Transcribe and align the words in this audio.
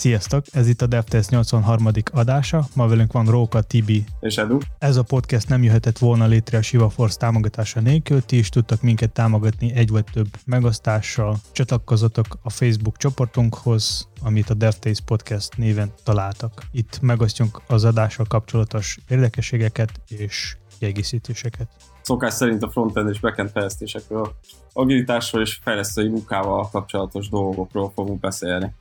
Sziasztok, 0.00 0.44
ez 0.52 0.68
itt 0.68 0.82
a 0.82 0.86
DevTest 0.86 1.30
83. 1.30 1.86
adása, 2.12 2.64
ma 2.74 2.88
velünk 2.88 3.12
van 3.12 3.26
Róka, 3.26 3.60
Tibi 3.60 4.04
és 4.20 4.36
Edu. 4.36 4.58
Ez 4.78 4.96
a 4.96 5.02
podcast 5.02 5.48
nem 5.48 5.62
jöhetett 5.62 5.98
volna 5.98 6.26
létre 6.26 6.58
a 6.58 6.62
Shiva 6.62 6.88
Force 6.88 7.16
támogatása 7.16 7.80
nélkül, 7.80 8.22
ti 8.22 8.38
is 8.38 8.48
tudtak 8.48 8.82
minket 8.82 9.12
támogatni 9.12 9.72
egy 9.74 9.88
vagy 9.88 10.04
több 10.12 10.26
megosztással, 10.46 11.36
csatlakozatok 11.52 12.26
a 12.42 12.50
Facebook 12.50 12.96
csoportunkhoz, 12.96 14.08
amit 14.22 14.50
a 14.50 14.54
DevTaste 14.54 15.04
Podcast 15.04 15.56
néven 15.56 15.92
találtak. 16.04 16.62
Itt 16.72 17.00
megosztjunk 17.00 17.60
az 17.66 17.84
adással 17.84 18.26
kapcsolatos 18.28 18.98
érdekességeket 19.08 20.00
és 20.08 20.56
kiegészítéseket. 20.78 21.68
Szokás 22.02 22.34
szerint 22.34 22.62
a 22.62 22.70
frontend 22.70 23.08
és 23.08 23.20
backend 23.20 23.50
fejlesztésekről, 23.50 24.34
agilitásról 24.72 25.42
és 25.42 25.58
fejlesztői 25.62 26.08
munkával 26.08 26.68
kapcsolatos 26.70 27.28
dolgokról 27.28 27.92
fogunk 27.94 28.20
beszélni. 28.20 28.74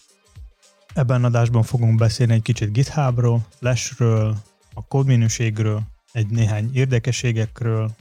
Ebben 0.93 1.23
adásban 1.23 1.63
fogunk 1.63 1.98
beszélni 1.98 2.34
egy 2.34 2.41
kicsit 2.41 2.71
GitHubról, 2.71 3.45
Flashről, 3.49 4.38
a 4.73 4.88
kódminőségről, 4.88 5.81
egy 6.11 6.27
néhány 6.30 6.70
érdekességekről. 6.73 7.95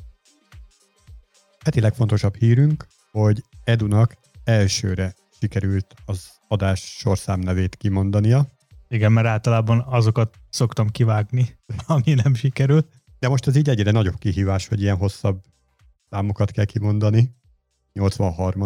Heti 1.65 1.81
legfontosabb 1.81 2.37
hírünk, 2.37 2.87
hogy 3.11 3.43
Edunak 3.65 4.17
elsőre 4.45 5.15
sikerült 5.41 5.95
az 6.05 6.29
adás 6.49 6.81
sorszám 6.81 7.41
nevét 7.41 7.77
kimondania. 7.77 8.47
Igen, 8.89 9.13
mert 9.13 9.27
általában 9.27 9.85
azokat 9.87 10.39
szoktam 10.51 10.89
kivágni, 10.89 11.59
ami 11.87 12.15
nem 12.15 12.35
sikerül. 12.35 12.89
De 13.19 13.29
most 13.29 13.47
ez 13.47 13.57
így 13.57 13.69
egyre 13.69 13.91
nagyobb 13.91 14.19
kihívás, 14.19 14.69
hogy 14.69 14.81
ilyen 14.81 14.97
hosszabb 14.97 15.43
számokat 16.11 16.51
kell 16.51 16.65
kimondani. 16.65 17.37
83 17.93 18.63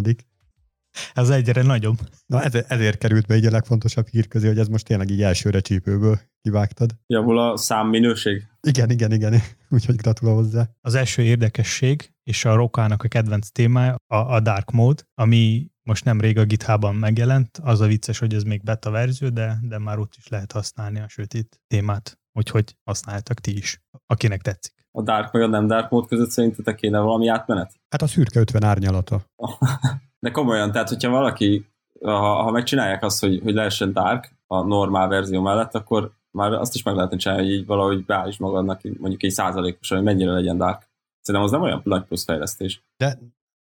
ez 1.13 1.31
egyre 1.31 1.63
nagyobb. 1.63 1.99
Na 2.27 2.43
ez, 2.43 2.55
ezért 2.55 2.99
került 2.99 3.27
be 3.27 3.37
így 3.37 3.47
a 3.47 3.51
legfontosabb 3.51 4.07
hír 4.07 4.29
közé, 4.29 4.47
hogy 4.47 4.59
ez 4.59 4.69
most 4.69 4.85
tényleg 4.85 5.11
így 5.11 5.23
elsőre 5.23 5.61
csípőből 5.61 6.19
kivágtad. 6.41 6.91
Javul 7.07 7.39
a 7.39 7.57
számminőség? 7.57 8.47
Igen, 8.61 8.91
igen, 8.91 9.13
igen. 9.13 9.35
Úgyhogy 9.71 9.97
gratulál 9.97 10.35
hozzá. 10.35 10.69
Az 10.81 10.95
első 10.95 11.23
érdekesség, 11.23 12.13
és 12.23 12.45
a 12.45 12.55
Rokának 12.55 13.03
a 13.03 13.09
kedvenc 13.09 13.49
témája 13.49 13.97
a, 14.07 14.17
a 14.17 14.41
Dark 14.41 14.71
Mode, 14.71 15.03
ami 15.15 15.71
most 15.83 16.05
nem 16.05 16.21
rég 16.21 16.39
a 16.39 16.45
GitHub-ban 16.45 16.95
megjelent. 16.95 17.59
Az 17.63 17.81
a 17.81 17.87
vicces, 17.87 18.19
hogy 18.19 18.35
ez 18.35 18.43
még 18.43 18.63
beta 18.63 18.91
verzió, 18.91 19.29
de, 19.29 19.59
de 19.63 19.79
már 19.79 19.99
ott 19.99 20.15
is 20.17 20.29
lehet 20.29 20.53
használni 20.53 21.01
a 21.01 21.09
sötét 21.09 21.61
témát. 21.67 22.21
Úgyhogy 22.33 22.77
használtak 22.85 23.41
ti 23.41 23.57
is, 23.57 23.83
akinek 24.07 24.43
tetszik. 24.43 24.75
A 24.91 25.03
Dark 25.03 25.33
meg 25.33 25.43
a 25.43 25.47
nem 25.47 25.67
Dark 25.67 25.91
Mode 25.91 26.07
között 26.09 26.31
szerintetek 26.31 26.75
kéne 26.75 26.99
valami 26.99 27.29
átmenet? 27.29 27.73
Hát 27.89 28.03
a 28.03 28.07
szürke 28.07 28.41
50 28.41 28.65
árnyalata. 28.65 29.25
De 30.23 30.31
komolyan, 30.31 30.73
tehát 30.73 30.89
hogyha 30.89 31.11
valaki, 31.11 31.67
ha, 32.01 32.43
ha 32.43 32.51
megcsinálják 32.51 33.03
azt, 33.03 33.21
hogy, 33.21 33.41
hogy 33.43 33.55
lehessen 33.55 33.93
dark 33.93 34.35
a 34.47 34.63
normál 34.63 35.09
verzió 35.09 35.41
mellett, 35.41 35.75
akkor 35.75 36.13
már 36.31 36.53
azt 36.53 36.75
is 36.75 36.83
meg 36.83 36.95
lehetne 36.95 37.17
csinálni, 37.17 37.43
hogy 37.43 37.53
így 37.53 37.67
valahogy 37.67 38.05
beállíts 38.05 38.39
magadnak 38.39 38.81
mondjuk 38.99 39.23
egy 39.23 39.31
százalékosan, 39.31 39.97
hogy 39.97 40.07
mennyire 40.07 40.33
legyen 40.33 40.57
dark. 40.57 40.91
Szerintem 41.21 41.51
az 41.51 41.51
nem 41.51 41.63
olyan 41.63 41.81
nagy 41.85 42.05
plusz 42.05 42.25
fejlesztés. 42.25 42.83
De 42.97 43.19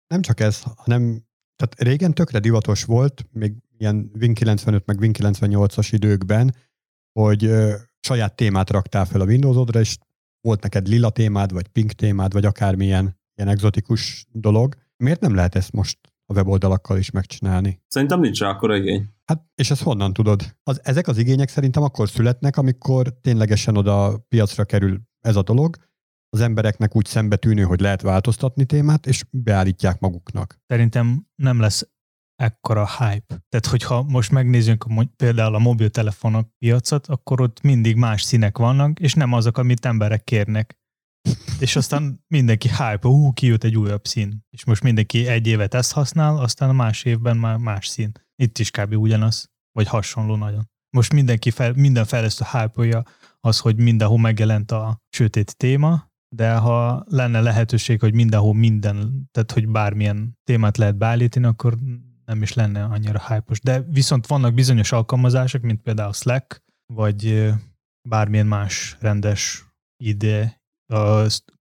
nem 0.06 0.20
csak 0.20 0.40
ez, 0.40 0.62
hanem 0.76 1.28
tehát 1.56 1.80
régen 1.80 2.14
tökre 2.14 2.38
divatos 2.38 2.84
volt, 2.84 3.26
még 3.32 3.52
ilyen 3.78 4.10
Win 4.20 4.34
95 4.34 4.86
meg 4.86 5.00
Win 5.00 5.12
98-as 5.18 5.88
időkben, 5.90 6.54
hogy 7.12 7.44
ö, 7.44 7.74
saját 8.00 8.36
témát 8.36 8.70
raktál 8.70 9.04
fel 9.04 9.20
a 9.20 9.24
Windowsodra, 9.24 9.80
és 9.80 9.98
volt 10.40 10.62
neked 10.62 10.88
lila 10.88 11.10
témád, 11.10 11.52
vagy 11.52 11.68
pink 11.68 11.92
témád, 11.92 12.32
vagy 12.32 12.44
akármilyen 12.44 13.18
ilyen 13.34 13.50
exotikus 13.50 14.26
dolog. 14.32 14.74
Miért 14.96 15.20
nem 15.20 15.34
lehet 15.34 15.54
ezt 15.54 15.72
most 15.72 15.98
a 16.30 16.32
weboldalakkal 16.32 16.98
is 16.98 17.10
megcsinálni. 17.10 17.80
Szerintem 17.86 18.20
nincs 18.20 18.40
rá 18.40 18.48
akkor 18.48 18.74
igény. 18.74 19.08
Hát, 19.24 19.44
és 19.54 19.70
ezt 19.70 19.82
honnan 19.82 20.12
tudod? 20.12 20.56
Az, 20.62 20.80
ezek 20.82 21.08
az 21.08 21.18
igények 21.18 21.48
szerintem 21.48 21.82
akkor 21.82 22.08
születnek, 22.08 22.56
amikor 22.56 23.14
ténylegesen 23.20 23.76
oda 23.76 24.18
piacra 24.28 24.64
kerül 24.64 25.00
ez 25.20 25.36
a 25.36 25.42
dolog, 25.42 25.76
az 26.28 26.40
embereknek 26.40 26.96
úgy 26.96 27.06
szembetűnő, 27.06 27.62
hogy 27.62 27.80
lehet 27.80 28.02
változtatni 28.02 28.64
témát, 28.64 29.06
és 29.06 29.24
beállítják 29.30 30.00
maguknak. 30.00 30.58
Szerintem 30.66 31.26
nem 31.34 31.60
lesz 31.60 31.88
ekkora 32.36 32.88
hype. 32.98 33.44
Tehát, 33.48 33.66
hogyha 33.70 34.02
most 34.02 34.30
megnézzünk 34.30 34.86
például 35.16 35.54
a 35.54 35.58
mobiltelefonok 35.58 36.48
piacot, 36.58 37.06
akkor 37.06 37.40
ott 37.40 37.60
mindig 37.60 37.96
más 37.96 38.22
színek 38.22 38.58
vannak, 38.58 39.00
és 39.00 39.14
nem 39.14 39.32
azok, 39.32 39.58
amit 39.58 39.86
emberek 39.86 40.24
kérnek 40.24 40.79
és 41.60 41.76
aztán 41.76 42.24
mindenki 42.28 42.68
hype, 42.68 43.08
hú, 43.08 43.32
kijött 43.32 43.64
egy 43.64 43.76
újabb 43.76 44.06
szín. 44.06 44.44
És 44.50 44.64
most 44.64 44.82
mindenki 44.82 45.26
egy 45.26 45.46
évet 45.46 45.74
ezt 45.74 45.92
használ, 45.92 46.38
aztán 46.38 46.68
a 46.68 46.72
más 46.72 47.04
évben 47.04 47.36
már 47.36 47.56
más 47.56 47.86
szín. 47.86 48.12
Itt 48.42 48.58
is 48.58 48.70
kb. 48.70 48.96
ugyanaz, 48.96 49.50
vagy 49.72 49.88
hasonló 49.88 50.36
nagyon. 50.36 50.68
Most 50.96 51.12
mindenki, 51.12 51.50
fel, 51.50 51.72
minden 51.72 52.04
fejlesztő 52.04 52.44
hype 52.52 53.04
az, 53.40 53.58
hogy 53.58 53.76
mindenhol 53.76 54.18
megjelent 54.18 54.70
a 54.70 54.98
sötét 55.08 55.56
téma, 55.56 56.08
de 56.34 56.54
ha 56.54 57.04
lenne 57.06 57.40
lehetőség, 57.40 58.00
hogy 58.00 58.14
mindenhol 58.14 58.54
minden, 58.54 59.28
tehát 59.30 59.52
hogy 59.52 59.68
bármilyen 59.68 60.38
témát 60.44 60.76
lehet 60.76 60.96
beállítani, 60.96 61.46
akkor 61.46 61.76
nem 62.24 62.42
is 62.42 62.52
lenne 62.52 62.84
annyira 62.84 63.26
hype 63.26 63.54
De 63.62 63.80
viszont 63.80 64.26
vannak 64.26 64.54
bizonyos 64.54 64.92
alkalmazások, 64.92 65.62
mint 65.62 65.82
például 65.82 66.12
Slack, 66.12 66.62
vagy 66.94 67.52
bármilyen 68.08 68.46
más 68.46 68.96
rendes 69.00 69.64
ide 70.02 70.59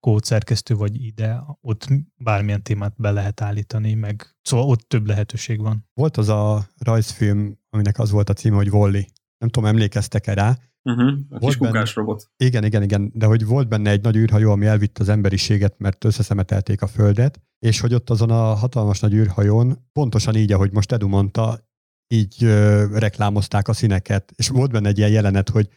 kódszerkesztő 0.00 0.74
vagy 0.74 1.04
ide, 1.04 1.42
ott 1.60 1.88
bármilyen 2.16 2.62
témát 2.62 2.94
be 2.96 3.10
lehet 3.10 3.40
állítani, 3.40 3.94
meg 3.94 4.36
szóval 4.42 4.66
ott 4.66 4.80
több 4.80 5.06
lehetőség 5.06 5.60
van. 5.60 5.88
Volt 5.94 6.16
az 6.16 6.28
a 6.28 6.66
rajzfilm, 6.78 7.58
aminek 7.70 7.98
az 7.98 8.10
volt 8.10 8.28
a 8.28 8.32
címe, 8.32 8.56
hogy 8.56 8.70
Wally. 8.70 9.06
Nem 9.38 9.48
tudom, 9.48 9.68
emlékeztek-e 9.68 10.34
rá? 10.34 10.58
Uh-huh, 10.82 11.18
a 11.28 11.38
kis 11.38 11.56
benne, 11.56 11.84
robot. 11.94 12.30
Igen, 12.36 12.64
igen, 12.64 12.82
igen, 12.82 13.10
de 13.14 13.26
hogy 13.26 13.46
volt 13.46 13.68
benne 13.68 13.90
egy 13.90 14.02
nagy 14.02 14.16
űrhajó, 14.16 14.50
ami 14.50 14.66
elvitt 14.66 14.98
az 14.98 15.08
emberiséget, 15.08 15.78
mert 15.78 16.04
összeszemetelték 16.04 16.82
a 16.82 16.86
Földet, 16.86 17.40
és 17.58 17.80
hogy 17.80 17.94
ott 17.94 18.10
azon 18.10 18.30
a 18.30 18.54
hatalmas 18.54 19.00
nagy 19.00 19.12
űrhajón, 19.12 19.88
pontosan 19.92 20.36
így, 20.36 20.52
ahogy 20.52 20.72
most 20.72 20.92
Edu 20.92 21.08
mondta, 21.08 21.68
így 22.08 22.44
ö, 22.44 22.86
reklámozták 22.98 23.68
a 23.68 23.72
színeket, 23.72 24.32
és 24.36 24.48
volt 24.48 24.70
benne 24.70 24.88
egy 24.88 24.98
ilyen 24.98 25.10
jelenet, 25.10 25.48
hogy 25.48 25.68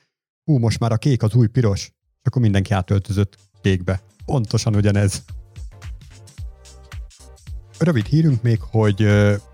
hú, 0.43 0.57
most 0.57 0.79
már 0.79 0.91
a 0.91 0.97
kék 0.97 1.23
az 1.23 1.35
új 1.35 1.47
piros, 1.47 1.91
és 2.23 2.29
akkor 2.29 2.41
mindenki 2.41 2.73
átöltözött 2.73 3.37
kékbe. 3.61 4.01
Pontosan 4.25 4.75
ugyanez. 4.75 5.23
Rövid 7.77 8.05
hírünk 8.05 8.41
még, 8.41 8.61
hogy 8.61 9.01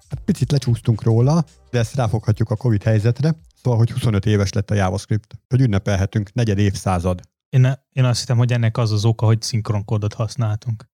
hát 0.09 0.22
picit 0.25 0.52
lecsúsztunk 0.52 1.03
róla, 1.03 1.46
de 1.69 1.79
ezt 1.79 1.96
ráfoghatjuk 1.96 2.50
a 2.50 2.56
Covid 2.56 2.84
helyzetre, 2.84 3.35
szóval, 3.63 3.79
hogy 3.79 3.91
25 3.91 4.25
éves 4.25 4.53
lett 4.53 4.72
a 4.72 4.74
JavaScript, 4.74 5.40
hogy 5.47 5.62
ünnepelhetünk 5.62 6.34
negyed 6.34 6.58
évszázad. 6.58 7.22
Én, 7.50 7.74
én 7.91 8.03
azt 8.03 8.19
hittem, 8.19 8.38
hogy 8.38 8.52
ennek 8.52 8.78
az 8.78 8.91
az 8.91 9.06
oka, 9.06 9.25
hogy 9.25 9.41
szinkronkódot 9.41 10.13
használtunk. 10.13 10.85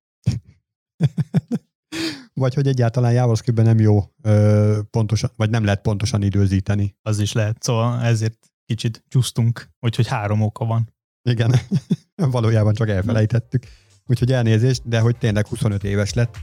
vagy 2.33 2.53
hogy 2.53 2.67
egyáltalán 2.67 3.13
JavaScriptben 3.13 3.65
nem 3.65 3.79
jó 3.79 4.03
ö, 4.21 4.79
pontosan, 4.89 5.31
vagy 5.35 5.49
nem 5.49 5.63
lehet 5.63 5.81
pontosan 5.81 6.21
időzíteni. 6.21 6.95
Az 7.01 7.19
is 7.19 7.31
lehet, 7.31 7.63
szóval 7.63 8.01
ezért 8.01 8.51
kicsit 8.65 9.03
csúsztunk, 9.07 9.69
úgyhogy 9.79 10.07
három 10.07 10.41
oka 10.41 10.65
van. 10.65 10.94
Igen, 11.29 11.55
valójában 12.15 12.73
csak 12.73 12.89
elfelejtettük. 12.89 13.63
Úgyhogy 14.05 14.31
elnézést, 14.31 14.87
de 14.87 14.99
hogy 14.99 15.17
tényleg 15.17 15.47
25 15.47 15.83
éves 15.83 16.13
lett. 16.13 16.37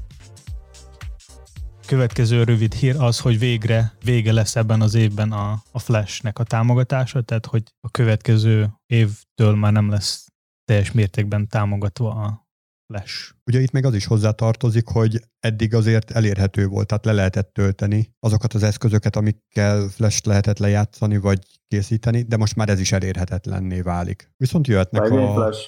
Következő 1.86 2.42
rövid 2.42 2.72
hír 2.72 2.96
az, 2.98 3.18
hogy 3.18 3.38
végre 3.38 3.92
vége 4.04 4.32
lesz 4.32 4.56
ebben 4.56 4.80
az 4.80 4.94
évben 4.94 5.32
a, 5.32 5.62
a 5.70 5.78
Flash-nek 5.78 6.38
a 6.38 6.44
támogatása, 6.44 7.22
tehát 7.22 7.46
hogy 7.46 7.62
a 7.80 7.90
következő 7.90 8.70
évtől 8.86 9.54
már 9.54 9.72
nem 9.72 9.90
lesz 9.90 10.26
teljes 10.64 10.92
mértékben 10.92 11.48
támogatva 11.48 12.10
a 12.10 12.41
Flash. 12.92 13.32
Ugye 13.46 13.60
itt 13.60 13.70
meg 13.70 13.84
az 13.84 13.94
is 13.94 14.06
hozzá 14.06 14.30
tartozik, 14.30 14.88
hogy 14.88 15.20
eddig 15.40 15.74
azért 15.74 16.10
elérhető 16.10 16.66
volt, 16.66 16.86
tehát 16.86 17.04
le 17.04 17.12
lehetett 17.12 17.52
tölteni 17.52 18.14
azokat 18.20 18.52
az 18.52 18.62
eszközöket, 18.62 19.16
amikkel 19.16 19.88
Flash 19.88 20.26
lehetett 20.26 20.58
lejátszani, 20.58 21.18
vagy 21.18 21.38
készíteni, 21.68 22.22
de 22.22 22.36
most 22.36 22.56
már 22.56 22.68
ez 22.68 22.80
is 22.80 22.92
elérhetetlenné 22.92 23.80
válik. 23.80 24.30
Viszont 24.36 24.66
jöhetnek 24.66 25.10
a... 25.10 25.32
Flash, 25.32 25.60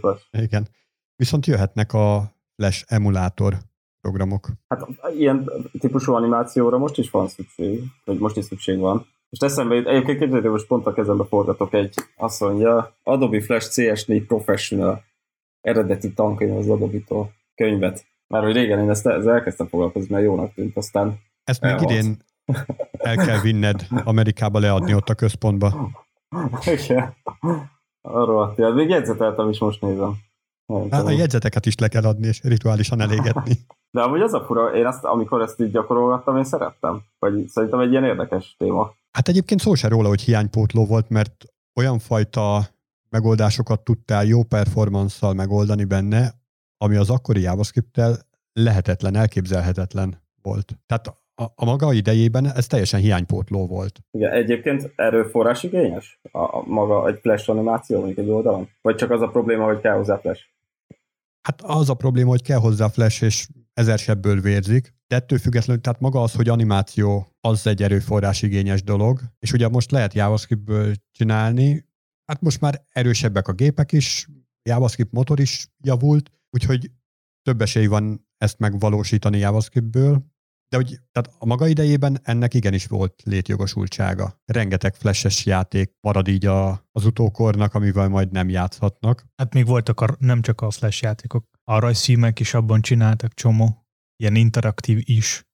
Flash. 0.00 0.22
Igen. 0.30 0.68
Viszont 1.16 1.46
jöhetnek 1.46 1.92
a 1.92 2.32
Flash 2.56 2.84
emulátor 2.86 3.58
programok. 4.00 4.48
Hát 4.68 4.86
ilyen 5.16 5.50
típusú 5.78 6.12
animációra 6.12 6.78
most 6.78 6.98
is 6.98 7.10
van 7.10 7.28
szükség, 7.28 7.82
vagy 8.04 8.18
most 8.18 8.36
is 8.36 8.44
szükség 8.44 8.78
van. 8.78 9.06
És 9.30 9.38
eszembe 9.38 9.74
jut, 9.74 9.86
egyébként 9.86 10.18
képzeljétek, 10.18 10.50
most 10.50 10.66
pont 10.66 10.86
a 10.86 10.92
kezembe 10.92 11.24
forgatok 11.24 11.72
egy, 11.72 11.94
azt 12.16 12.40
mondja, 12.40 12.96
Adobe 13.02 13.42
Flash 13.42 13.68
CS4 13.70 14.24
Professional 14.26 15.04
eredeti 15.60 16.12
tankönyv 16.12 16.56
az 16.56 16.68
Adobe-tól 16.68 17.32
könyvet. 17.54 18.06
Már 18.26 18.42
hogy 18.42 18.52
régen 18.52 18.78
én 18.78 18.90
ezt, 18.90 19.06
ezzel 19.06 19.34
elkezdtem 19.34 19.66
foglalkozni, 19.66 20.14
mert 20.14 20.24
jónak 20.24 20.54
tűnt, 20.54 20.76
aztán 20.76 21.18
Ezt 21.44 21.60
még 21.60 21.80
idén 21.80 22.16
el 22.98 23.16
kell 23.16 23.40
vinned 23.40 23.86
Amerikába 24.04 24.58
leadni 24.58 24.94
ott 24.94 25.08
a 25.08 25.14
központba. 25.14 25.90
Igen. 26.64 27.14
Arról 28.00 28.42
a 28.42 28.72
Még 28.72 28.88
jegyzeteltem 28.88 29.48
is 29.48 29.58
most 29.58 29.80
nézem. 29.80 30.16
Hát, 30.90 31.06
a 31.06 31.10
jegyzeteket 31.10 31.66
is 31.66 31.74
le 31.76 31.88
kell 31.88 32.04
adni, 32.04 32.26
és 32.26 32.42
rituálisan 32.42 33.00
elégetni. 33.00 33.52
De 33.90 34.00
amúgy 34.00 34.20
az 34.20 34.32
a 34.32 34.44
fura, 34.44 34.74
én 34.74 34.86
ezt, 34.86 35.04
amikor 35.04 35.40
ezt 35.42 35.60
így 35.60 35.70
gyakorolgattam, 35.70 36.36
én 36.36 36.44
szerettem. 36.44 37.02
Vagy 37.18 37.48
szerintem 37.48 37.80
egy 37.80 37.90
ilyen 37.90 38.04
érdekes 38.04 38.54
téma. 38.58 38.92
Hát 39.10 39.28
egyébként 39.28 39.60
szó 39.60 39.74
se 39.74 39.88
róla, 39.88 40.08
hogy 40.08 40.20
hiánypótló 40.20 40.86
volt, 40.86 41.08
mert 41.08 41.44
olyan 41.80 41.98
fajta 41.98 42.68
megoldásokat 43.10 43.80
tudtál 43.80 44.24
jó 44.24 44.42
performanszal 44.42 45.34
megoldani 45.34 45.84
benne, 45.84 46.32
ami 46.76 46.96
az 46.96 47.10
akkori 47.10 47.40
javascript 47.40 48.00
lehetetlen, 48.52 49.16
elképzelhetetlen 49.16 50.22
volt. 50.42 50.78
Tehát 50.86 51.06
a, 51.34 51.52
a 51.54 51.64
maga 51.64 51.92
idejében 51.92 52.52
ez 52.52 52.66
teljesen 52.66 53.00
hiánypótló 53.00 53.66
volt. 53.66 54.00
Igen, 54.10 54.32
egyébként 54.32 54.92
erőforrás 54.96 55.62
igényes? 55.62 56.20
A, 56.32 56.38
a 56.38 56.62
maga 56.66 57.08
egy 57.08 57.18
flash 57.20 57.50
animáció 57.50 57.98
mondjuk 57.98 58.18
egy 58.18 58.28
oldalon? 58.28 58.68
Vagy 58.80 58.94
csak 58.94 59.10
az 59.10 59.20
a 59.20 59.28
probléma, 59.28 59.64
hogy 59.64 59.80
kell 59.80 59.94
hozzá 59.94 60.16
flash? 60.16 60.42
Hát 61.42 61.62
az 61.62 61.90
a 61.90 61.94
probléma, 61.94 62.28
hogy 62.28 62.42
kell 62.42 62.58
hozzá 62.58 62.88
flash, 62.88 63.22
és 63.22 63.48
ezer 63.74 63.98
sebből 63.98 64.40
vérzik, 64.40 64.94
de 65.06 65.16
ettől 65.16 65.38
függetlenül, 65.38 65.82
tehát 65.82 66.00
maga 66.00 66.22
az, 66.22 66.34
hogy 66.34 66.48
animáció 66.48 67.36
az 67.40 67.66
egy 67.66 67.82
erőforrás 67.82 68.42
igényes 68.42 68.82
dolog, 68.82 69.20
és 69.38 69.52
ugye 69.52 69.68
most 69.68 69.90
lehet 69.90 70.14
JavaScriptből 70.14 70.92
csinálni, 71.12 71.87
hát 72.28 72.40
most 72.40 72.60
már 72.60 72.84
erősebbek 72.88 73.48
a 73.48 73.52
gépek 73.52 73.92
is, 73.92 74.28
JavaScript 74.62 75.12
motor 75.12 75.40
is 75.40 75.68
javult, 75.84 76.30
úgyhogy 76.50 76.90
több 77.42 77.60
esély 77.60 77.86
van 77.86 78.28
ezt 78.36 78.58
megvalósítani 78.58 79.38
JavaScriptből, 79.38 80.26
de 80.68 80.76
hogy 80.76 81.00
tehát 81.12 81.36
a 81.38 81.46
maga 81.46 81.66
idejében 81.66 82.20
ennek 82.22 82.54
igenis 82.54 82.86
volt 82.86 83.22
létjogosultsága. 83.24 84.42
Rengeteg 84.44 84.94
flashes 84.94 85.46
játék 85.46 85.92
marad 86.00 86.28
így 86.28 86.46
a, 86.46 86.88
az 86.92 87.04
utókornak, 87.04 87.74
amivel 87.74 88.08
majd 88.08 88.30
nem 88.32 88.48
játszhatnak. 88.48 89.26
Hát 89.36 89.54
még 89.54 89.66
voltak 89.66 90.00
a, 90.00 90.16
nem 90.18 90.42
csak 90.42 90.60
a 90.60 90.70
flash 90.70 91.02
játékok, 91.02 91.48
a 91.64 91.78
rajzfilmek 91.78 92.40
is 92.40 92.54
abban 92.54 92.80
csináltak 92.80 93.34
csomó, 93.34 93.86
ilyen 94.16 94.34
interaktív 94.34 95.00
is. 95.04 95.47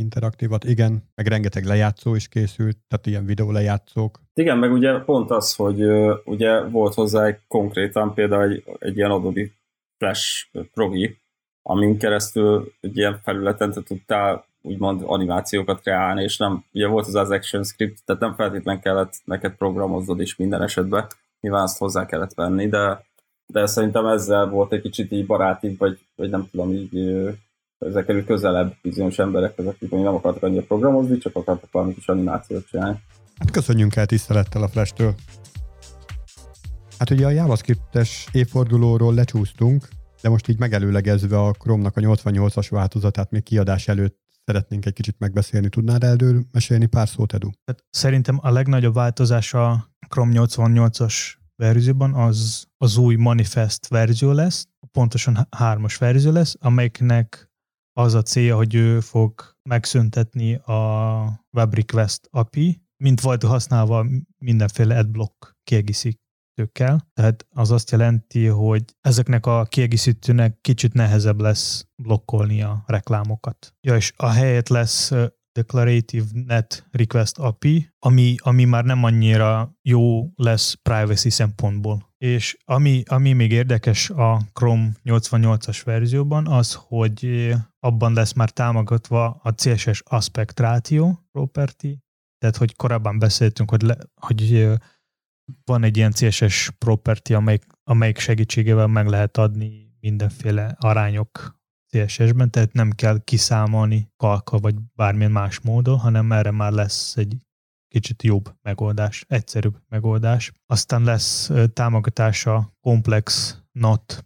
Interaktívat, 0.00 0.64
igen, 0.64 1.02
meg 1.14 1.26
rengeteg 1.26 1.64
lejátszó 1.64 2.14
is 2.14 2.28
készült, 2.28 2.76
tehát 2.88 3.06
ilyen 3.06 3.24
videó 3.24 3.50
lejátszók. 3.50 4.20
Igen, 4.34 4.58
meg 4.58 4.72
ugye 4.72 4.98
pont 4.98 5.30
az, 5.30 5.54
hogy 5.54 5.84
ugye 6.24 6.60
volt 6.60 6.94
hozzá 6.94 7.24
egy 7.24 7.38
konkrétan 7.48 8.14
például 8.14 8.42
egy, 8.42 8.64
egy 8.78 8.96
ilyen 8.96 9.10
Adobe 9.10 9.50
Flash 9.98 10.46
progi, 10.74 11.16
amin 11.62 11.98
keresztül 11.98 12.72
egy 12.80 12.96
ilyen 12.96 13.20
felületen 13.22 13.72
te 13.72 13.82
tudtál 13.82 14.44
úgymond 14.62 15.02
animációkat 15.04 15.80
kreálni, 15.80 16.22
és 16.22 16.36
nem, 16.36 16.64
ugye 16.72 16.86
volt 16.86 17.06
az 17.06 17.14
az 17.14 17.30
action 17.30 17.64
script, 17.64 18.04
tehát 18.04 18.20
nem 18.20 18.34
feltétlenül 18.34 18.80
kellett 18.80 19.12
neked 19.24 19.52
programoznod 19.52 20.20
is 20.20 20.36
minden 20.36 20.62
esetben, 20.62 21.06
nyilván 21.40 21.62
azt 21.62 21.78
hozzá 21.78 22.06
kellett 22.06 22.34
venni, 22.34 22.68
de, 22.68 23.04
de 23.46 23.66
szerintem 23.66 24.06
ezzel 24.06 24.48
volt 24.48 24.72
egy 24.72 24.80
kicsit 24.80 25.12
így 25.12 25.26
baráti, 25.26 25.74
vagy, 25.78 25.98
vagy 26.16 26.30
nem 26.30 26.48
tudom, 26.50 26.72
így 26.72 26.94
ezzel 27.80 28.04
került 28.04 28.26
közelebb 28.26 28.74
bizonyos 28.82 29.18
emberekhez, 29.18 29.66
akik 29.66 29.90
nem 29.90 30.14
akartak 30.14 30.42
annyira 30.42 30.62
programozni, 30.62 31.18
csak 31.18 31.36
akartak 31.36 31.70
valami 31.72 31.94
kis 31.94 32.08
animációt 32.08 32.66
csinálni. 32.66 33.02
Hát 33.38 33.50
köszönjünk 33.50 33.96
el 33.96 34.06
tisztelettel 34.06 34.62
a 34.62 34.68
Flash-től. 34.68 35.14
Hát 36.98 37.10
ugye 37.10 37.26
a 37.26 37.30
JavaScript-es 37.30 38.28
évfordulóról 38.32 39.14
lecsúsztunk, 39.14 39.88
de 40.22 40.28
most 40.28 40.48
így 40.48 40.58
megelőlegezve 40.58 41.38
a 41.38 41.52
Chrome-nak 41.52 41.96
a 41.96 42.00
88-as 42.00 42.66
változatát 42.70 43.30
még 43.30 43.42
kiadás 43.42 43.88
előtt 43.88 44.18
szeretnénk 44.44 44.86
egy 44.86 44.92
kicsit 44.92 45.18
megbeszélni. 45.18 45.68
Tudnál 45.68 45.98
erről 46.00 46.44
mesélni 46.52 46.86
pár 46.86 47.08
szót, 47.08 47.34
Edu? 47.34 47.48
Hát 47.64 47.84
szerintem 47.90 48.38
a 48.42 48.50
legnagyobb 48.50 48.94
változás 48.94 49.54
a 49.54 49.90
Chrome 50.08 50.32
88-as 50.34 51.14
verzióban 51.56 52.14
az 52.14 52.64
az 52.76 52.96
új 52.96 53.14
Manifest 53.14 53.88
verzió 53.88 54.32
lesz, 54.32 54.68
pontosan 54.92 55.48
hármas 55.50 55.96
verzió 55.96 56.32
lesz, 56.32 56.56
amelyiknek 56.60 57.49
az 57.92 58.14
a 58.14 58.22
célja, 58.22 58.56
hogy 58.56 58.74
ő 58.74 59.00
fog 59.00 59.56
megszüntetni 59.68 60.54
a 60.54 61.46
Web 61.56 61.74
Request 61.74 62.28
API, 62.30 62.82
mint 62.96 63.20
volt 63.20 63.42
használva 63.42 64.06
mindenféle 64.38 64.98
adblock 64.98 65.56
kiegészít 65.64 66.20
kiegészítőkkel, 66.60 67.10
tehát 67.14 67.46
az 67.50 67.70
azt 67.70 67.90
jelenti, 67.90 68.46
hogy 68.46 68.84
ezeknek 69.00 69.46
a 69.46 69.64
kiegészítőnek 69.64 70.60
kicsit 70.60 70.92
nehezebb 70.92 71.40
lesz 71.40 71.86
blokkolni 72.02 72.62
a 72.62 72.82
reklámokat. 72.86 73.74
Ja, 73.80 73.96
és 73.96 74.12
a 74.16 74.28
helyet 74.28 74.68
lesz 74.68 75.12
Declarative 75.52 76.26
Net 76.32 76.86
Request 76.90 77.38
API, 77.38 77.90
ami, 77.98 78.34
ami 78.38 78.64
már 78.64 78.84
nem 78.84 79.04
annyira 79.04 79.78
jó 79.82 80.30
lesz 80.34 80.74
privacy 80.82 81.30
szempontból. 81.30 82.09
És 82.24 82.56
ami, 82.64 83.02
ami 83.06 83.32
még 83.32 83.52
érdekes 83.52 84.10
a 84.10 84.40
Chrome 84.52 84.90
88-as 85.04 85.80
verzióban, 85.84 86.46
az, 86.46 86.74
hogy 86.74 87.52
abban 87.78 88.12
lesz 88.12 88.32
már 88.32 88.50
támogatva 88.50 89.40
a 89.42 89.54
CSS 89.54 90.02
Aspect 90.04 90.60
Ratio 90.60 91.14
property, 91.32 91.98
tehát 92.38 92.56
hogy 92.56 92.76
korábban 92.76 93.18
beszéltünk, 93.18 93.70
hogy, 93.70 93.82
le, 93.82 93.96
hogy 94.14 94.68
van 95.64 95.82
egy 95.82 95.96
ilyen 95.96 96.12
CSS 96.12 96.70
property, 96.78 97.34
amelyik, 97.34 97.64
amelyik 97.84 98.18
segítségével 98.18 98.86
meg 98.86 99.06
lehet 99.06 99.36
adni 99.36 99.96
mindenféle 100.00 100.76
arányok 100.78 101.58
CSS-ben, 101.86 102.50
tehát 102.50 102.72
nem 102.72 102.90
kell 102.90 103.24
kiszámolni 103.24 104.12
kalka 104.16 104.58
vagy 104.58 104.74
bármilyen 104.94 105.30
más 105.30 105.60
módon, 105.60 105.98
hanem 105.98 106.32
erre 106.32 106.50
már 106.50 106.72
lesz 106.72 107.16
egy 107.16 107.36
kicsit 107.90 108.22
jobb 108.22 108.54
megoldás, 108.62 109.24
egyszerűbb 109.28 109.76
megoldás. 109.88 110.52
Aztán 110.66 111.02
lesz 111.02 111.50
támogatása 111.72 112.72
komplex 112.80 113.56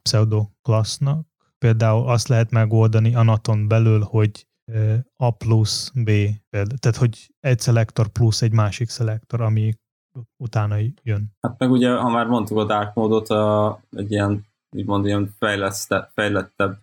pseudo 0.02 0.46
classnak. 0.62 1.26
Például 1.58 2.08
azt 2.08 2.28
lehet 2.28 2.50
megoldani 2.50 3.14
a 3.14 3.22
naton 3.22 3.69
belül, 3.69 4.00
hogy 4.00 4.46
A 5.16 5.31
plusz 5.31 5.90
B, 5.94 6.11
tehát 6.50 6.96
hogy 6.96 7.34
egy 7.40 7.58
szelektor 7.58 8.08
plusz 8.08 8.43
egy 8.43 8.52
másik 8.52 8.88
szelektor, 8.88 9.40
ami 9.40 9.75
utána 10.37 10.76
jön. 11.02 11.32
Hát 11.40 11.58
meg 11.58 11.70
ugye, 11.70 11.90
ha 11.90 12.08
már 12.08 12.26
mondtuk 12.26 12.58
a 12.58 12.64
dark 12.64 12.94
módot, 12.94 13.28
a, 13.28 13.81
egy 13.96 14.11
ilyen, 14.11 14.46
úgymond 14.76 15.06
ilyen 15.06 15.34
fejlettebb, 16.14 16.78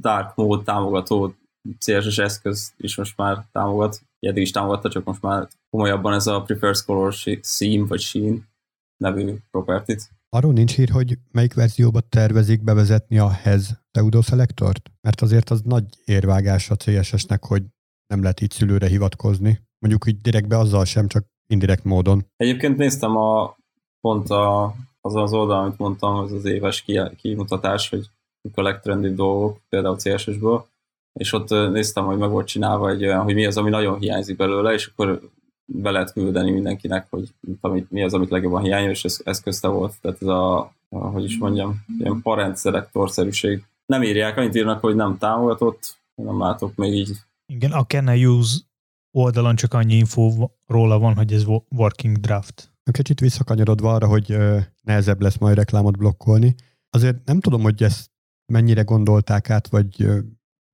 dark 0.00 0.34
mód 0.34 0.64
támogató 0.64 1.34
CSS 1.78 2.18
eszköz 2.18 2.72
is 2.76 2.96
most 2.96 3.16
már 3.16 3.44
támogat. 3.52 4.02
Eddig 4.20 4.42
is 4.42 4.50
támogatta, 4.50 4.88
csak 4.88 5.04
most 5.04 5.22
már 5.22 5.48
komolyabban 5.70 6.12
ez 6.12 6.26
a 6.26 6.42
Prefers 6.42 6.84
Color 6.84 7.14
Theme 7.58 7.86
vagy 7.86 8.00
Sheen 8.00 8.48
nevű 8.96 9.34
property 9.50 9.92
Arról 10.32 10.52
nincs 10.52 10.74
hír, 10.74 10.88
hogy 10.88 11.18
melyik 11.30 11.54
verzióba 11.54 12.00
tervezik 12.00 12.62
bevezetni 12.62 13.18
a 13.18 13.30
HEZ 13.30 13.80
pseudo-szelektort? 13.90 14.90
Mert 15.00 15.20
azért 15.20 15.50
az 15.50 15.60
nagy 15.64 15.84
érvágás 16.04 16.70
a 16.70 16.76
CSS-nek, 16.76 17.44
hogy 17.44 17.62
nem 18.06 18.22
lehet 18.22 18.40
így 18.40 18.50
szülőre 18.50 18.86
hivatkozni. 18.86 19.60
Mondjuk 19.78 20.06
így 20.06 20.20
direktbe 20.20 20.58
azzal 20.58 20.84
sem, 20.84 21.06
csak 21.06 21.24
indirekt 21.46 21.84
módon. 21.84 22.26
Egyébként 22.36 22.76
néztem 22.76 23.16
a 23.16 23.56
pont 24.00 24.30
a, 24.30 24.74
azon 25.00 25.22
az 25.22 25.32
oldalon, 25.32 25.64
amit 25.64 25.78
mondtam, 25.78 26.14
az 26.14 26.32
az 26.32 26.44
éves 26.44 26.84
kimutatás, 27.16 27.88
hogy 27.88 28.06
mik 28.40 28.56
a 28.56 28.62
legtrendibb 28.62 29.14
dolgok, 29.14 29.60
például 29.68 29.96
CSS-ből, 29.96 30.66
és 31.20 31.32
ott 31.32 31.48
néztem, 31.48 32.04
hogy 32.04 32.18
meg 32.18 32.30
volt 32.30 32.46
csinálva 32.46 32.90
egy 32.90 33.04
olyan, 33.04 33.22
hogy 33.22 33.34
mi 33.34 33.46
az, 33.46 33.56
ami 33.56 33.70
nagyon 33.70 33.98
hiányzik 33.98 34.36
belőle, 34.36 34.72
és 34.72 34.86
akkor 34.86 35.20
be 35.64 35.90
lehet 35.90 36.12
küldeni 36.12 36.50
mindenkinek, 36.50 37.06
hogy 37.10 37.28
amit, 37.60 37.90
mi 37.90 38.02
az, 38.02 38.14
amit 38.14 38.30
legjobban 38.30 38.62
hiányos, 38.62 38.90
és 38.90 39.04
ez, 39.04 39.20
ez 39.24 39.40
közte 39.40 39.68
volt. 39.68 39.94
Tehát 40.00 40.22
ez 40.22 40.28
a, 40.28 40.58
a 40.88 40.96
hogy 40.96 41.24
is 41.24 41.38
mondjam, 41.38 41.84
ilyen 41.98 42.20
parent 42.22 42.56
szelektorszerűség. 42.56 43.64
Nem 43.86 44.02
írják, 44.02 44.36
annyit 44.36 44.54
írnak, 44.54 44.80
hogy 44.80 44.94
nem 44.94 45.18
támogatott, 45.18 45.98
nem 46.14 46.38
látok 46.38 46.74
még 46.74 46.92
így. 46.92 47.10
Igen, 47.46 47.72
a 47.72 47.84
can 47.84 48.14
I 48.14 48.26
use 48.26 48.58
oldalon 49.10 49.56
csak 49.56 49.74
annyi 49.74 49.94
info 49.94 50.48
róla 50.66 50.98
van, 50.98 51.14
hogy 51.14 51.32
ez 51.32 51.44
working 51.76 52.16
draft. 52.16 52.72
Kicsit 52.92 53.20
visszakanyarodva 53.20 53.94
arra, 53.94 54.06
hogy 54.06 54.36
nehezebb 54.82 55.20
lesz 55.20 55.38
majd 55.38 55.56
reklámot 55.56 55.96
blokkolni. 55.96 56.54
Azért 56.90 57.24
nem 57.24 57.40
tudom, 57.40 57.62
hogy 57.62 57.82
ezt 57.82 58.10
mennyire 58.52 58.82
gondolták 58.82 59.50
át, 59.50 59.68
vagy 59.68 60.06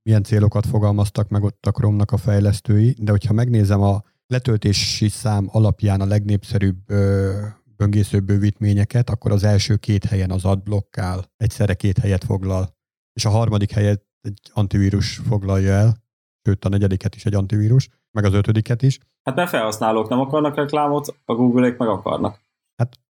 milyen 0.07 0.23
célokat 0.23 0.67
fogalmaztak 0.67 1.29
meg 1.29 1.43
ott 1.43 1.67
a 1.67 1.71
Chrome-nak 1.71 2.13
a 2.13 2.17
fejlesztői, 2.17 2.97
de 2.99 3.11
hogyha 3.11 3.33
megnézem 3.33 3.83
a 3.83 4.03
letöltési 4.27 5.09
szám 5.09 5.49
alapján 5.51 6.01
a 6.01 6.07
legnépszerűbb 6.07 6.77
böngésző 7.77 8.21
bővítményeket, 8.21 9.11
akkor 9.11 9.33
az 9.33 9.45
első 9.45 9.77
két 9.77 10.05
helyen 10.05 10.31
az 10.31 10.45
adblock 10.45 10.99
áll, 10.99 11.23
egyszerre 11.37 11.75
két 11.75 11.99
helyet 11.99 12.25
foglal, 12.25 12.75
és 13.13 13.25
a 13.25 13.31
harmadik 13.31 13.71
helyet 13.71 14.07
egy 14.21 14.41
antivírus 14.53 15.17
foglalja 15.17 15.73
el, 15.73 15.97
sőt 16.43 16.65
a 16.65 16.69
negyediket 16.69 17.15
is 17.15 17.25
egy 17.25 17.35
antivírus, 17.35 17.89
meg 18.11 18.25
az 18.25 18.33
ötödiket 18.33 18.83
is. 18.83 18.99
Hát 19.23 19.37
mert 19.37 19.49
felhasználók 19.49 20.09
nem 20.09 20.21
akarnak 20.21 20.57
reklámot, 20.57 21.17
a 21.25 21.35
Google-ék 21.35 21.77
meg 21.77 21.89
akarnak. 21.89 22.41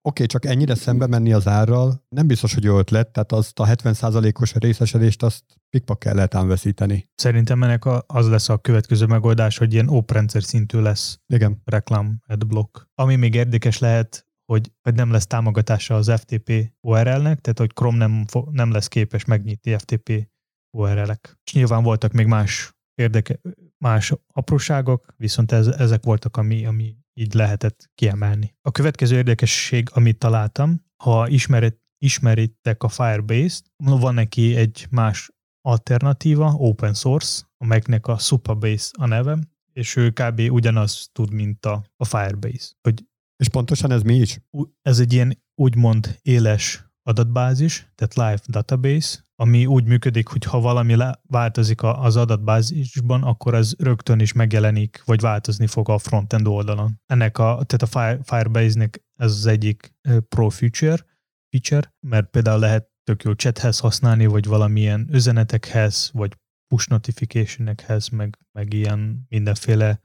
Oké, 0.04 0.22
okay, 0.22 0.26
csak 0.26 0.44
ennyire 0.44 0.74
szembe 0.74 1.06
menni 1.06 1.32
az 1.32 1.46
árral, 1.46 2.04
nem 2.08 2.26
biztos, 2.26 2.54
hogy 2.54 2.64
jó 2.64 2.78
ötlet, 2.78 3.12
tehát 3.12 3.32
azt 3.32 3.58
a 3.58 3.66
70%-os 3.66 4.54
részesedést 4.54 5.22
azt 5.22 5.44
pikpakkel 5.70 6.14
lehet 6.14 6.34
ám 6.34 6.48
veszíteni. 6.48 7.10
Szerintem 7.14 7.62
ennek 7.62 7.84
az 8.06 8.28
lesz 8.28 8.48
a 8.48 8.58
következő 8.58 9.06
megoldás, 9.06 9.58
hogy 9.58 9.72
ilyen 9.72 9.88
oprendszer 9.88 10.42
szintű 10.42 10.78
lesz 10.78 11.18
Igen. 11.26 11.60
reklám 11.64 12.20
adblock. 12.26 12.88
Ami 12.94 13.16
még 13.16 13.34
érdekes 13.34 13.78
lehet, 13.78 14.26
hogy, 14.44 14.72
hogy 14.82 14.94
nem 14.94 15.10
lesz 15.10 15.26
támogatása 15.26 15.94
az 15.94 16.12
FTP 16.16 16.72
URL-nek, 16.80 17.40
tehát 17.40 17.58
hogy 17.58 17.72
Chrome 17.72 17.96
nem, 17.96 18.24
nem 18.50 18.70
lesz 18.70 18.88
képes 18.88 19.24
megnyitni 19.24 19.78
FTP 19.78 20.28
URL-ek. 20.76 21.40
És 21.44 21.52
nyilván 21.52 21.82
voltak 21.82 22.12
még 22.12 22.26
más 22.26 22.76
érdeke, 22.94 23.40
más 23.78 24.12
apróságok, 24.32 25.14
viszont 25.16 25.52
ez, 25.52 25.66
ezek 25.66 26.04
voltak, 26.04 26.36
ami, 26.36 26.66
ami 26.66 26.96
így 27.14 27.34
lehetett 27.34 27.90
kiemelni. 27.94 28.54
A 28.60 28.70
következő 28.70 29.16
érdekesség, 29.16 29.88
amit 29.92 30.18
találtam, 30.18 30.84
ha 30.96 31.28
ismeret, 31.28 31.80
ismeritek 31.98 32.82
a 32.82 32.88
Firebase-t, 32.88 33.72
van 33.76 34.14
neki 34.14 34.56
egy 34.56 34.86
más 34.90 35.30
alternatíva, 35.60 36.54
open 36.56 36.94
source, 36.94 37.42
amelynek 37.56 38.06
a 38.06 38.18
Supabase 38.18 38.90
a 38.98 39.06
neve, 39.06 39.38
és 39.72 39.96
ő 39.96 40.10
kb. 40.10 40.40
ugyanaz 40.50 41.08
tud, 41.12 41.32
mint 41.32 41.66
a, 41.66 41.84
a 41.96 42.04
Firebase. 42.04 42.72
Hogy 42.80 43.04
és 43.36 43.48
pontosan 43.48 43.90
ez 43.90 44.02
mi 44.02 44.14
is? 44.14 44.40
Ez 44.82 44.98
egy 44.98 45.12
ilyen 45.12 45.42
úgymond 45.54 46.18
éles 46.22 46.84
adatbázis, 47.02 47.86
tehát 47.94 48.14
live 48.14 48.42
database, 48.46 49.18
ami 49.42 49.66
úgy 49.66 49.84
működik, 49.84 50.28
hogy 50.28 50.44
ha 50.44 50.60
valami 50.60 50.96
változik 51.22 51.82
az 51.82 52.16
adatbázisban, 52.16 53.22
akkor 53.22 53.54
ez 53.54 53.72
rögtön 53.78 54.20
is 54.20 54.32
megjelenik, 54.32 55.02
vagy 55.04 55.20
változni 55.20 55.66
fog 55.66 55.88
a 55.88 55.98
frontend 55.98 56.46
oldalon. 56.46 57.00
Ennek 57.06 57.38
a, 57.38 57.64
tehát 57.66 57.82
a 57.82 58.22
Firebase-nek 58.22 59.04
ez 59.16 59.30
az 59.30 59.46
egyik 59.46 59.94
pro 60.28 60.48
feature, 60.48 61.04
feature, 61.48 61.94
mert 62.00 62.30
például 62.30 62.58
lehet 62.58 62.90
tök 63.04 63.22
jó 63.22 63.34
chathez 63.34 63.78
használni, 63.78 64.26
vagy 64.26 64.46
valamilyen 64.46 65.08
üzenetekhez, 65.10 66.10
vagy 66.12 66.36
push 66.66 66.88
notificationekhez, 66.88 68.08
meg, 68.08 68.38
meg 68.52 68.72
ilyen 68.72 69.26
mindenféle 69.28 70.00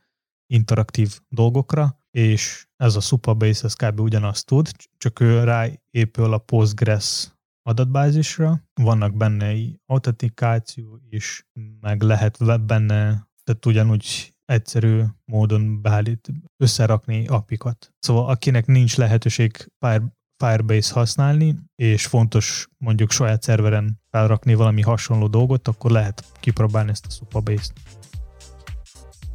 interaktív 0.53 1.19
dolgokra, 1.29 2.01
és 2.11 2.67
ez 2.75 2.95
a 2.95 2.99
Supabase, 2.99 3.65
ez 3.65 3.73
kb. 3.73 3.99
ugyanazt 3.99 4.45
tud, 4.45 4.69
csak 4.97 5.19
ő 5.19 5.43
ráépül 5.43 6.33
a 6.33 6.37
Postgres 6.37 7.36
adatbázisra, 7.67 8.63
vannak 8.73 9.17
benne 9.17 9.53
autentikáció 9.85 10.99
is, 11.09 11.47
meg 11.81 12.01
lehet 12.01 12.65
benne, 12.65 13.27
tehát 13.43 13.65
ugyanúgy 13.65 14.35
egyszerű 14.45 15.01
módon 15.25 15.81
beállít, 15.81 16.29
összerakni 16.57 17.27
apikat. 17.27 17.93
Szóval 17.99 18.29
akinek 18.29 18.65
nincs 18.65 18.97
lehetőség 18.97 19.71
Fire, 19.79 20.15
Firebase 20.43 20.93
használni, 20.93 21.55
és 21.75 22.05
fontos 22.05 22.67
mondjuk 22.77 23.11
saját 23.11 23.41
szerveren 23.41 23.99
felrakni 24.09 24.53
valami 24.53 24.81
hasonló 24.81 25.27
dolgot, 25.27 25.67
akkor 25.67 25.91
lehet 25.91 26.23
kipróbálni 26.39 26.89
ezt 26.89 27.05
a 27.05 27.09
Supabase-t. 27.09 28.06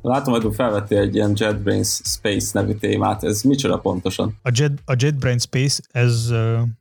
Látom, 0.03 0.41
hogy 0.41 0.55
felvettél 0.55 0.99
egy 0.99 1.15
ilyen 1.15 1.33
JetBrains 1.35 2.01
Space 2.05 2.61
nevű 2.61 2.75
témát. 2.75 3.25
Ez 3.25 3.43
micsoda 3.43 3.79
pontosan? 3.79 4.39
A, 4.43 4.51
Jet, 4.53 4.73
a 4.85 4.95
JetBrains 4.99 5.43
Space, 5.43 5.83
ez, 5.91 6.33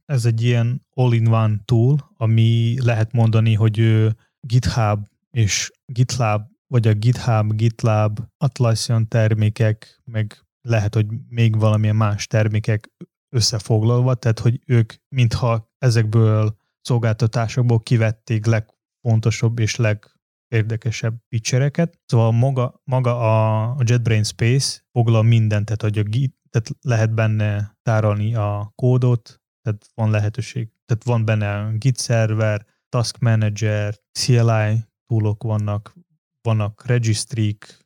ez 0.05 0.25
egy 0.25 0.41
ilyen 0.43 0.85
all-in-one 0.93 1.55
tool, 1.65 2.11
ami 2.17 2.75
lehet 2.83 3.11
mondani, 3.11 3.53
hogy 3.53 4.07
GitHub 4.39 4.99
és 5.31 5.71
GitLab, 5.85 6.41
vagy 6.67 6.87
a 6.87 6.93
GitHub, 6.93 7.53
GitLab, 7.53 8.19
Atlassian 8.37 9.07
termékek, 9.07 10.01
meg 10.05 10.45
lehet, 10.61 10.93
hogy 10.93 11.05
még 11.29 11.59
valamilyen 11.59 11.95
más 11.95 12.27
termékek 12.27 12.89
összefoglalva, 13.29 14.13
tehát 14.13 14.39
hogy 14.39 14.59
ők 14.65 14.93
mintha 15.15 15.69
ezekből 15.77 16.55
szolgáltatásokból 16.81 17.79
kivették 17.79 18.45
legfontosabb 18.45 19.59
és 19.59 19.75
leg 19.75 20.20
érdekesebb 20.51 21.15
pitchereket. 21.29 21.99
Szóval 22.05 22.31
maga, 22.31 22.81
maga 22.83 23.19
a, 23.19 23.75
JetBrain 23.79 24.23
Space 24.23 24.81
foglal 24.91 25.23
mindent, 25.23 25.65
tehát, 25.65 25.81
hogy 25.81 25.97
a 25.97 26.03
Git, 26.03 26.35
tehát 26.49 26.69
lehet 26.81 27.13
benne 27.13 27.77
tárolni 27.81 28.35
a 28.35 28.71
kódot, 28.75 29.41
tehát 29.61 29.87
van 29.93 30.09
lehetőség, 30.09 30.69
tehát 30.85 31.03
van 31.03 31.25
benne 31.25 31.71
Git 31.77 31.97
szerver, 31.97 32.65
Task 32.89 33.19
Manager, 33.19 33.95
CLI 34.19 34.85
toolok 35.05 35.43
vannak, 35.43 35.95
vannak 36.41 36.85
registrik, 36.85 37.79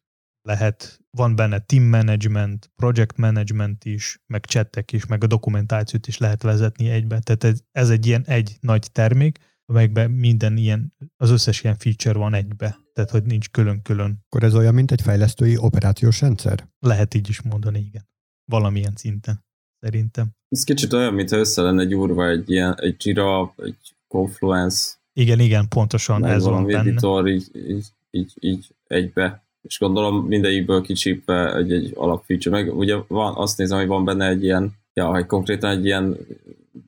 lehet, 0.48 1.00
van 1.18 1.36
benne 1.36 1.60
team 1.60 1.84
management, 1.84 2.72
project 2.76 3.18
management 3.18 3.86
is, 3.86 4.20
meg 4.26 4.46
chattek 4.46 4.92
is, 4.92 5.06
meg 5.06 5.24
a 5.24 5.28
dokumentációt 5.28 6.08
is 6.08 6.18
lehet 6.18 6.42
vezetni 6.42 6.90
egybe. 6.90 7.20
Tehát 7.20 7.44
ez, 7.44 7.60
ez 7.72 7.90
egy 7.90 8.06
ilyen 8.06 8.24
egy 8.26 8.58
nagy 8.60 8.92
termék, 8.92 9.38
amelyekben 9.66 10.12
minden 10.12 10.58
ilyen, 10.58 10.94
az 11.18 11.30
összes 11.30 11.64
ilyen 11.64 11.78
feature 11.78 12.18
van 12.20 12.34
egybe, 12.34 12.78
tehát 12.94 13.10
hogy 13.10 13.24
nincs 13.24 13.50
külön-külön. 13.50 14.20
Akkor 14.26 14.44
ez 14.44 14.56
olyan, 14.56 14.74
mint 14.74 14.92
egy 14.92 15.02
fejlesztői 15.02 15.58
operációs 15.58 16.22
rendszer? 16.22 16.68
Lehet 16.80 17.14
így 17.14 17.30
is 17.30 17.42
mondani, 17.42 17.80
igen. 17.80 18.08
Valamilyen 18.46 18.96
szinten, 18.96 19.46
szerintem. 19.80 20.32
Ez 20.50 20.64
kicsit 20.64 20.94
olyan, 20.94 21.14
mintha 21.14 21.38
össze 21.38 21.62
lenne 21.62 21.86
gyúrva 21.86 22.30
egy 22.30 22.50
ilyen, 22.50 22.76
egy 22.80 23.06
Jira, 23.06 23.54
egy 23.58 23.96
Confluence. 24.08 24.94
Igen, 25.14 25.40
igen, 25.40 25.68
pontosan 25.68 26.26
ez 26.26 26.44
van 26.44 26.66
benne. 26.66 26.80
editor 26.80 27.28
így, 27.28 27.50
így, 27.54 27.86
így, 28.12 28.34
így 28.40 28.76
egybe 28.88 29.46
és 29.66 29.80
gondolom 29.80 30.26
mindegyikből 30.26 30.82
kicsípve 30.82 31.56
egy, 31.56 31.72
egy 31.72 31.92
alapfeature. 31.96 32.56
Meg 32.56 32.78
ugye 32.78 32.96
van, 33.08 33.34
azt 33.36 33.58
nézem, 33.58 33.78
hogy 33.78 33.88
van 33.88 34.06
benne 34.06 34.28
egy 34.28 34.44
ilyen, 34.44 34.74
ja, 34.94 35.08
hogy 35.08 35.26
konkrétan 35.26 35.70
egy 35.70 35.86
ilyen 35.86 36.18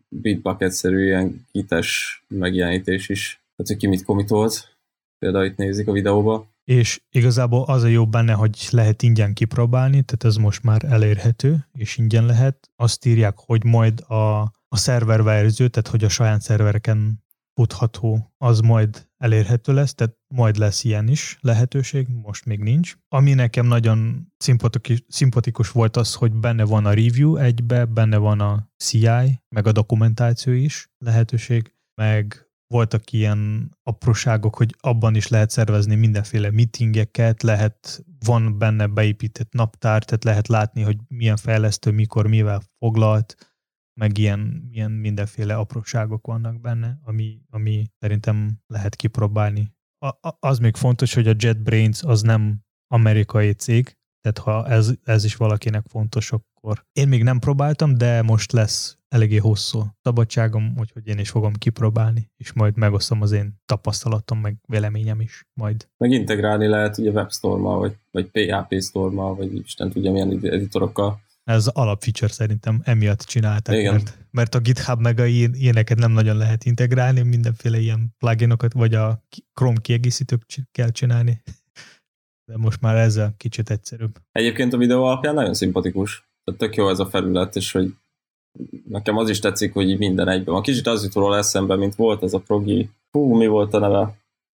Bitbucket-szerű 0.10 1.06
ilyen 1.06 1.46
kites 1.52 2.24
megjelenítés 2.28 3.10
is. 3.10 3.42
Tehát, 3.56 3.72
hogy 3.72 3.78
ki 3.78 3.88
mit 3.88 4.04
komitolt. 4.04 4.78
Például 5.20 5.46
itt 5.46 5.58
nézik 5.58 5.88
a 5.88 5.92
videóba. 5.92 6.48
És 6.64 7.02
igazából 7.10 7.64
az 7.64 7.84
a 7.84 7.88
jó 7.88 8.08
benne, 8.08 8.34
hogy 8.34 8.68
lehet 8.72 9.02
ingyen 9.02 9.34
kipróbálni, 9.34 10.02
tehát 10.04 10.24
ez 10.24 10.36
most 10.36 10.64
már 10.64 10.84
elérhető, 10.84 11.68
és 11.74 11.98
ingyen 11.98 12.26
lehet. 12.26 12.70
Azt 12.76 13.06
írják, 13.06 13.38
hogy 13.38 13.64
majd 13.64 14.00
a, 14.00 14.42
a 14.68 14.78
szerververzió, 14.78 15.68
tehát 15.68 15.88
hogy 15.90 16.04
a 16.04 16.10
saját 16.10 16.42
szervereken 16.42 17.24
futható, 17.54 18.34
az 18.38 18.60
majd 18.60 19.10
elérhető 19.18 19.74
lesz, 19.74 19.94
tehát 19.94 20.17
majd 20.28 20.58
lesz 20.58 20.84
ilyen 20.84 21.08
is 21.08 21.38
lehetőség, 21.42 22.08
most 22.08 22.46
még 22.46 22.60
nincs. 22.60 22.96
Ami 23.08 23.34
nekem 23.34 23.66
nagyon 23.66 24.28
szimpatikus 25.08 25.72
volt 25.72 25.98
az, 25.98 26.14
hogy 26.14 26.34
benne 26.34 26.64
van 26.64 26.86
a 26.86 26.94
review 26.94 27.36
egybe, 27.36 27.86
benne 27.86 28.18
van 28.18 28.40
a 28.40 28.70
CI, 28.78 29.42
meg 29.50 29.68
a 29.68 29.72
dokumentáció 29.72 30.54
is 30.54 30.90
lehetőség, 30.98 31.74
meg 32.02 32.48
voltak 32.68 33.12
ilyen 33.12 33.72
apróságok, 33.84 34.56
hogy 34.56 34.76
abban 34.80 35.16
is 35.16 35.28
lehet 35.28 35.50
szervezni 35.50 35.96
mindenféle 35.96 36.52
meetingeket, 36.52 37.44
lehet, 37.44 38.06
van 38.26 38.58
benne 38.58 38.88
beépített 38.88 39.52
naptár, 39.54 40.04
tehát 40.04 40.24
lehet 40.24 40.48
látni, 40.48 40.82
hogy 40.82 40.98
milyen 41.08 41.38
fejlesztő 41.38 41.92
mikor 41.92 42.28
mivel 42.28 42.62
foglalt, 42.78 43.36
meg 44.00 44.18
ilyen, 44.18 44.68
ilyen 44.72 44.92
mindenféle 44.92 45.56
apróságok 45.56 46.26
vannak 46.26 46.62
benne, 46.62 47.00
ami, 47.04 47.42
ami 47.50 47.92
szerintem 48.00 48.60
lehet 48.68 48.96
kipróbálni. 48.96 49.76
Az 50.40 50.60
még 50.60 50.76
fontos, 50.76 51.14
hogy 51.14 51.28
a 51.28 51.36
JetBrains 51.38 52.04
az 52.04 52.22
nem 52.22 52.60
amerikai 52.88 53.52
cég, 53.52 53.98
tehát 54.22 54.38
ha 54.38 54.74
ez, 54.74 54.94
ez 55.04 55.24
is 55.24 55.36
valakinek 55.36 55.84
fontos, 55.90 56.32
akkor 56.32 56.86
én 56.92 57.08
még 57.08 57.24
nem 57.24 57.40
próbáltam, 57.40 57.98
de 57.98 58.22
most 58.22 58.52
lesz 58.52 58.98
eléggé 59.08 59.38
hosszú 59.38 59.84
szabadságom, 60.02 60.74
úgyhogy 60.80 61.08
én 61.08 61.18
is 61.18 61.30
fogom 61.30 61.54
kipróbálni, 61.54 62.32
és 62.38 62.54
majd 62.54 62.78
megosztom 62.78 63.22
az 63.22 63.32
én 63.32 63.54
tapasztalatom, 63.66 64.40
meg 64.40 64.58
véleményem 64.68 65.22
is 65.22 65.46
majd. 65.54 65.88
Meg 65.98 66.12
integrálni 66.12 66.68
lehet 66.68 66.98
ugye 66.98 67.12
WebStorm-mal, 67.12 67.80
vagy, 67.80 67.96
vagy 68.12 68.26
PHP 68.26 68.82
Storm-mal, 68.82 69.36
vagy 69.36 69.56
Isten 69.56 69.90
tudja 69.90 70.12
milyen 70.12 70.40
editorokkal. 70.44 71.22
Ez 71.48 71.68
alapfeature 71.68 72.32
szerintem 72.32 72.82
emiatt 72.84 73.22
csinálták, 73.22 73.76
Igen. 73.78 73.94
Mert, 73.94 74.18
mert 74.32 74.56
a 74.56 74.60
GitHub 74.60 75.02
meg 75.02 75.20
a 75.20 75.26
ilyeneket 75.26 75.98
nem 75.98 76.12
nagyon 76.12 76.38
lehet 76.38 76.64
integrálni, 76.64 77.22
mindenféle 77.22 77.80
ilyen 77.80 78.16
pluginokat, 78.18 78.74
vagy 78.74 78.94
a 78.94 79.24
Chrome 79.54 79.80
kiegészítők 79.82 80.42
kell 80.72 80.90
csinálni. 80.90 81.42
De 82.46 82.58
most 82.58 82.82
már 82.82 82.96
ezzel 82.96 83.34
kicsit 83.38 83.70
egyszerűbb. 83.70 84.16
Egyébként 84.32 84.74
a 84.74 84.78
videó 84.78 85.04
alapján 85.04 85.34
nagyon 85.34 85.54
szimpatikus. 85.54 86.30
Tehát 86.44 86.60
tök 86.60 86.76
jó 86.76 86.90
ez 86.90 87.00
a 87.00 87.06
felület, 87.06 87.56
és 87.56 87.72
hogy 87.72 87.94
nekem 88.90 89.18
az 89.18 89.30
is 89.30 89.40
tetszik, 89.40 89.74
hogy 89.74 89.98
minden 89.98 90.28
egyben 90.28 90.54
van. 90.54 90.64
Kicsit 90.64 90.88
az 90.88 91.04
jut 91.04 91.14
róla 91.14 91.38
eszembe, 91.38 91.76
mint 91.76 91.96
volt 91.96 92.24
ez 92.24 92.34
a 92.34 92.40
progi. 92.40 92.90
Hú, 93.12 93.36
mi 93.36 93.48
volt 93.48 93.74
a 93.74 93.80
neve? 93.80 94.18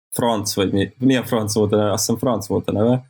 Franc, 0.09 0.53
vagy 0.53 0.71
mi? 0.71 0.93
Milyen 0.97 1.25
franc 1.25 1.53
volt 1.53 1.71
a 1.71 1.75
neve? 1.75 1.91
Azt 1.91 2.05
hiszem 2.05 2.19
franc 2.19 2.47
volt 2.47 2.67
a 2.67 2.71
neve 2.71 3.07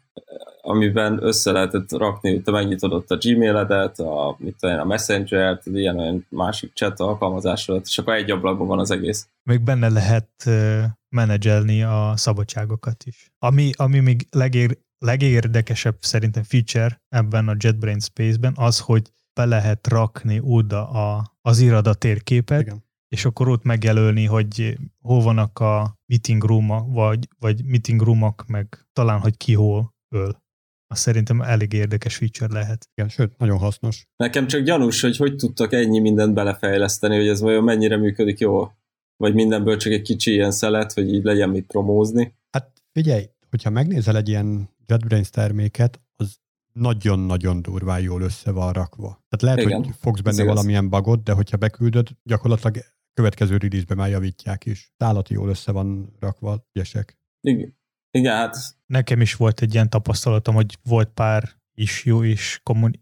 amiben 0.69 1.23
össze 1.23 1.51
lehetett 1.51 1.91
rakni, 1.91 2.29
hogy 2.29 2.43
te 2.43 2.51
megnyitod 2.51 2.93
ott 2.93 3.11
a 3.11 3.17
Gmail-edet, 3.17 3.99
a, 3.99 4.35
mit 4.39 4.55
tudom, 4.59 4.79
a 4.79 4.85
Messenger-t, 4.85 5.65
ilyen 5.65 5.99
olyan 5.99 6.25
másik 6.29 6.73
chat 6.73 6.99
alkalmazásodat, 6.99 7.85
és 7.85 7.97
akkor 7.97 8.13
egy 8.13 8.31
ablakban 8.31 8.67
van 8.67 8.79
az 8.79 8.91
egész. 8.91 9.27
Még 9.43 9.61
benne 9.61 9.89
lehet 9.89 10.29
uh, 10.45 10.83
menedzselni 11.15 11.83
a 11.83 12.13
szabadságokat 12.15 13.03
is. 13.03 13.31
Ami, 13.39 13.71
ami 13.75 13.99
még 13.99 14.27
legér, 14.31 14.77
legérdekesebb 14.97 15.97
szerintem 15.99 16.43
feature 16.43 17.01
ebben 17.07 17.47
a 17.47 17.55
JetBrains 17.57 18.03
Space-ben 18.03 18.53
az, 18.55 18.79
hogy 18.79 19.11
be 19.33 19.45
lehet 19.45 19.88
rakni 19.88 20.39
oda 20.43 20.89
a, 20.89 21.33
az 21.41 21.59
irada 21.59 21.93
térképet, 21.93 22.61
Igen. 22.61 22.83
és 23.07 23.25
akkor 23.25 23.47
ott 23.47 23.63
megjelölni, 23.63 24.25
hogy 24.25 24.77
hol 25.01 25.21
vannak 25.21 25.59
a 25.59 25.95
meeting 26.05 26.43
room 26.43 26.93
vagy, 26.93 27.27
vagy 27.39 27.65
meeting 27.65 28.01
roomok, 28.01 28.45
meg 28.47 28.88
talán, 28.93 29.19
hogy 29.19 29.38
ki 29.38 29.53
hol 29.53 29.93
öl 30.15 30.47
az 30.91 31.00
szerintem 31.00 31.41
elég 31.41 31.74
érdekes 31.74 32.15
feature 32.15 32.53
lehet. 32.53 32.89
Igen, 32.93 33.10
sőt, 33.10 33.38
nagyon 33.38 33.58
hasznos. 33.58 34.08
Nekem 34.15 34.48
csak 34.48 34.62
gyanús, 34.62 35.01
hogy 35.01 35.17
hogy 35.17 35.36
tudtak 35.36 35.74
ennyi 35.74 36.00
mindent 36.00 36.34
belefejleszteni, 36.34 37.15
hogy 37.15 37.27
ez 37.27 37.41
vajon 37.41 37.63
mennyire 37.63 37.98
működik 37.98 38.39
jól? 38.39 38.77
Vagy 39.17 39.34
mindenből 39.34 39.77
csak 39.77 39.91
egy 39.91 40.01
kicsi 40.01 40.31
ilyen 40.31 40.51
szelet, 40.51 40.93
hogy 40.93 41.13
így 41.13 41.24
legyen 41.24 41.50
mit 41.50 41.65
promózni? 41.65 42.36
Hát 42.51 42.72
figyelj, 42.91 43.25
hogyha 43.50 43.69
megnézel 43.69 44.17
egy 44.17 44.29
ilyen 44.29 44.69
JetBrains 44.86 45.29
terméket, 45.29 46.01
az 46.15 46.38
nagyon-nagyon 46.74 47.62
durván 47.62 48.01
jól 48.01 48.22
össze 48.22 48.51
van 48.51 48.74
rakva. 48.74 49.25
Tehát 49.29 49.41
lehet, 49.41 49.60
Igen, 49.60 49.84
hogy 49.84 49.96
fogsz 50.00 50.22
benne 50.22 50.43
valamilyen 50.43 50.89
bagot, 50.89 51.24
de 51.24 51.31
hogyha 51.31 51.58
beküldöd, 51.58 52.08
gyakorlatilag 52.24 52.77
következő 53.13 53.58
release 53.58 53.96
már 53.96 54.10
javítják 54.10 54.65
is. 54.65 54.93
Állati 54.98 55.34
jól 55.34 55.50
össze 55.50 55.72
van 55.72 56.15
rakva, 56.19 56.67
ügyesek. 56.74 57.17
Igen, 57.41 57.78
igen 58.11 58.35
hát 58.35 58.55
Nekem 58.85 59.21
is 59.21 59.35
volt 59.35 59.61
egy 59.61 59.73
ilyen 59.73 59.89
tapasztalatom, 59.89 60.55
hogy 60.55 60.77
volt 60.83 61.09
pár 61.13 61.49
is 61.73 62.05
jó, 62.05 62.23
és 62.23 62.59
kommuni- 62.63 63.01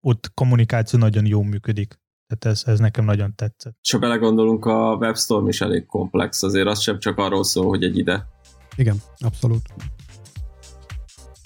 ott 0.00 0.30
kommunikáció 0.34 0.98
nagyon 0.98 1.26
jó 1.26 1.42
működik. 1.42 2.00
Tehát 2.26 2.56
ez, 2.56 2.62
ez 2.66 2.78
nekem 2.78 3.04
nagyon 3.04 3.34
tetszett. 3.34 3.76
ha 3.90 3.98
belegondolunk, 3.98 4.64
a 4.64 4.94
WebStorm 4.94 5.48
is 5.48 5.60
elég 5.60 5.86
komplex, 5.86 6.42
azért 6.42 6.66
az 6.66 6.80
sem 6.80 6.98
csak 6.98 7.18
arról 7.18 7.44
szól, 7.44 7.68
hogy 7.68 7.84
egy 7.84 7.98
ide. 7.98 8.26
Igen, 8.76 8.96
abszolút. 9.18 9.62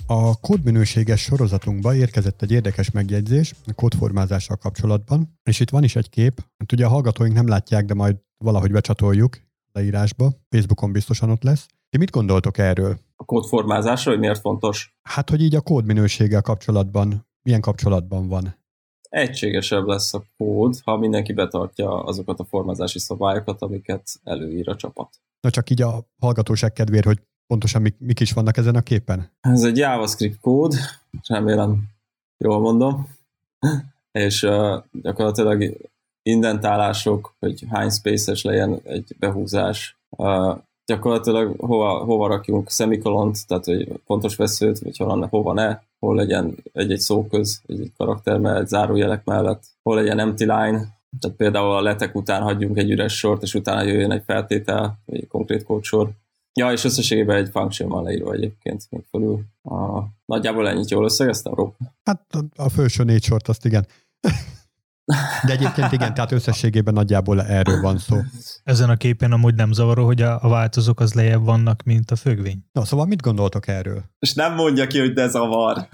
A 0.06 0.40
kódminőséges 0.40 1.20
sorozatunkba 1.20 1.94
érkezett 1.94 2.42
egy 2.42 2.50
érdekes 2.50 2.90
megjegyzés 2.90 3.54
a 3.66 3.72
kódformázással 3.72 4.56
kapcsolatban, 4.56 5.38
és 5.42 5.60
itt 5.60 5.70
van 5.70 5.84
is 5.84 5.96
egy 5.96 6.10
kép, 6.10 6.40
hát 6.58 6.72
ugye 6.72 6.86
a 6.86 6.88
hallgatóink 6.88 7.34
nem 7.34 7.48
látják, 7.48 7.84
de 7.84 7.94
majd 7.94 8.16
valahogy 8.44 8.72
becsatoljuk 8.72 9.36
a 9.66 9.70
leírásba, 9.72 10.32
Facebookon 10.48 10.92
biztosan 10.92 11.30
ott 11.30 11.42
lesz. 11.42 11.66
Ti 11.90 11.98
mit 11.98 12.10
gondoltok 12.10 12.58
erről? 12.58 12.98
A 13.16 13.24
kódformázásra, 13.24 14.10
hogy 14.10 14.20
miért 14.20 14.40
fontos? 14.40 14.96
Hát, 15.02 15.30
hogy 15.30 15.42
így 15.42 15.54
a 15.54 15.60
kódminőséggel 15.60 16.42
kapcsolatban, 16.42 17.26
milyen 17.42 17.60
kapcsolatban 17.60 18.28
van? 18.28 18.56
Egységesebb 19.08 19.86
lesz 19.86 20.14
a 20.14 20.22
kód, 20.36 20.80
ha 20.84 20.96
mindenki 20.96 21.32
betartja 21.32 22.04
azokat 22.04 22.40
a 22.40 22.44
formázási 22.44 22.98
szabályokat, 22.98 23.62
amiket 23.62 24.08
előír 24.24 24.68
a 24.68 24.76
csapat. 24.76 25.08
Na 25.40 25.50
csak 25.50 25.70
így 25.70 25.82
a 25.82 26.08
hallgatóság 26.20 26.72
kedvéért, 26.72 27.04
hogy 27.04 27.22
pontosan 27.46 27.82
mik, 27.82 27.94
mik 27.98 28.20
is 28.20 28.32
vannak 28.32 28.56
ezen 28.56 28.74
a 28.74 28.80
képen? 28.80 29.30
Ez 29.40 29.62
egy 29.62 29.76
JavaScript 29.76 30.40
kód, 30.40 30.74
remélem 31.26 31.82
jól 32.44 32.60
mondom, 32.60 33.08
és 34.24 34.42
uh, 34.42 34.82
gyakorlatilag 35.02 35.76
indentálások, 36.22 37.34
hogy 37.38 37.64
hány 37.70 37.90
spaces 37.90 38.42
legyen 38.42 38.80
egy 38.84 39.16
behúzás, 39.18 39.96
uh, 40.10 40.58
gyakorlatilag 40.88 41.54
hova, 41.58 42.04
hova 42.04 42.26
rakjunk 42.26 42.70
szemikolont, 42.70 43.46
tehát 43.46 43.64
hogy 43.64 43.92
pontos 44.06 44.36
veszőt, 44.36 44.78
vagy 44.78 44.96
hol, 44.96 45.26
hova 45.30 45.52
ne, 45.52 45.78
hol 45.98 46.14
legyen 46.14 46.54
egy-egy 46.72 46.98
szóköz, 46.98 47.60
egy-egy 47.66 47.92
karakter 47.96 48.38
mellett, 48.38 48.68
zárójelek 48.68 49.24
mellett, 49.24 49.62
hol 49.82 49.94
legyen 49.94 50.18
empty 50.18 50.40
line, 50.40 50.98
tehát 51.20 51.36
például 51.36 51.72
a 51.72 51.82
letek 51.82 52.14
után 52.14 52.42
hagyjunk 52.42 52.76
egy 52.76 52.90
üres 52.90 53.18
sort, 53.18 53.42
és 53.42 53.54
utána 53.54 53.82
jöjjön 53.82 54.10
egy 54.10 54.22
feltétel, 54.26 54.98
vagy 55.04 55.16
egy 55.16 55.28
konkrét 55.28 55.64
kódsor. 55.64 56.10
Ja, 56.52 56.72
és 56.72 56.84
összességében 56.84 57.36
egy 57.36 57.48
function 57.50 57.88
van 57.88 58.02
leírva 58.02 58.32
egyébként 58.32 58.86
még 58.90 59.02
fölül. 59.10 59.40
A, 59.62 60.02
nagyjából 60.24 60.68
ennyit 60.68 60.90
jól 60.90 61.04
összegeztem, 61.04 61.54
Rob? 61.54 61.74
Hát 62.02 62.36
a, 62.56 62.68
felső 62.68 63.04
négy 63.04 63.22
sort 63.22 63.48
azt 63.48 63.64
igen. 63.64 63.86
De 65.46 65.52
egyébként 65.52 65.92
igen, 65.92 66.14
tehát 66.14 66.32
összességében 66.32 66.94
nagyjából 66.94 67.42
erről 67.42 67.80
van 67.80 67.98
szó. 67.98 68.16
Ezen 68.64 68.90
a 68.90 68.96
képen 68.96 69.32
amúgy 69.32 69.54
nem 69.54 69.72
zavaró, 69.72 70.04
hogy 70.04 70.22
a, 70.22 70.38
a 70.42 70.48
változók 70.48 71.00
az 71.00 71.14
lejjebb 71.14 71.44
vannak, 71.44 71.82
mint 71.82 72.10
a 72.10 72.16
függvény. 72.16 72.64
Na, 72.72 72.84
szóval 72.84 73.06
mit 73.06 73.22
gondoltok 73.22 73.68
erről? 73.68 74.04
És 74.18 74.34
nem 74.34 74.54
mondja 74.54 74.86
ki, 74.86 74.98
hogy 74.98 75.12
de 75.12 75.28
zavar. 75.28 75.88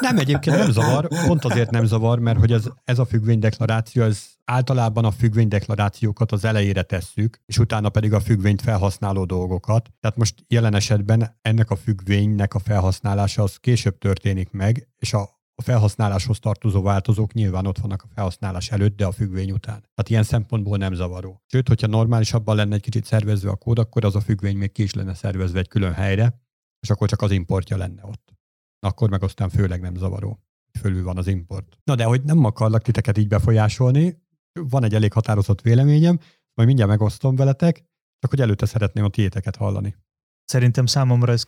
Nem, 0.00 0.18
egyébként 0.18 0.56
nem 0.56 0.70
zavar, 0.70 1.08
pont 1.26 1.44
azért 1.44 1.70
nem 1.70 1.84
zavar, 1.84 2.18
mert 2.18 2.38
hogy 2.38 2.52
ez, 2.52 2.64
ez 2.84 2.98
a 2.98 3.04
függvénydeklaráció, 3.04 4.02
ez 4.02 4.22
általában 4.44 5.04
a 5.04 5.10
függvénydeklarációkat 5.10 6.32
az 6.32 6.44
elejére 6.44 6.82
tesszük, 6.82 7.40
és 7.46 7.58
utána 7.58 7.88
pedig 7.88 8.12
a 8.12 8.20
függvényt 8.20 8.62
felhasználó 8.62 9.24
dolgokat. 9.24 9.88
Tehát 10.00 10.16
most 10.16 10.34
jelen 10.48 10.74
esetben 10.74 11.38
ennek 11.42 11.70
a 11.70 11.76
függvénynek 11.76 12.54
a 12.54 12.58
felhasználása 12.58 13.42
az 13.42 13.56
később 13.56 13.98
történik 13.98 14.50
meg, 14.50 14.88
és 14.98 15.12
a 15.12 15.37
a 15.58 15.62
felhasználáshoz 15.62 16.38
tartozó 16.38 16.82
változók 16.82 17.32
nyilván 17.32 17.66
ott 17.66 17.78
vannak 17.78 18.02
a 18.02 18.08
felhasználás 18.14 18.70
előtt, 18.70 18.96
de 18.96 19.06
a 19.06 19.12
függvény 19.12 19.50
után. 19.50 19.80
Tehát 19.80 20.08
ilyen 20.08 20.22
szempontból 20.22 20.76
nem 20.76 20.94
zavaró. 20.94 21.42
Sőt, 21.46 21.68
hogyha 21.68 21.86
normálisabban 21.86 22.56
lenne 22.56 22.74
egy 22.74 22.80
kicsit 22.80 23.04
szervezve 23.04 23.50
a 23.50 23.56
kód, 23.56 23.78
akkor 23.78 24.04
az 24.04 24.14
a 24.14 24.20
függvény 24.20 24.56
még 24.56 24.72
ki 24.72 24.82
is 24.82 24.94
lenne 24.94 25.14
szervezve 25.14 25.58
egy 25.58 25.68
külön 25.68 25.92
helyre, 25.92 26.42
és 26.80 26.90
akkor 26.90 27.08
csak 27.08 27.22
az 27.22 27.30
importja 27.30 27.76
lenne 27.76 28.04
ott. 28.04 28.32
Akkor 28.80 29.10
meg 29.10 29.22
aztán 29.22 29.48
főleg 29.48 29.80
nem 29.80 29.94
zavaró. 29.94 30.40
Fölül 30.78 31.02
van 31.02 31.16
az 31.16 31.26
import. 31.26 31.78
Na 31.84 31.94
de 31.94 32.04
hogy 32.04 32.22
nem 32.22 32.44
akarlak 32.44 32.82
titeket 32.82 33.18
így 33.18 33.28
befolyásolni, 33.28 34.22
van 34.52 34.84
egy 34.84 34.94
elég 34.94 35.12
határozott 35.12 35.60
véleményem, 35.60 36.18
majd 36.54 36.68
mindjárt 36.68 36.90
megosztom 36.90 37.36
veletek, 37.36 37.76
csak 38.18 38.30
hogy 38.30 38.40
előtte 38.40 38.66
szeretném 38.66 39.04
a 39.04 39.08
tiéteket 39.08 39.56
hallani. 39.56 39.96
Szerintem 40.44 40.86
számomra 40.86 41.32
ez, 41.32 41.44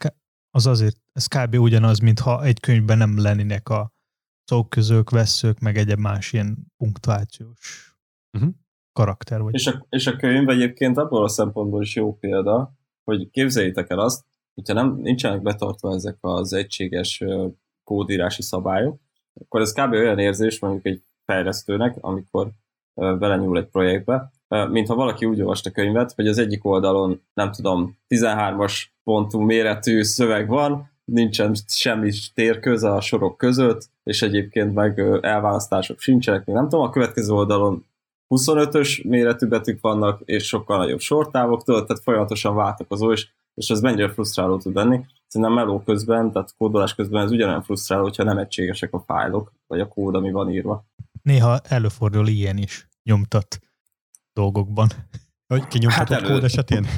az 0.50 0.66
azért, 0.66 0.96
ez 1.12 1.26
kb. 1.26 1.54
ugyanaz, 1.54 1.98
mintha 1.98 2.44
egy 2.44 2.60
könyvben 2.60 2.98
nem 2.98 3.18
lennének 3.18 3.68
a 3.68 3.98
szóközök, 4.50 5.10
veszők, 5.10 5.58
meg 5.58 5.76
egyéb 5.76 5.98
más 5.98 6.32
ilyen 6.32 6.56
punktuációs 6.76 7.94
Uh-huh. 8.32 8.50
karakter. 8.92 9.42
Vagy. 9.42 9.54
És 9.54 9.66
a, 9.66 9.86
és 9.88 10.06
a 10.06 10.16
könyv 10.16 10.48
egyébként 10.48 10.98
abból 10.98 11.24
a 11.24 11.28
szempontból 11.28 11.82
is 11.82 11.96
jó 11.96 12.16
példa, 12.18 12.72
hogy 13.04 13.30
képzeljétek 13.30 13.90
el 13.90 13.98
azt, 13.98 14.24
hogyha 14.54 14.72
nem, 14.74 14.96
nincsenek 14.96 15.42
betartva 15.42 15.94
ezek 15.94 16.16
az 16.20 16.52
egységes 16.52 17.24
kódírási 17.84 18.42
szabályok, 18.42 19.00
akkor 19.40 19.60
ez 19.60 19.72
kb. 19.72 19.92
olyan 19.92 20.18
érzés 20.18 20.60
mondjuk 20.60 20.86
egy 20.86 21.02
fejlesztőnek, 21.24 21.96
amikor 22.00 22.50
ö, 22.94 23.16
belenyúl 23.18 23.58
egy 23.58 23.68
projektbe, 23.68 24.30
mintha 24.48 24.94
valaki 24.94 25.26
úgy 25.26 25.40
olvasta 25.40 25.70
könyvet, 25.70 26.12
hogy 26.12 26.26
az 26.26 26.38
egyik 26.38 26.64
oldalon, 26.64 27.22
nem 27.34 27.52
tudom, 27.52 27.98
13-as 28.08 28.84
pontú 29.04 29.40
méretű 29.40 30.02
szöveg 30.02 30.48
van, 30.48 30.89
nincsen 31.10 31.54
semmi 31.66 32.12
térköz 32.34 32.82
a 32.82 33.00
sorok 33.00 33.36
között, 33.36 33.90
és 34.02 34.22
egyébként 34.22 34.74
meg 34.74 34.98
elválasztások 35.20 36.00
sincsenek, 36.00 36.44
még 36.44 36.54
nem 36.54 36.68
tudom, 36.68 36.84
a 36.84 36.90
következő 36.90 37.32
oldalon 37.32 37.88
25-ös 38.34 39.08
méretű 39.08 39.46
betűk 39.46 39.80
vannak, 39.80 40.20
és 40.24 40.46
sokkal 40.46 40.76
nagyobb 40.76 41.00
sortávoktól, 41.00 41.86
tehát 41.86 42.02
folyamatosan 42.02 42.54
váltakozó, 42.54 43.12
és, 43.12 43.28
és 43.54 43.68
ez 43.68 43.80
mennyire 43.80 44.12
frusztráló 44.12 44.58
tud 44.58 44.74
lenni. 44.74 45.04
Szerintem 45.26 45.56
meló 45.56 45.82
közben, 45.82 46.32
tehát 46.32 46.54
kódolás 46.56 46.94
közben 46.94 47.22
ez 47.22 47.30
ugyanolyan 47.30 47.62
frusztráló, 47.62 48.02
hogyha 48.02 48.22
nem 48.22 48.38
egységesek 48.38 48.92
a 48.92 49.04
fájlok, 49.06 49.52
vagy 49.66 49.80
a 49.80 49.88
kód, 49.88 50.14
ami 50.14 50.30
van 50.30 50.50
írva. 50.50 50.86
Néha 51.22 51.60
előfordul 51.68 52.26
ilyen 52.26 52.56
is 52.56 52.88
nyomtat 53.02 53.58
dolgokban. 54.32 54.88
Hogy 55.46 55.66
kinyomtatott 55.66 56.08
hát 56.08 56.22
elő- 56.22 56.32
kód 56.32 56.44
esetén? 56.44 56.86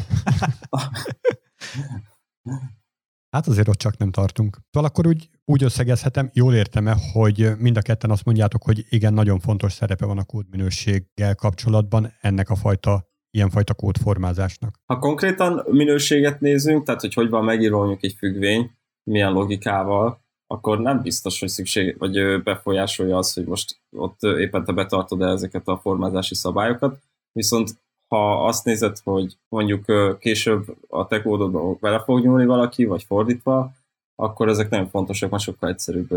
Hát 3.37 3.47
azért 3.47 3.69
ott 3.69 3.79
csak 3.79 3.97
nem 3.97 4.11
tartunk. 4.11 4.59
Szóval 4.71 4.89
akkor 4.89 5.07
úgy, 5.07 5.29
úgy 5.45 5.63
összegezhetem, 5.63 6.31
jól 6.33 6.55
értem-e, 6.55 6.97
hogy 7.13 7.51
mind 7.59 7.77
a 7.77 7.81
ketten 7.81 8.11
azt 8.11 8.25
mondjátok, 8.25 8.63
hogy 8.63 8.85
igen, 8.89 9.15
nagyon 9.15 9.39
fontos 9.39 9.73
szerepe 9.73 10.07
van 10.07 10.19
a 10.19 10.25
kódminőséggel 10.25 11.35
kapcsolatban 11.35 12.13
ennek 12.21 12.51
a 12.51 12.55
fajta, 12.55 13.11
ilyenfajta 13.31 13.75
kódformázásnak. 13.75 14.75
Ha 14.87 14.99
konkrétan 14.99 15.63
minőséget 15.67 16.41
nézünk, 16.41 16.85
tehát 16.85 17.01
hogy 17.01 17.15
hogy 17.15 17.29
van 17.29 17.45
megírva 17.45 17.79
mondjuk 17.79 18.03
egy 18.05 18.15
függvény, 18.19 18.71
milyen 19.11 19.33
logikával, 19.33 20.21
akkor 20.47 20.81
nem 20.81 21.03
biztos, 21.03 21.41
hogy 21.41 21.49
szükség, 21.49 21.99
vagy 21.99 22.43
befolyásolja 22.43 23.17
az, 23.17 23.33
hogy 23.33 23.45
most 23.45 23.81
ott 23.97 24.23
éppen 24.23 24.65
te 24.65 24.73
betartod-e 24.73 25.27
ezeket 25.27 25.69
a 25.69 25.79
formázási 25.79 26.35
szabályokat. 26.35 27.03
Viszont 27.33 27.71
ha 28.13 28.47
azt 28.47 28.65
nézed, 28.65 28.99
hogy 29.05 29.37
mondjuk 29.49 29.85
később 30.19 30.77
a 30.89 31.07
te 31.07 31.23
kódodba 31.23 31.77
bele 31.81 32.01
fog 32.01 32.25
nyúlni 32.25 32.47
valaki, 32.47 32.85
vagy 32.85 33.03
fordítva, 33.03 33.73
akkor 34.15 34.49
ezek 34.49 34.71
nagyon 34.71 34.89
fontosak, 34.89 35.31
mert 35.31 35.43
sokkal 35.43 35.69
egyszerűbb 35.69 36.09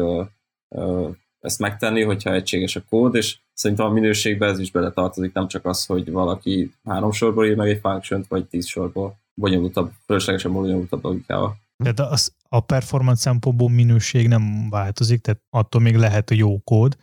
ezt 1.39 1.59
megtenni, 1.59 2.03
hogyha 2.03 2.33
egységes 2.33 2.75
a 2.75 2.83
kód, 2.89 3.15
és 3.15 3.37
szerintem 3.53 3.85
a 3.85 3.89
minőségbe 3.89 4.45
ez 4.45 4.59
is 4.59 4.71
beletartozik, 4.71 5.33
nem 5.33 5.47
csak 5.47 5.65
az, 5.65 5.85
hogy 5.85 6.11
valaki 6.11 6.73
három 6.83 7.11
sorból 7.11 7.45
ír 7.45 7.55
meg 7.55 7.69
egy 7.69 7.79
function 7.79 8.25
vagy 8.27 8.45
tíz 8.45 8.65
sorból 8.65 9.17
bonyolultabb, 9.33 9.91
fölöslegesen 10.05 10.53
bonyolultabb 10.53 11.03
logikával. 11.03 11.55
Tehát 11.83 11.99
az, 11.99 12.33
a 12.49 12.59
performance 12.59 13.21
szempontból 13.21 13.69
minőség 13.69 14.27
nem 14.27 14.69
változik, 14.69 15.21
tehát 15.21 15.41
attól 15.49 15.81
még 15.81 15.95
lehet 15.95 16.29
a 16.29 16.35
jó 16.35 16.59
kód, 16.59 16.97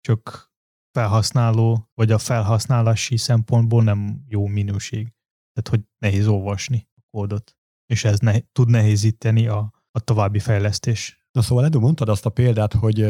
csak 0.00 0.49
felhasználó, 0.92 1.90
vagy 1.94 2.10
a 2.10 2.18
felhasználási 2.18 3.16
szempontból 3.16 3.82
nem 3.82 4.24
jó 4.28 4.46
minőség. 4.46 5.12
Tehát, 5.52 5.68
hogy 5.68 5.88
nehéz 5.98 6.26
olvasni 6.26 6.88
a 6.94 7.00
kódot, 7.10 7.56
és 7.86 8.04
ez 8.04 8.18
ne, 8.18 8.38
tud 8.40 8.68
nehézíteni 8.68 9.46
a, 9.46 9.79
a 9.92 10.00
további 10.00 10.38
fejlesztés. 10.38 11.20
Na 11.32 11.42
szóval 11.42 11.64
Edu, 11.64 11.80
mondtad 11.80 12.08
azt 12.08 12.26
a 12.26 12.30
példát, 12.30 12.72
hogy 12.72 13.06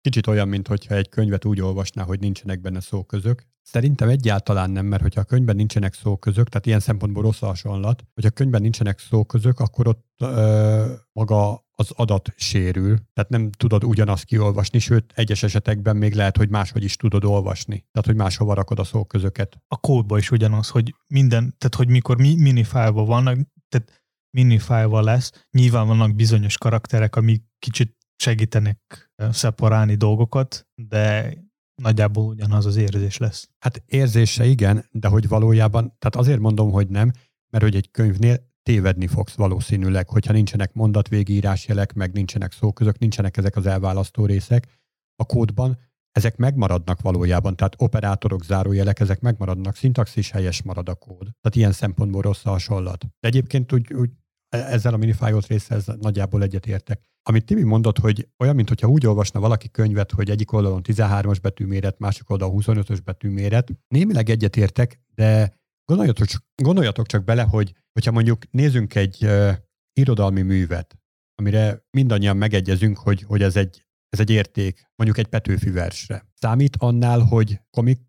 kicsit 0.00 0.26
olyan, 0.26 0.48
mintha 0.48 0.94
egy 0.94 1.08
könyvet 1.08 1.44
úgy 1.44 1.60
olvasná, 1.60 2.02
hogy 2.02 2.20
nincsenek 2.20 2.60
benne 2.60 2.80
szóközök. 2.80 3.46
Szerintem 3.62 4.08
egyáltalán 4.08 4.70
nem, 4.70 4.86
mert 4.86 5.02
hogyha 5.02 5.20
a 5.20 5.24
könyvben 5.24 5.56
nincsenek 5.56 5.94
szóközök, 5.94 6.48
tehát 6.48 6.66
ilyen 6.66 6.80
szempontból 6.80 7.22
rossz 7.22 7.42
a 7.42 7.46
hasonlat, 7.46 8.04
hogyha 8.14 8.30
a 8.30 8.34
könyvben 8.34 8.62
nincsenek 8.62 8.98
szóközök, 8.98 9.60
akkor 9.60 9.88
ott 9.88 10.06
ö, 10.18 10.92
maga 11.12 11.64
az 11.76 11.90
adat 11.90 12.32
sérül, 12.36 12.98
tehát 13.12 13.30
nem 13.30 13.50
tudod 13.50 13.84
ugyanazt 13.84 14.24
kiolvasni, 14.24 14.78
sőt, 14.78 15.12
egyes 15.14 15.42
esetekben 15.42 15.96
még 15.96 16.14
lehet, 16.14 16.36
hogy 16.36 16.48
máshogy 16.48 16.84
is 16.84 16.96
tudod 16.96 17.24
olvasni. 17.24 17.86
Tehát, 17.92 18.06
hogy 18.06 18.16
máshova 18.16 18.54
rakod 18.54 18.78
a 18.78 18.84
szóközöket. 18.84 19.58
A 19.68 19.76
kódban 19.76 20.18
is 20.18 20.30
ugyanaz, 20.30 20.68
hogy 20.68 20.94
minden, 21.06 21.54
tehát 21.58 21.74
hogy 21.74 21.88
mikor 21.88 22.16
mi, 22.16 22.34
minifájlban 22.34 23.06
vannak, 23.06 23.38
tehát 23.68 24.03
minifájval 24.34 25.02
lesz. 25.02 25.46
Nyilván 25.50 25.86
vannak 25.86 26.14
bizonyos 26.14 26.58
karakterek, 26.58 27.16
amik 27.16 27.44
kicsit 27.58 27.96
segítenek 28.16 29.10
szeparálni 29.30 29.94
dolgokat, 29.94 30.66
de 30.74 31.34
nagyjából 31.82 32.24
ugyanaz 32.24 32.66
az 32.66 32.76
érzés 32.76 33.16
lesz. 33.16 33.48
Hát 33.58 33.82
érzése 33.86 34.46
igen, 34.46 34.84
de 34.90 35.08
hogy 35.08 35.28
valójában, 35.28 35.96
tehát 35.98 36.16
azért 36.16 36.40
mondom, 36.40 36.70
hogy 36.70 36.88
nem, 36.88 37.12
mert 37.52 37.64
hogy 37.64 37.76
egy 37.76 37.90
könyvnél 37.90 38.52
tévedni 38.62 39.06
fogsz 39.06 39.34
valószínűleg, 39.34 40.08
hogyha 40.08 40.32
nincsenek 40.32 40.72
mondatvégírásjelek, 40.72 41.92
meg 41.92 42.12
nincsenek 42.12 42.52
szóközök, 42.52 42.98
nincsenek 42.98 43.36
ezek 43.36 43.56
az 43.56 43.66
elválasztó 43.66 44.26
részek 44.26 44.80
a 45.16 45.24
kódban, 45.24 45.78
ezek 46.12 46.36
megmaradnak 46.36 47.00
valójában, 47.00 47.56
tehát 47.56 47.74
operátorok, 47.78 48.44
zárójelek, 48.44 49.00
ezek 49.00 49.20
megmaradnak, 49.20 49.76
szintaxis 49.76 50.30
helyes 50.30 50.62
marad 50.62 50.88
a 50.88 50.94
kód. 50.94 51.18
Tehát 51.18 51.56
ilyen 51.56 51.72
szempontból 51.72 52.22
rossz 52.22 52.44
a 52.44 52.50
hasonlat. 52.50 53.06
De 53.20 53.28
egyébként 53.28 53.72
úgy, 53.72 53.92
úgy 53.92 54.10
ezzel 54.54 54.94
a 54.94 54.96
minifájot 54.96 55.46
része 55.46 55.74
ez 55.74 55.86
nagyjából 56.00 56.42
egyetértek. 56.42 57.00
Amit 57.22 57.44
Tibi 57.44 57.62
mondott, 57.62 57.98
hogy 57.98 58.28
olyan, 58.38 58.54
mintha 58.54 58.88
úgy 58.88 59.06
olvasna 59.06 59.40
valaki 59.40 59.70
könyvet, 59.70 60.10
hogy 60.10 60.30
egyik 60.30 60.52
oldalon 60.52 60.80
13-as 60.84 61.38
betűméret, 61.42 61.98
másik 61.98 62.30
oldalon 62.30 62.62
25-ös 62.64 62.98
betűméret. 63.04 63.70
Némileg 63.88 64.30
egyetértek, 64.30 65.00
de 65.14 65.56
gondoljatok 65.84 66.26
gondoljatok 66.62 67.06
csak 67.06 67.24
bele, 67.24 67.42
hogy 67.42 67.74
hogyha 67.92 68.12
mondjuk 68.12 68.50
nézzünk 68.50 68.94
egy 68.94 69.24
uh, 69.24 69.52
irodalmi 69.92 70.42
művet, 70.42 70.98
amire 71.34 71.84
mindannyian 71.90 72.36
megegyezünk, 72.36 72.98
hogy, 72.98 73.22
hogy 73.22 73.42
ez, 73.42 73.56
egy, 73.56 73.86
ez 74.08 74.20
egy 74.20 74.30
érték, 74.30 74.90
mondjuk 74.96 75.18
egy 75.18 75.26
Petőfi 75.26 75.70
versre. 75.70 76.26
Számít 76.34 76.76
annál, 76.78 77.20
hogy 77.20 77.60
komik 77.70 78.00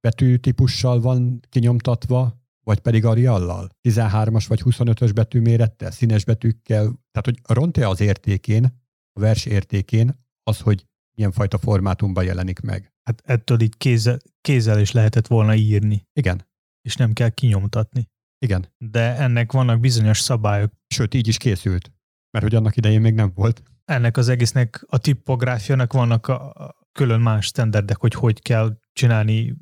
betűtípussal 0.00 1.00
van 1.00 1.40
kinyomtatva, 1.48 2.39
vagy 2.70 2.80
pedig 2.80 3.04
Ariallal? 3.04 3.68
13-as 3.88 4.44
vagy 4.48 4.62
25-ös 4.64 5.10
betűmérettel, 5.14 5.90
színes 5.90 6.24
betűkkel? 6.24 6.82
Tehát, 6.82 7.24
hogy 7.24 7.40
ront-e 7.42 7.88
az 7.88 8.00
értékén, 8.00 8.64
a 9.12 9.20
vers 9.20 9.44
értékén 9.44 10.26
az, 10.42 10.60
hogy 10.60 10.86
milyen 11.16 11.32
fajta 11.32 11.58
formátumban 11.58 12.24
jelenik 12.24 12.60
meg? 12.60 12.92
Hát 13.02 13.22
ettől 13.24 13.60
így 13.60 13.76
kézzel, 13.76 14.18
kézzel 14.40 14.80
is 14.80 14.92
lehetett 14.92 15.26
volna 15.26 15.54
írni. 15.54 16.06
Igen. 16.12 16.48
És 16.82 16.96
nem 16.96 17.12
kell 17.12 17.28
kinyomtatni. 17.28 18.08
Igen. 18.38 18.66
De 18.78 19.16
ennek 19.16 19.52
vannak 19.52 19.80
bizonyos 19.80 20.20
szabályok. 20.20 20.72
Sőt, 20.86 21.14
így 21.14 21.28
is 21.28 21.36
készült. 21.36 21.92
Mert 22.30 22.44
hogy 22.44 22.54
annak 22.54 22.76
idején 22.76 23.00
még 23.00 23.14
nem 23.14 23.32
volt. 23.34 23.62
Ennek 23.84 24.16
az 24.16 24.28
egésznek, 24.28 24.84
a 24.86 24.98
tipográfiának 24.98 25.92
vannak 25.92 26.26
a, 26.26 26.50
a 26.50 26.76
külön 26.92 27.20
más 27.20 27.46
standardek, 27.46 27.96
hogy 27.96 28.14
hogy 28.14 28.42
kell 28.42 28.78
csinálni, 28.92 29.56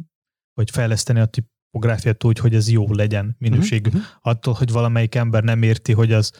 vagy 0.55 0.71
fejleszteni 0.71 1.21
a 1.21 1.27
tipográfiát 1.71 2.25
úgy, 2.25 2.39
hogy 2.39 2.55
ez 2.55 2.71
jó 2.71 2.93
legyen 2.93 3.37
minőségű. 3.39 3.89
Uh-huh. 3.89 4.05
Attól, 4.21 4.55
hogy 4.55 4.71
valamelyik 4.71 5.15
ember 5.15 5.43
nem 5.43 5.63
érti, 5.63 5.93
hogy 5.93 6.13
az 6.13 6.33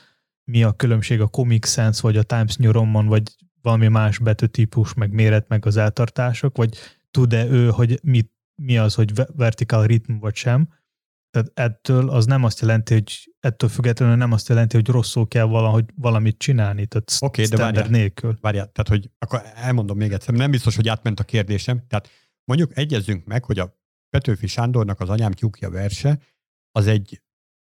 mi 0.45 0.63
a 0.63 0.73
különbség 0.73 1.21
a 1.21 1.27
Comic 1.27 1.69
Sans, 1.69 2.01
vagy 2.01 2.17
a 2.17 2.23
Times 2.23 2.57
New 2.57 2.73
Roman, 2.73 3.07
vagy 3.07 3.23
valami 3.63 3.89
más 3.89 4.19
betűtípus, 4.19 4.95
meg 4.95 5.13
méret, 5.13 5.49
meg 5.49 5.67
az 5.67 5.77
eltartások, 5.77 6.57
vagy 6.57 6.77
tud-e 7.11 7.47
ő, 7.47 7.69
hogy 7.69 8.01
mit, 8.03 8.33
mi 8.63 8.79
az, 8.79 8.95
hogy 8.95 9.13
vertical 9.37 9.87
ritm, 9.87 10.19
vagy 10.19 10.35
sem, 10.35 10.69
tehát 11.31 11.51
ettől 11.55 12.11
az 12.11 12.27
nem 12.27 12.45
azt 12.45 12.61
jelenti, 12.61 12.93
hogy 12.93 13.33
ettől 13.41 13.69
függetlenül 13.69 14.17
nem 14.17 14.33
azt 14.33 14.49
jelenti, 14.49 14.77
hogy 14.77 14.89
rosszul 14.89 15.29
kell 15.29 15.45
valahogy 15.45 15.85
valamit 15.95 16.39
csinálni, 16.39 16.87
tehát 16.87 17.17
okay, 17.21 17.45
de 17.45 17.57
várjál, 17.57 17.89
nélkül. 17.89 18.39
Várjál, 18.41 18.71
tehát 18.73 18.89
hogy 18.89 19.11
akkor 19.19 19.43
elmondom 19.55 19.97
még 19.97 20.13
egyszer, 20.13 20.35
nem 20.35 20.51
biztos, 20.51 20.77
hogy 20.77 20.89
átment 20.89 21.21
a 21.21 21.25
kérdésem. 21.25 21.87
Tehát 21.89 22.09
mondjuk 22.45 22.77
egyezzünk 22.77 23.25
meg, 23.25 23.45
hogy 23.45 23.59
a 23.59 23.78
Petőfi 24.11 24.47
Sándornak 24.47 25.01
az 25.01 25.09
anyám 25.09 25.33
tyúkja 25.33 25.71
verse, 25.71 26.19
az 26.73 26.87
egy 26.87 27.21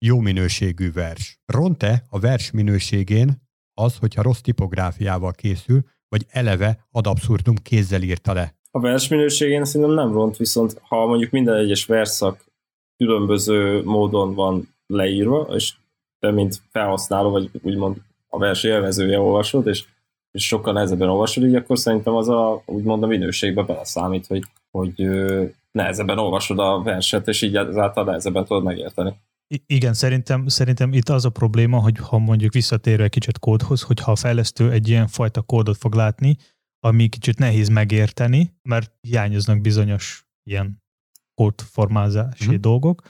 jó 0.05 0.19
minőségű 0.19 0.91
vers. 0.91 1.39
Ront-e 1.45 2.03
a 2.09 2.19
vers 2.19 2.51
minőségén 2.51 3.41
az, 3.73 3.97
hogyha 3.97 4.21
rossz 4.21 4.39
tipográfiával 4.39 5.31
készül, 5.31 5.83
vagy 6.09 6.25
eleve 6.29 6.87
ad 6.91 7.07
abszurdum 7.07 7.55
kézzel 7.55 8.01
írta 8.01 8.33
le? 8.33 8.55
A 8.71 8.79
vers 8.79 9.07
minőségén 9.07 9.65
szerintem 9.65 9.95
nem 9.95 10.13
ront, 10.13 10.37
viszont 10.37 10.81
ha 10.81 11.05
mondjuk 11.05 11.31
minden 11.31 11.55
egyes 11.55 11.85
verszak 11.85 12.45
különböző 12.97 13.83
módon 13.83 14.33
van 14.33 14.75
leírva, 14.87 15.47
és 15.55 15.73
te, 16.19 16.31
mint 16.31 16.61
felhasználó, 16.69 17.29
vagy 17.29 17.49
úgymond 17.61 17.97
a 18.27 18.37
vers 18.37 18.63
élvezője 18.63 19.19
olvasod, 19.19 19.67
és, 19.67 19.85
és 20.31 20.47
sokkal 20.47 20.73
nehezebben 20.73 21.09
olvasod, 21.09 21.43
így 21.43 21.55
akkor 21.55 21.79
szerintem 21.79 22.15
az 22.15 22.29
a, 22.29 22.61
úgymond 22.65 23.03
a 23.03 23.07
minőségbe 23.07 23.63
beleszámít, 23.63 24.27
hogy, 24.27 24.43
hogy 24.71 25.07
nehezebben 25.71 26.17
olvasod 26.17 26.59
a 26.59 26.81
verset, 26.81 27.27
és 27.27 27.41
így 27.41 27.55
ezáltal 27.55 28.03
nehezebben 28.03 28.45
tudod 28.45 28.63
megérteni. 28.63 29.13
I- 29.47 29.63
igen, 29.65 29.93
szerintem, 29.93 30.47
szerintem 30.47 30.93
itt 30.93 31.09
az 31.09 31.25
a 31.25 31.29
probléma, 31.29 31.79
hogy 31.79 31.97
ha 31.97 32.17
mondjuk 32.17 32.53
visszatérve 32.53 33.03
egy 33.03 33.09
kicsit 33.09 33.39
kódhoz, 33.39 33.81
hogy 33.81 33.99
ha 33.99 34.11
a 34.11 34.15
fejlesztő 34.15 34.71
egy 34.71 34.87
ilyen 34.89 35.07
fajta 35.07 35.41
kódot 35.41 35.77
fog 35.77 35.93
látni, 35.93 36.37
ami 36.79 37.07
kicsit 37.07 37.39
nehéz 37.39 37.69
megérteni, 37.69 38.53
mert 38.61 38.91
hiányoznak 39.01 39.61
bizonyos 39.61 40.25
ilyen 40.43 40.83
kódformázási 41.33 42.45
uh-huh. 42.45 42.59
dolgok, 42.59 43.01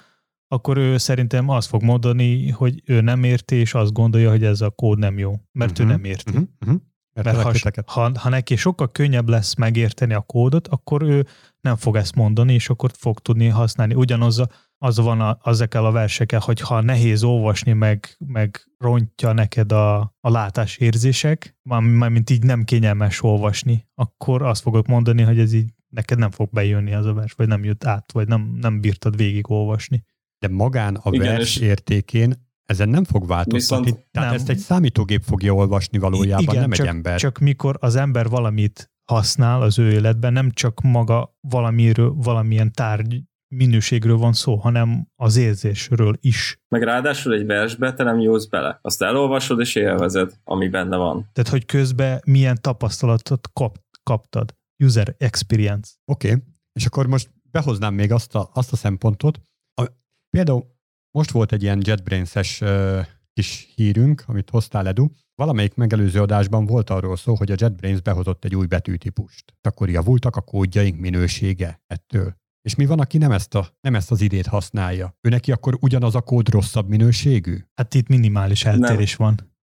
akkor 0.48 0.78
ő 0.78 0.98
szerintem 0.98 1.50
azt 1.50 1.68
fog 1.68 1.84
mondani, 1.84 2.50
hogy 2.50 2.82
ő 2.86 3.02
nem 3.02 3.24
érti, 3.24 3.56
és 3.56 3.74
azt 3.74 3.94
gondolja, 3.94 4.30
hogy 4.30 4.44
ez 4.44 4.62
a 4.62 4.70
kód 4.70 5.00
nem 5.00 5.18
jó, 5.18 5.36
mert 5.52 5.72
uh-huh. 5.72 5.88
ő 5.88 5.90
nem 5.90 6.04
érti. 6.04 6.32
Uh-huh. 6.32 6.48
Uh-huh. 6.60 6.82
Mert, 7.14 7.44
mert 7.44 7.76
ha, 7.86 8.02
ha, 8.02 8.12
ha 8.20 8.30
neki 8.30 8.56
sokkal 8.56 8.92
könnyebb 8.92 9.30
lesz 9.30 9.56
megérteni 9.56 10.14
a 10.14 10.22
kódot, 10.22 10.68
akkor 10.68 11.02
ő 11.02 11.26
nem 11.62 11.76
fog 11.76 11.96
ezt 11.96 12.16
mondani, 12.16 12.54
és 12.54 12.70
akkor 12.70 12.92
fog 12.98 13.20
tudni 13.20 13.48
használni. 13.48 13.94
Ugyanaz 13.94 14.40
a, 14.40 14.50
az 14.78 14.98
van 14.98 15.22
a, 15.22 15.40
ezekkel 15.44 15.86
a 15.86 15.92
versekkel, 15.92 16.40
hogy 16.40 16.60
ha 16.60 16.82
nehéz 16.82 17.24
olvasni, 17.24 17.74
meg, 17.74 18.16
meg 18.26 18.72
rontja 18.78 19.32
neked 19.32 19.72
a, 19.72 20.00
a 20.20 20.30
látásérzések, 20.30 21.58
mármint 21.64 22.30
így 22.30 22.44
nem 22.44 22.64
kényelmes 22.64 23.24
olvasni, 23.24 23.88
akkor 23.96 24.42
azt 24.42 24.62
fogok 24.62 24.88
mondani, 24.88 25.22
hogy 25.22 25.40
ez 25.40 25.54
így 25.54 25.70
neked 25.90 26.18
nem 26.18 26.32
fog 26.32 26.50
bejönni 26.52 26.94
az 26.94 27.06
a 27.06 27.14
vers, 27.14 27.34
vagy 27.34 27.48
nem 27.48 27.64
jött 27.64 27.86
át, 27.86 28.12
vagy 28.12 28.28
nem, 28.28 28.58
nem 28.62 28.82
bírtad 28.82 29.16
végigolvasni. 29.16 30.04
De 30.40 30.48
magán 30.48 30.96
a 30.96 31.10
Igen, 31.12 31.28
vers 31.28 31.58
értékén 31.58 32.50
ezen 32.66 32.90
nem 32.90 33.04
fog 33.04 33.28
változtatni. 33.28 33.86
Viszont 33.86 34.08
Tehát 34.12 34.30
nem. 34.30 34.38
ezt 34.40 34.50
egy 34.50 34.58
számítógép 34.58 35.22
fogja 35.22 35.54
olvasni 35.54 35.98
valójában, 35.98 36.44
Igen, 36.44 36.60
nem 36.60 36.72
csak, 36.72 36.86
egy 36.86 36.94
ember. 36.94 37.20
Csak 37.20 37.40
mikor 37.40 37.78
az 37.80 37.96
ember 37.96 38.28
valamit 38.28 38.91
használ 39.12 39.62
az 39.62 39.80
ő 39.80 39.92
életben, 39.92 40.34
nem 40.34 40.52
csak 40.52 40.82
maga 40.82 41.38
valamiről, 41.40 42.14
valamilyen 42.14 42.72
tárgy 42.72 43.22
minőségről 43.56 44.18
van 44.18 44.34
szó, 44.34 44.56
hanem 44.56 45.08
az 45.16 45.38
érzésről 45.38 46.18
is. 46.20 46.60
Meg 46.68 46.84
ráadásul 46.84 47.34
egy 47.34 47.46
versbe 47.46 47.94
te 47.94 48.04
nem 48.04 48.20
jósz 48.20 48.46
bele. 48.46 48.80
Azt 48.82 49.02
elolvasod 49.02 49.60
és 49.60 49.76
élvezed, 49.76 50.32
ami 50.44 50.70
benne 50.70 50.98
van. 50.98 51.30
Tehát, 51.34 51.50
hogy 51.50 51.66
közben 51.66 52.22
milyen 52.26 52.58
tapasztalatot 52.62 53.50
kap, 53.54 53.78
kaptad 54.04 54.56
user 54.84 55.16
experience. 55.18 55.92
Oké, 56.06 56.32
okay. 56.32 56.44
és 56.74 56.86
akkor 56.86 57.08
most 57.08 57.30
behoznám 57.52 57.94
még 57.94 58.12
azt 58.12 58.36
a, 58.36 58.50
azt 58.54 58.72
a 58.72 58.76
szempontot. 58.76 59.42
A, 59.82 59.86
például 60.30 60.66
most 61.12 61.32
volt 61.32 61.52
egy 61.52 61.64
ilyen 61.64 61.82
JetBrains-es 61.84 62.62
uh, 62.62 63.06
kis 63.34 63.72
hírünk, 63.76 64.24
amit 64.28 64.50
hoztál 64.50 64.88
Edu. 64.88 65.08
Valamelyik 65.42 65.76
megelőző 65.76 66.20
adásban 66.20 66.66
volt 66.66 66.90
arról 66.90 67.16
szó, 67.16 67.36
hogy 67.36 67.52
a 67.52 67.56
JetBrains 67.58 68.02
behozott 68.02 68.46
egy 68.46 68.56
új 68.56 68.66
betűtípust. 68.66 69.54
Akkor 69.62 69.90
javultak 69.90 70.36
a 70.36 70.42
kódjaink 70.42 71.00
minősége 71.00 71.82
ettől. 71.88 72.36
És 72.62 72.76
mi 72.76 72.86
van, 72.86 73.00
aki 73.00 73.18
nem 73.18 73.32
ezt, 73.32 73.56
a, 73.56 73.66
nem 73.82 73.96
ezt 73.96 74.12
az 74.12 74.22
idét 74.22 74.46
használja? 74.46 75.16
Ő 75.22 75.30
neki 75.30 75.52
akkor 75.52 75.78
ugyanaz 75.80 76.16
a 76.16 76.22
kód 76.22 76.50
rosszabb 76.50 76.88
minőségű? 76.88 77.58
Hát 77.76 77.94
itt 77.94 78.08
minimális 78.08 78.66
eltérés 78.66 79.18
nem. 79.18 79.28
van. 79.28 79.54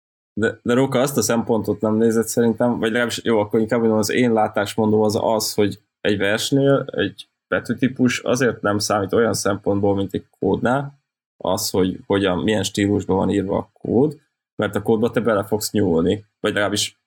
De, 0.41 0.59
de 0.63 0.75
Róka 0.75 1.01
azt 1.01 1.17
a 1.17 1.23
szempontot 1.23 1.81
nem 1.81 1.97
nézett 1.97 2.29
szerintem, 2.29 2.79
vagy 2.79 2.91
legalábbis 2.91 3.21
jó, 3.25 3.39
akkor 3.39 3.61
inkább 3.61 3.81
mondom, 3.81 3.99
az 3.99 4.11
én 4.11 4.33
látásmondom 4.33 5.01
az 5.01 5.19
az, 5.21 5.55
hogy 5.55 5.81
egy 6.01 6.19
versnél 6.19 6.85
egy 6.91 7.29
betűtípus 7.49 8.21
azért 8.21 8.61
nem 8.63 8.79
számít 8.79 9.13
olyan 9.13 9.35
szempontból, 9.35 9.95
mint 9.95 10.15
egy 10.15 10.27
kódnál, 10.39 10.99
az, 11.37 11.71
hogy 11.71 12.01
hogyan, 12.07 12.39
milyen 12.39 12.63
stílusban 12.63 13.17
van 13.17 13.31
írva 13.31 13.57
a 13.57 13.71
kód, 13.73 14.27
mert 14.63 14.75
a 14.75 14.83
kódba 14.83 15.11
te 15.11 15.21
bele 15.21 15.45
fogsz 15.45 15.71
nyúlni, 15.71 16.25
vagy 16.41 16.53
legalábbis 16.53 17.01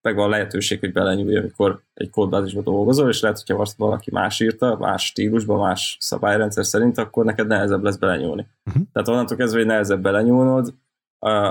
megvan 0.00 0.26
a 0.26 0.28
lehetőség, 0.28 0.80
hogy 0.80 0.92
belenyúlj, 0.92 1.36
amikor 1.36 1.82
egy 1.94 2.10
kódbázisba 2.10 2.60
dolgozol, 2.60 3.08
és 3.08 3.20
lehet, 3.20 3.38
hogyha 3.46 3.62
azt 3.62 3.76
valaki 3.76 4.10
más 4.10 4.40
írta, 4.40 4.76
más 4.76 5.04
stílusban, 5.04 5.58
más 5.58 5.96
szabályrendszer 6.00 6.66
szerint, 6.66 6.98
akkor 6.98 7.24
neked 7.24 7.46
nehezebb 7.46 7.82
lesz 7.82 7.96
belenyúlni. 7.96 8.46
Uh-huh. 8.66 8.82
Tehát 8.92 9.08
onnantól 9.08 9.36
kezdve, 9.36 9.58
hogy 9.58 9.68
nehezebb 9.68 10.02
belenyúlnod, 10.02 10.74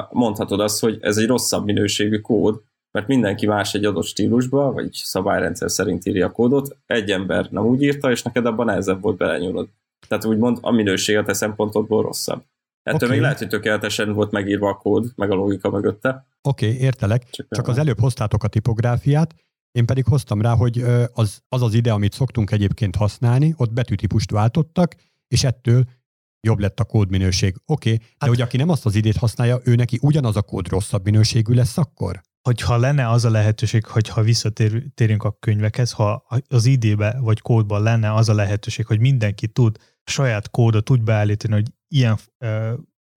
mondhatod 0.10 0.60
azt, 0.60 0.80
hogy 0.80 0.98
ez 1.02 1.18
egy 1.18 1.28
rosszabb 1.28 1.66
minőségű 1.66 2.20
kód, 2.20 2.62
mert 2.92 3.08
mindenki 3.08 3.46
más 3.46 3.74
egy 3.74 3.86
adott 3.86 4.06
stílusba, 4.06 4.72
vagy 4.72 4.90
szabályrendszer 4.92 5.72
szerint 5.72 6.06
írja 6.06 6.26
a 6.26 6.32
kódot, 6.32 6.78
egy 6.86 7.12
ember 7.12 7.48
nem 7.52 7.66
úgy 7.66 7.82
írta, 7.82 8.12
és 8.12 8.22
neked 8.22 8.46
abban 8.46 8.66
nehezebb 8.66 9.02
volt 9.02 9.18
belenyúlod. 9.18 9.70
Tehát 10.08 10.26
úgymond 10.26 10.58
a 10.62 10.72
minőség 10.72 11.18
a 11.18 11.24
te 11.24 11.34
szempontodból 11.34 12.04
rosszabb. 12.04 12.44
Ettől 12.88 12.96
okay. 12.96 13.10
még 13.10 13.22
lehet, 13.22 13.38
hogy 13.38 13.48
tökéletesen 13.48 14.14
volt 14.14 14.32
megírva 14.32 14.70
a 14.70 14.74
kód, 14.74 15.12
meg 15.16 15.32
a 15.32 15.36
logika 15.36 15.70
mögötte. 15.70 16.28
Oké, 16.42 16.68
okay, 16.68 16.80
értelek. 16.80 17.30
Csak, 17.30 17.48
Csak 17.50 17.68
az 17.68 17.78
előbb 17.78 18.00
hoztátok 18.00 18.44
a 18.44 18.48
tipográfiát, 18.48 19.36
én 19.72 19.86
pedig 19.86 20.06
hoztam 20.06 20.42
rá, 20.42 20.56
hogy 20.56 20.82
az 21.14 21.42
az, 21.50 21.62
az 21.62 21.74
ide, 21.74 21.92
amit 21.92 22.14
szoktunk 22.14 22.52
egyébként 22.52 22.96
használni, 22.96 23.54
ott 23.58 23.74
betűtípust 23.74 24.32
váltottak, 24.32 24.96
és 25.28 25.44
ettől 25.44 25.84
jobb 26.42 26.60
lett 26.60 26.80
a 26.80 26.84
kódminőség. 26.84 27.56
Oké, 27.66 27.94
okay, 27.94 28.06
hát, 28.08 28.20
de 28.20 28.28
hogy 28.28 28.42
aki 28.42 28.58
nem 28.58 28.70
azt 28.70 28.86
az 28.86 28.96
idét 28.96 29.18
használja, 29.18 29.60
ő 29.64 29.76
neki 29.76 30.00
ugyanaz 30.02 30.36
a 30.36 30.42
kód 30.42 30.68
rosszabb 30.68 31.04
minőségű 31.04 31.54
lesz 31.54 31.78
akkor? 31.78 32.22
Hogyha 32.42 32.78
lenne 32.78 33.10
az 33.10 33.26
a 33.26 33.30
lehetőség, 33.30 33.86
hogyha 33.86 34.22
visszatérünk 34.22 35.24
a 35.24 35.38
könyvekhez, 35.40 35.92
ha 35.92 36.26
az 36.48 36.66
idébe 36.66 37.18
vagy 37.22 37.42
kódban 37.42 37.82
lenne 37.82 38.14
az 38.14 38.30
a 38.30 38.34
lehetőség, 38.34 38.86
hogy 38.86 39.00
mindenki 39.00 39.48
tud 39.48 39.78
saját 40.10 40.50
kódot 40.50 40.90
úgy 40.90 41.02
beállítani, 41.02 41.54
hogy 41.54 41.72
ilyen 41.88 42.18
uh, 42.40 42.74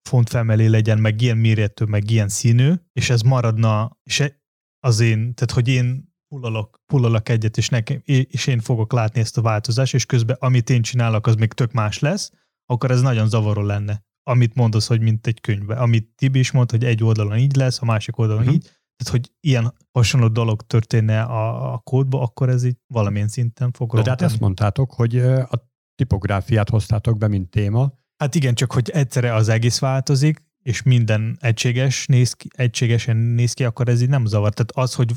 fontfelmelé 0.09 0.67
legyen, 0.67 0.99
meg 0.99 1.21
ilyen 1.21 1.37
méretű, 1.37 1.85
meg 1.85 2.11
ilyen 2.11 2.29
színű, 2.29 2.73
és 2.93 3.11
ez 3.11 3.21
maradna, 3.21 3.99
és 4.03 4.21
e- 4.21 4.39
az 4.87 5.01
én, 5.01 5.35
tehát 5.35 5.51
hogy 5.51 5.69
én 5.69 6.15
pullalok, 6.29 6.81
pullalok 6.87 7.29
egyet, 7.29 7.57
és, 7.57 7.69
nekem, 7.69 8.01
és 8.05 8.47
én 8.47 8.61
fogok 8.61 8.93
látni 8.93 9.21
ezt 9.21 9.39
a 9.39 9.43
változást, 9.43 9.95
és 9.95 10.07
közben 10.07 10.37
amit 10.41 10.71
én 10.71 10.83
csinálok, 10.83 11.27
az 11.27 11.35
még 11.35 11.53
tök 11.53 11.73
más 11.73 11.99
lesz, 11.99 12.33
akkor 12.67 12.91
ez 12.91 13.01
nagyon 13.01 13.29
zavaró 13.29 13.63
lenne. 13.63 14.05
Amit 14.23 14.55
mondasz, 14.55 14.87
hogy 14.87 15.01
mint 15.01 15.27
egy 15.27 15.41
könyvbe. 15.41 15.75
Amit 15.75 16.09
Tibi 16.15 16.39
is 16.39 16.51
mond, 16.51 16.71
hogy 16.71 16.85
egy 16.85 17.05
oldalon 17.05 17.39
így 17.39 17.57
lesz, 17.57 17.83
a 17.83 17.85
másik 17.85 18.19
oldalon 18.19 18.43
uh-huh. 18.43 18.57
így, 18.57 18.63
tehát 18.97 19.13
hogy 19.13 19.33
ilyen 19.41 19.75
hasonló 19.93 20.29
dolog 20.29 20.63
történne 20.63 21.23
a, 21.23 21.73
a 21.73 21.79
kódba, 21.79 22.21
akkor 22.21 22.49
ez 22.49 22.65
így 22.65 22.77
valamilyen 22.87 23.29
szinten 23.29 23.73
fog 23.73 24.01
De 24.01 24.11
hát 24.11 24.23
ezt 24.23 24.41
mondtátok, 24.41 24.93
hogy 24.93 25.19
a 25.19 25.70
tipográfiát 26.01 26.69
hoztátok 26.69 27.19
be, 27.19 27.29
mint 27.29 27.51
téma. 27.51 27.93
Hát 28.17 28.35
igen, 28.35 28.55
csak 28.55 28.73
hogy 28.73 28.91
egyszerre 28.91 29.35
az 29.35 29.49
egész 29.49 29.79
változik, 29.79 30.43
és 30.63 30.83
minden 30.83 31.37
egységes 31.41 32.07
néz 32.07 32.33
ki, 32.33 32.49
egységesen 32.55 33.17
néz 33.17 33.53
ki, 33.53 33.65
akkor 33.65 33.89
ez 33.89 34.03
így 34.03 34.09
nem 34.09 34.27
zavar. 34.27 34.55
Tehát 34.55 34.71
az, 34.89 34.95
hogy, 34.95 35.13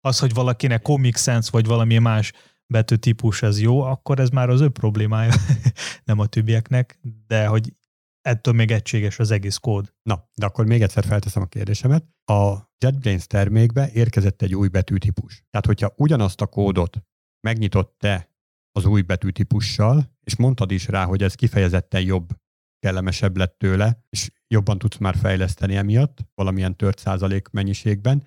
az, 0.00 0.18
hogy 0.18 0.34
valakinek 0.34 0.82
Comic 0.82 1.20
Sans 1.20 1.50
vagy 1.50 1.66
valami 1.66 1.98
más 1.98 2.32
betűtípus 2.66 3.42
ez 3.42 3.60
jó, 3.60 3.80
akkor 3.80 4.18
ez 4.18 4.28
már 4.28 4.48
az 4.48 4.60
ő 4.60 4.68
problémája, 4.68 5.34
nem 6.04 6.18
a 6.18 6.26
többieknek, 6.26 6.98
de 7.26 7.46
hogy 7.46 7.72
ettől 8.20 8.54
még 8.54 8.70
egységes 8.70 9.18
az 9.18 9.30
egész 9.30 9.56
kód. 9.56 9.94
Na, 10.02 10.28
de 10.34 10.46
akkor 10.46 10.66
még 10.66 10.82
egyszer 10.82 11.04
felteszem 11.04 11.42
a 11.42 11.46
kérdésemet. 11.46 12.04
A 12.24 12.56
JetBrains 12.78 13.26
termékbe 13.26 13.90
érkezett 13.92 14.42
egy 14.42 14.54
új 14.54 14.68
betűtípus. 14.68 15.44
Tehát, 15.50 15.66
hogyha 15.66 15.92
ugyanazt 15.96 16.40
a 16.40 16.46
kódot 16.46 17.02
megnyitott 17.40 17.94
te 17.98 18.30
az 18.72 18.84
új 18.84 19.02
betűtípussal, 19.02 20.15
és 20.26 20.36
mondtad 20.36 20.70
is 20.70 20.88
rá, 20.88 21.04
hogy 21.04 21.22
ez 21.22 21.34
kifejezetten 21.34 22.02
jobb, 22.02 22.28
kellemesebb 22.78 23.36
lett 23.36 23.58
tőle, 23.58 24.04
és 24.08 24.30
jobban 24.48 24.78
tudsz 24.78 24.96
már 24.96 25.16
fejleszteni 25.16 25.76
emiatt, 25.76 26.18
valamilyen 26.34 26.76
tört 26.76 26.98
százalék 26.98 27.48
mennyiségben, 27.48 28.24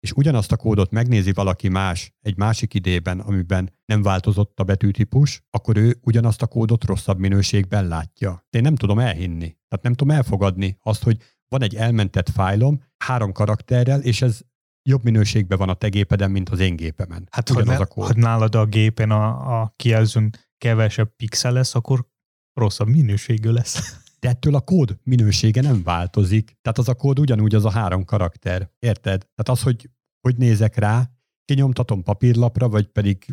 és 0.00 0.12
ugyanazt 0.12 0.52
a 0.52 0.56
kódot 0.56 0.90
megnézi 0.90 1.32
valaki 1.32 1.68
más 1.68 2.12
egy 2.20 2.36
másik 2.36 2.74
idében, 2.74 3.20
amiben 3.20 3.72
nem 3.84 4.02
változott 4.02 4.60
a 4.60 4.64
betűtípus, 4.64 5.42
akkor 5.50 5.76
ő 5.76 5.98
ugyanazt 6.00 6.42
a 6.42 6.46
kódot 6.46 6.84
rosszabb 6.84 7.18
minőségben 7.18 7.88
látja. 7.88 8.46
De 8.50 8.58
én 8.58 8.64
nem 8.64 8.74
tudom 8.74 8.98
elhinni. 8.98 9.56
Tehát 9.68 9.82
nem 9.82 9.94
tudom 9.94 10.16
elfogadni 10.16 10.76
azt, 10.82 11.02
hogy 11.02 11.18
van 11.48 11.62
egy 11.62 11.74
elmentett 11.74 12.28
fájlom 12.28 12.82
három 12.96 13.32
karakterrel, 13.32 14.00
és 14.00 14.22
ez 14.22 14.40
jobb 14.88 15.04
minőségben 15.04 15.58
van 15.58 15.68
a 15.68 15.74
te 15.74 15.88
gépeden, 15.88 16.30
mint 16.30 16.48
az 16.48 16.60
én 16.60 16.76
gépemen. 16.76 17.28
Hát 17.30 17.48
ha, 17.48 17.64
ne, 17.64 17.76
a 17.76 17.86
kód. 17.86 18.06
ha 18.06 18.12
nálad 18.16 18.54
a 18.54 18.64
gépen 18.64 19.10
a, 19.10 19.60
a 19.60 19.72
kijelzőn 19.76 20.30
kevesebb 20.62 21.16
pixel 21.16 21.52
lesz, 21.52 21.74
akkor 21.74 22.06
rosszabb 22.52 22.88
minőségű 22.88 23.50
lesz. 23.50 24.00
De 24.20 24.28
ettől 24.28 24.54
a 24.54 24.60
kód 24.60 24.98
minősége 25.02 25.60
nem 25.60 25.82
változik. 25.82 26.56
Tehát 26.60 26.78
az 26.78 26.88
a 26.88 26.94
kód 26.94 27.18
ugyanúgy 27.18 27.54
az 27.54 27.64
a 27.64 27.70
három 27.70 28.04
karakter. 28.04 28.70
Érted? 28.78 29.18
Tehát 29.18 29.48
az, 29.48 29.62
hogy 29.62 29.90
hogy 30.20 30.36
nézek 30.36 30.76
rá, 30.76 31.10
kinyomtatom 31.44 32.02
papírlapra, 32.02 32.68
vagy 32.68 32.86
pedig 32.86 33.24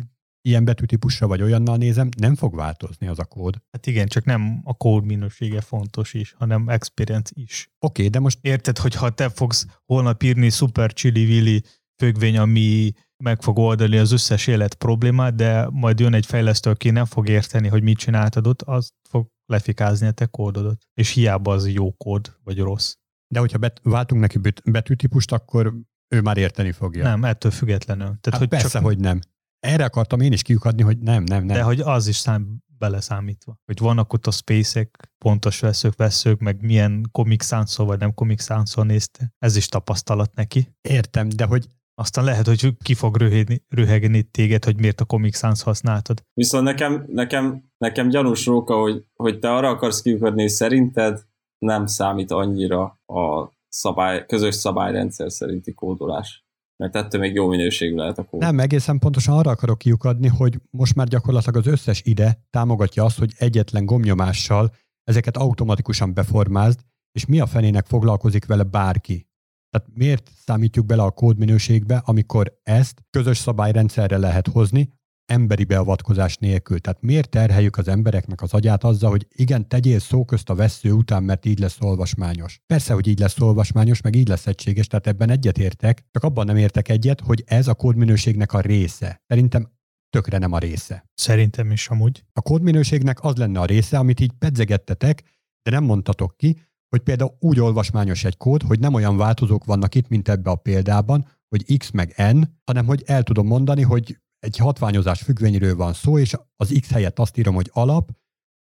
ilyen 0.42 0.64
betűtípusra 0.64 1.26
vagy 1.26 1.42
olyannal 1.42 1.76
nézem, 1.76 2.08
nem 2.16 2.34
fog 2.34 2.54
változni 2.54 3.06
az 3.06 3.18
a 3.18 3.24
kód. 3.24 3.62
Hát 3.70 3.86
igen, 3.86 4.06
csak 4.06 4.24
nem 4.24 4.60
a 4.64 4.74
kód 4.74 5.04
minősége 5.04 5.60
fontos 5.60 6.14
is, 6.14 6.32
hanem 6.32 6.68
experience 6.68 7.32
is. 7.34 7.68
Oké, 7.78 8.00
okay, 8.00 8.08
de 8.08 8.18
most... 8.18 8.38
Érted, 8.40 8.78
hogy 8.78 8.94
ha 8.94 9.10
te 9.10 9.28
fogsz 9.28 9.66
holnap 9.84 10.22
írni 10.22 10.50
Super 10.50 10.92
Chili 10.92 11.24
Willy 11.24 11.60
függvény, 11.96 12.38
ami 12.38 12.92
meg 13.20 13.42
fog 13.42 13.58
oldani 13.58 13.96
az 13.96 14.12
összes 14.12 14.46
élet 14.46 14.74
problémát, 14.74 15.34
de 15.34 15.68
majd 15.70 16.00
jön 16.00 16.14
egy 16.14 16.26
fejlesztő, 16.26 16.70
aki 16.70 16.90
nem 16.90 17.04
fog 17.04 17.28
érteni, 17.28 17.68
hogy 17.68 17.82
mit 17.82 17.98
csináltad 17.98 18.46
ott, 18.46 18.62
az 18.62 18.88
fog 19.08 19.26
lefikázni 19.46 20.06
a 20.06 20.10
te 20.10 20.26
kódodat. 20.26 20.86
És 20.94 21.10
hiába 21.10 21.52
az 21.52 21.68
jó 21.68 21.92
kód, 21.92 22.36
vagy 22.44 22.58
rossz. 22.58 22.94
De 23.34 23.40
hogyha 23.40 23.58
bet- 23.58 23.80
váltunk 23.82 24.20
neki 24.20 24.38
betűtípust, 24.64 25.32
akkor 25.32 25.74
ő 26.14 26.20
már 26.20 26.36
érteni 26.36 26.72
fogja. 26.72 27.02
Nem, 27.02 27.24
ettől 27.24 27.50
függetlenül. 27.50 28.06
Tehát, 28.06 28.30
hát 28.30 28.38
hogy 28.38 28.48
persze, 28.48 28.68
csak... 28.68 28.82
hogy 28.82 28.98
nem. 28.98 29.20
Erre 29.60 29.84
akartam 29.84 30.20
én 30.20 30.32
is 30.32 30.42
kiukadni, 30.42 30.82
hogy 30.82 30.98
nem, 30.98 31.22
nem, 31.22 31.44
nem. 31.44 31.56
De 31.56 31.62
hogy 31.62 31.80
az 31.80 32.06
is 32.06 32.16
szám 32.16 32.62
beleszámítva. 32.78 33.56
Hogy 33.64 33.78
vannak 33.78 34.12
ott 34.12 34.26
a 34.26 34.30
spacek, 34.30 35.10
pontos 35.18 35.60
veszők, 35.60 35.96
veszők, 35.96 36.40
meg 36.40 36.62
milyen 36.62 37.10
sans 37.38 37.76
vagy 37.76 37.98
nem 37.98 38.14
sans 38.36 38.74
nézte. 38.74 39.32
Ez 39.38 39.56
is 39.56 39.66
tapasztalat 39.68 40.34
neki. 40.34 40.76
Értem, 40.80 41.28
de 41.28 41.44
hogy 41.44 41.66
aztán 42.00 42.24
lehet, 42.24 42.46
hogy 42.46 42.76
ki 42.82 42.94
fog 42.94 43.16
röhegni, 43.16 43.64
röhegni 43.68 44.22
téged, 44.22 44.64
hogy 44.64 44.80
miért 44.80 45.00
a 45.00 45.04
Comic 45.04 45.36
Sans 45.36 45.62
használtad. 45.62 46.22
Viszont 46.34 46.64
nekem, 46.64 47.04
nekem, 47.06 47.64
nekem 47.78 48.08
gyanús 48.08 48.46
róka, 48.46 48.80
hogy, 48.80 49.04
hogy 49.14 49.38
te 49.38 49.54
arra 49.54 49.68
akarsz 49.68 50.02
kiukadni, 50.02 50.48
szerinted 50.48 51.20
nem 51.58 51.86
számít 51.86 52.30
annyira 52.30 52.82
a 53.06 53.50
szabály, 53.68 54.26
közös 54.26 54.54
szabályrendszer 54.54 55.32
szerinti 55.32 55.74
kódolás. 55.74 56.44
Mert 56.76 56.96
ettől 56.96 57.20
még 57.20 57.34
jó 57.34 57.48
minőségű 57.48 57.94
lehet 57.94 58.18
a 58.18 58.24
kód. 58.24 58.40
Nem, 58.40 58.58
egészen 58.58 58.98
pontosan 58.98 59.38
arra 59.38 59.50
akarok 59.50 59.78
kiukadni, 59.78 60.28
hogy 60.28 60.60
most 60.70 60.94
már 60.94 61.06
gyakorlatilag 61.06 61.56
az 61.56 61.72
összes 61.72 62.02
ide 62.04 62.46
támogatja 62.50 63.04
azt, 63.04 63.18
hogy 63.18 63.32
egyetlen 63.38 63.84
gomnyomással 63.84 64.72
ezeket 65.04 65.36
automatikusan 65.36 66.14
beformázd, 66.14 66.80
és 67.12 67.26
mi 67.26 67.40
a 67.40 67.46
fenének 67.46 67.86
foglalkozik 67.86 68.46
vele 68.46 68.62
bárki. 68.62 69.29
Tehát 69.70 69.88
miért 69.94 70.30
számítjuk 70.44 70.86
bele 70.86 71.02
a 71.02 71.10
kódminőségbe, 71.10 72.02
amikor 72.04 72.58
ezt 72.62 73.02
közös 73.10 73.38
szabályrendszerre 73.38 74.16
lehet 74.16 74.46
hozni, 74.46 74.88
emberi 75.30 75.64
beavatkozás 75.64 76.36
nélkül. 76.36 76.80
Tehát 76.80 77.02
miért 77.02 77.30
terheljük 77.30 77.76
az 77.76 77.88
embereknek 77.88 78.42
az 78.42 78.52
agyát 78.52 78.84
azzal, 78.84 79.10
hogy 79.10 79.26
igen, 79.30 79.68
tegyél 79.68 79.98
szó 79.98 80.24
közt 80.24 80.50
a 80.50 80.54
vesző 80.54 80.92
után, 80.92 81.22
mert 81.22 81.44
így 81.46 81.58
lesz 81.58 81.80
olvasmányos. 81.80 82.60
Persze, 82.66 82.92
hogy 82.92 83.06
így 83.06 83.18
lesz 83.18 83.40
olvasmányos, 83.40 84.00
meg 84.00 84.14
így 84.14 84.28
lesz 84.28 84.46
egységes, 84.46 84.86
tehát 84.86 85.06
ebben 85.06 85.30
egyetértek, 85.30 86.04
csak 86.10 86.22
abban 86.22 86.46
nem 86.46 86.56
értek 86.56 86.88
egyet, 86.88 87.20
hogy 87.20 87.44
ez 87.46 87.68
a 87.68 87.74
kódminőségnek 87.74 88.52
a 88.52 88.60
része. 88.60 89.22
Szerintem 89.26 89.70
tökre 90.10 90.38
nem 90.38 90.52
a 90.52 90.58
része. 90.58 91.04
Szerintem 91.14 91.70
is 91.70 91.88
amúgy. 91.88 92.24
A 92.32 92.40
kódminőségnek 92.40 93.24
az 93.24 93.36
lenne 93.36 93.60
a 93.60 93.64
része, 93.64 93.98
amit 93.98 94.20
így 94.20 94.32
pedzegettetek, 94.38 95.22
de 95.62 95.70
nem 95.70 95.84
mondtatok 95.84 96.36
ki, 96.36 96.56
hogy 96.90 97.00
például 97.00 97.36
úgy 97.38 97.60
olvasmányos 97.60 98.24
egy 98.24 98.36
kód, 98.36 98.62
hogy 98.62 98.80
nem 98.80 98.94
olyan 98.94 99.16
változók 99.16 99.64
vannak 99.64 99.94
itt, 99.94 100.08
mint 100.08 100.28
ebbe 100.28 100.50
a 100.50 100.56
példában, 100.56 101.26
hogy 101.48 101.76
x 101.78 101.90
meg 101.90 102.14
n, 102.32 102.42
hanem 102.64 102.86
hogy 102.86 103.02
el 103.06 103.22
tudom 103.22 103.46
mondani, 103.46 103.82
hogy 103.82 104.18
egy 104.38 104.56
hatványozás 104.56 105.22
függvényről 105.22 105.76
van 105.76 105.92
szó, 105.92 106.18
és 106.18 106.36
az 106.56 106.78
X 106.80 106.90
helyett 106.90 107.18
azt 107.18 107.36
írom, 107.36 107.54
hogy 107.54 107.70
alap, 107.72 108.10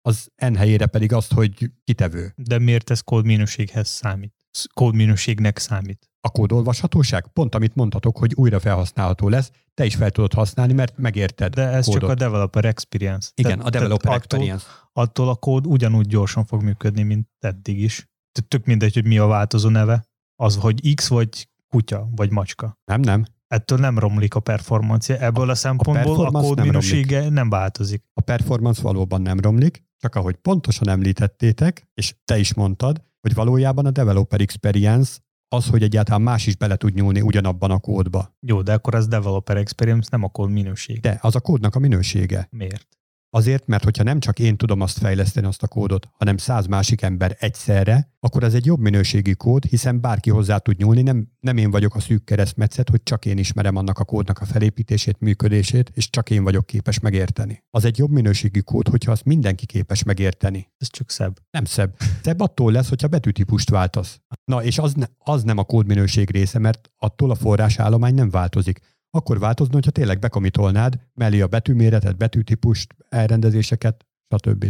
az 0.02 0.32
N 0.36 0.54
helyére 0.54 0.86
pedig 0.86 1.13
azt, 1.13 1.34
hogy 1.34 1.72
kitevő. 1.84 2.34
De 2.36 2.60
miért 2.60 2.90
ez 2.90 3.02
kódminőséghez 3.02 3.88
számít? 3.88 4.34
Kódminőségnek 4.74 5.58
számít? 5.58 6.10
A 6.22 6.30
kódolvashatóság? 6.30 7.28
Pont 7.28 7.56
amit 7.56 7.76
mondhatok, 7.76 8.18
hogy 8.18 8.34
újra 8.36 8.60
felhasználható 8.60 9.30
lesz, 9.30 9.52
te 9.74 9.86
is 9.86 9.96
fel 9.96 10.12
tudod 10.12 10.34
használni, 10.34 10.74
mert 10.74 10.98
megérted. 10.98 11.54
De 11.54 11.68
ez 11.68 11.86
kódot. 11.86 12.02
csak 12.02 12.10
a 12.10 12.16
developer 12.16 12.66
experience. 12.66 13.32
Igen, 13.36 13.52
tehát, 13.52 13.66
a 13.66 13.70
developer 13.70 14.06
tehát 14.06 14.24
experience. 14.24 14.66
Attól, 14.66 15.04
attól 15.04 15.30
a 15.30 15.36
kód 15.36 15.68
ugyanúgy 15.68 16.08
gyorsan 16.08 16.46
fog 16.46 16.63
működni, 16.63 17.04
mint 17.04 17.28
eddig 17.40 17.80
is. 17.80 18.08
Tök 18.41 18.65
mindegy, 18.65 18.93
hogy 18.93 19.06
mi 19.06 19.17
a 19.17 19.26
változó 19.26 19.69
neve. 19.69 20.06
Az, 20.36 20.56
hogy 20.56 20.93
X 20.95 21.08
vagy 21.08 21.50
kutya, 21.67 22.10
vagy 22.15 22.32
macska. 22.32 22.80
Nem, 22.86 23.00
nem 23.02 23.26
ettől 23.47 23.78
nem 23.78 24.00
romlik 24.00 24.36
a 24.36 24.39
performance 24.39 25.19
Ebből 25.19 25.47
a, 25.50 25.52
a 25.52 25.56
szempontból 25.56 26.26
a, 26.26 26.28
a 26.28 26.41
kód 26.41 26.58
nem 26.58 26.65
minősége 26.65 27.15
romlik. 27.15 27.34
nem 27.34 27.50
változik. 27.50 28.04
A 28.13 28.21
performance 28.21 28.82
valóban 28.82 29.21
nem 29.21 29.39
romlik, 29.39 29.84
csak 29.97 30.15
ahogy 30.15 30.36
pontosan 30.36 30.89
említettétek, 30.89 31.89
és 31.93 32.15
te 32.26 32.38
is 32.38 32.54
mondtad, 32.54 33.02
hogy 33.21 33.34
valójában 33.34 33.86
a 33.86 33.91
developer 33.91 34.41
experience 34.41 35.17
az, 35.50 35.67
hogy 35.67 35.84
egyáltalán 35.84 36.21
más 36.21 36.47
is 36.47 36.56
bele 36.56 36.76
tud 36.76 36.93
nyúlni 36.93 37.21
ugyanabban 37.21 37.71
a 37.71 37.80
kódba. 37.80 38.36
Jó, 38.39 38.62
de 38.62 38.73
akkor 38.73 38.95
az 38.95 39.08
developer 39.08 39.58
experience 39.58 40.08
nem 40.12 40.23
a 40.23 40.30
kód 40.30 40.50
minőség. 40.50 41.00
De, 41.00 41.17
az 41.21 41.36
a 41.36 41.39
kódnak 41.39 41.76
a 41.76 41.80
minősége. 41.80 42.47
Miért? 42.52 42.96
Azért, 43.38 43.67
mert 43.67 43.84
hogyha 43.84 44.04
nem 44.04 44.19
csak 44.19 44.39
én 44.39 44.58
tudom 44.58 44.82
azt 44.82 44.97
fejleszteni, 44.97 45.47
azt 45.47 45.63
a 45.63 45.67
kódot, 45.67 46.10
hanem 46.13 46.38
száz 46.38 46.65
másik 46.65 47.02
ember 47.02 47.36
egyszerre, 47.39 48.12
akkor 48.19 48.43
ez 48.43 48.54
egy 48.54 48.65
jobb 48.65 48.80
minőségi 48.80 49.36
kód, 49.36 49.65
hiszen 49.65 50.02
bárki 50.02 50.30
hozzá 50.30 50.58
tud 50.58 50.78
nyúlni, 50.78 51.02
nem, 51.02 51.28
nem 51.39 51.58
én 51.58 51.71
vagyok 51.71 51.95
a 51.95 52.00
szűk 52.00 52.23
keresztmetszet, 52.23 52.89
hogy 52.89 53.04
csak 53.04 53.26
én 53.26 53.38
ismerem 53.38 53.76
annak 53.76 54.00
a 54.00 54.04
kódnak 54.04 54.39
a 54.39 54.45
felépítését, 54.45 55.19
működését, 55.19 55.91
és 55.93 56.10
csak 56.10 56.30
én 56.30 56.43
vagyok 56.43 56.65
képes 56.65 57.00
megérteni. 57.00 57.63
Az 57.69 57.86
egy 57.86 57.97
jobb 57.97 58.12
minőségi 58.12 58.62
kód, 58.62 58.88
hogyha 58.88 59.12
azt 59.12 59.26
mindenki 59.26 59.65
képes 59.65 60.04
megérteni. 60.04 60.67
Ez 60.78 60.89
csak 60.89 61.10
szebb. 61.10 61.39
Nem 61.52 61.65
szebb. 61.65 61.95
Szebb 62.23 62.39
attól 62.39 62.71
lesz, 62.71 62.89
hogyha 62.89 63.08
betűtípust 63.08 63.69
váltasz. 63.69 64.21
Na, 64.45 64.63
és 64.63 64.78
az, 64.78 64.93
ne, 64.93 65.06
az 65.17 65.43
nem 65.43 65.58
a 65.58 65.63
kódminőség 65.63 66.30
része, 66.30 66.60
mert 66.60 66.91
attól 66.97 67.32
a 67.32 67.36
forrásállomány 67.36 68.13
nem 68.13 68.30
változik 68.30 68.80
akkor 69.12 69.39
változna, 69.39 69.74
hogyha 69.74 69.91
tényleg 69.91 70.20
bekomitolnád 70.20 71.00
mellé 71.13 71.41
a 71.41 71.48
betűméretet, 71.48 72.17
betűtípust, 72.17 72.96
elrendezéseket, 73.10 74.06
stb. 74.36 74.65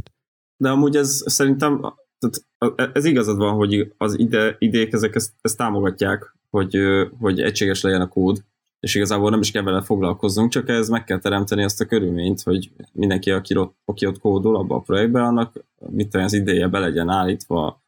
De 0.58 0.70
amúgy 0.70 0.96
ez 0.96 1.24
szerintem 1.26 1.96
tehát 2.20 2.92
ez 2.94 3.06
igazad 3.06 3.38
van, 3.38 3.56
hogy 3.56 3.94
az 3.98 4.20
ide, 4.20 4.56
idék 4.60 4.94
ezek 4.94 5.16
ezt, 5.16 5.34
ezt 5.42 5.58
támogatják, 5.58 6.36
hogy, 6.50 6.78
hogy 7.20 7.42
egységes 7.42 7.82
legyen 7.82 8.02
a 8.02 8.08
kód, 8.08 8.44
és 8.80 8.96
igazából 8.96 9.30
nem 9.30 9.40
is 9.40 9.52
kell 9.52 9.64
vele 9.64 9.82
foglalkoznunk, 9.82 10.52
csak 10.52 10.70
ez 10.70 10.90
meg 10.90 11.04
kell 11.04 11.20
teremteni 11.20 11.64
azt 11.64 11.82
a 11.82 11.86
körülményt, 11.86 12.42
hogy 12.42 12.72
mindenki, 12.92 13.32
aki 13.32 13.58
ott, 13.58 13.76
aki 13.86 14.06
ott 14.06 14.20
kódol 14.20 14.56
abba 14.56 14.76
a 14.76 14.80
projektbe, 14.80 15.22
annak 15.22 15.66
mit 15.90 16.16
az 16.16 16.34
ideje 16.34 16.68
be 16.68 16.80
legyen 16.80 17.10
állítva, 17.10 17.82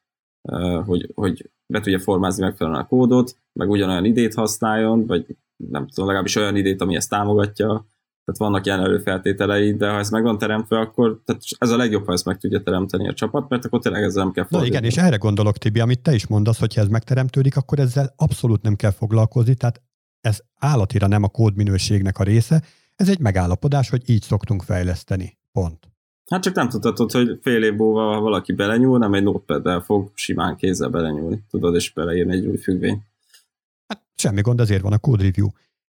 hogy, 0.86 1.12
hogy 1.16 1.50
be 1.74 1.80
tudja 1.80 2.00
formázni 2.00 2.44
megfelelően 2.44 2.82
a 2.82 2.88
kódot, 2.88 3.38
meg 3.54 3.70
ugyanolyan 3.70 4.06
idét 4.06 4.34
használjon, 4.34 5.06
vagy 5.06 5.38
nem 5.67 5.88
tudom, 5.88 6.06
legalábbis 6.06 6.36
olyan 6.36 6.56
idét, 6.56 6.82
ami 6.82 6.95
ezt 6.95 7.10
támogatja, 7.10 7.67
tehát 8.26 8.52
vannak 8.52 8.65
ilyen 8.65 8.80
előfeltételei, 8.80 9.76
de 9.76 9.89
ha 9.89 9.98
ez 9.98 10.10
meg 10.10 10.24
van 10.24 10.38
teremtve, 10.38 10.80
akkor 10.80 11.22
tehát 11.26 11.41
ez 11.58 11.69
a 11.69 11.78
legjobb, 11.78 12.06
ha 12.06 12.12
ezt 12.12 12.26
meg 12.26 12.38
tudja 12.38 12.62
teremteni 12.62 13.08
a 13.08 13.13
csapat, 13.13 13.50
mert 13.50 13.65
akkor 13.65 13.80
tényleg 13.80 14.04
ezzel 14.04 14.24
nem 14.24 14.32
kell 14.32 14.45
Na 14.50 14.65
igen, 14.65 14.84
és 14.84 14.98
erre 14.98 15.15
gondolok, 15.15 15.58
Tibi, 15.58 15.80
amit 15.80 16.02
te 16.02 16.13
is 16.13 16.28
mondasz, 16.28 16.60
hogy 16.60 16.74
ha 16.74 16.82
ez 16.82 16.88
megteremtődik, 16.88 17.58
akkor 17.58 17.80
ezzel 17.80 18.13
abszolút 18.15 18.62
nem 18.62 18.76
kell 18.76 18.91
foglalkozni, 18.91 19.56
tehát 19.56 19.82
ez 20.22 20.39
állatira 20.60 21.08
nem 21.08 21.24
a 21.24 21.28
kódminőségnek 21.28 22.17
a 22.17 22.24
része, 22.24 22.63
ez 22.95 23.10
egy 23.10 23.19
megállapodás, 23.19 23.89
hogy 23.89 24.10
így 24.10 24.22
szoktunk 24.22 24.62
fejleszteni. 24.62 25.38
Pont. 25.52 25.89
Hát 26.30 26.41
csak 26.41 26.56
nem 26.56 26.69
tudhatod, 26.69 27.12
hogy 27.12 27.39
fél 27.41 27.63
év 27.63 27.74
múlva, 27.74 28.19
valaki 28.19 28.54
belenyúl, 28.54 28.98
nem 28.98 29.13
egy 29.13 29.24
notepad 29.24 29.84
fog 29.84 30.12
simán 30.13 30.56
kézzel 30.56 30.89
belenyúlni, 30.89 31.43
tudod, 31.50 31.76
és 31.76 31.93
beleírni 31.93 32.34
egy 32.34 32.45
új 32.45 32.58
függvény. 32.58 33.04
Semmi 34.20 34.42
gond, 34.42 34.60
ezért 34.60 34.82
van 34.82 34.94
a 34.94 34.98
code 34.98 35.24
review. 35.24 35.48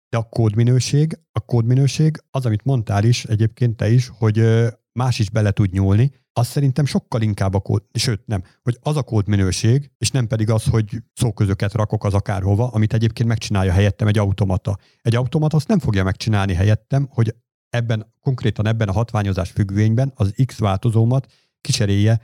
De 0.09 0.17
a 0.17 0.23
kódminőség, 0.23 1.19
a 1.31 1.39
kódminőség, 1.39 2.23
az, 2.31 2.45
amit 2.45 2.63
mondtál 2.63 3.03
is, 3.03 3.25
egyébként 3.25 3.75
te 3.75 3.89
is, 3.89 4.11
hogy 4.17 4.43
más 4.91 5.19
is 5.19 5.29
bele 5.29 5.51
tud 5.51 5.71
nyúlni, 5.71 6.11
az 6.33 6.47
szerintem 6.47 6.85
sokkal 6.85 7.21
inkább 7.21 7.53
a 7.53 7.59
kód, 7.59 7.83
sőt 7.93 8.25
nem, 8.25 8.43
hogy 8.61 8.77
az 8.81 8.97
a 8.97 9.03
kódminőség, 9.03 9.91
és 9.97 10.11
nem 10.11 10.27
pedig 10.27 10.49
az, 10.49 10.65
hogy 10.65 11.03
szóközöket 11.13 11.73
rakok 11.73 12.03
az 12.03 12.13
akárhova, 12.13 12.67
amit 12.67 12.93
egyébként 12.93 13.29
megcsinálja 13.29 13.71
helyettem 13.71 14.07
egy 14.07 14.17
automata. 14.17 14.77
Egy 15.01 15.15
automata 15.15 15.55
azt 15.55 15.67
nem 15.67 15.79
fogja 15.79 16.03
megcsinálni 16.03 16.53
helyettem, 16.53 17.07
hogy 17.09 17.35
ebben, 17.69 18.13
konkrétan 18.19 18.67
ebben 18.67 18.87
a 18.87 18.93
hatványozás 18.93 19.49
függvényben 19.49 20.11
az 20.15 20.33
X 20.45 20.57
változómat 20.57 21.31
kicserélje 21.61 22.21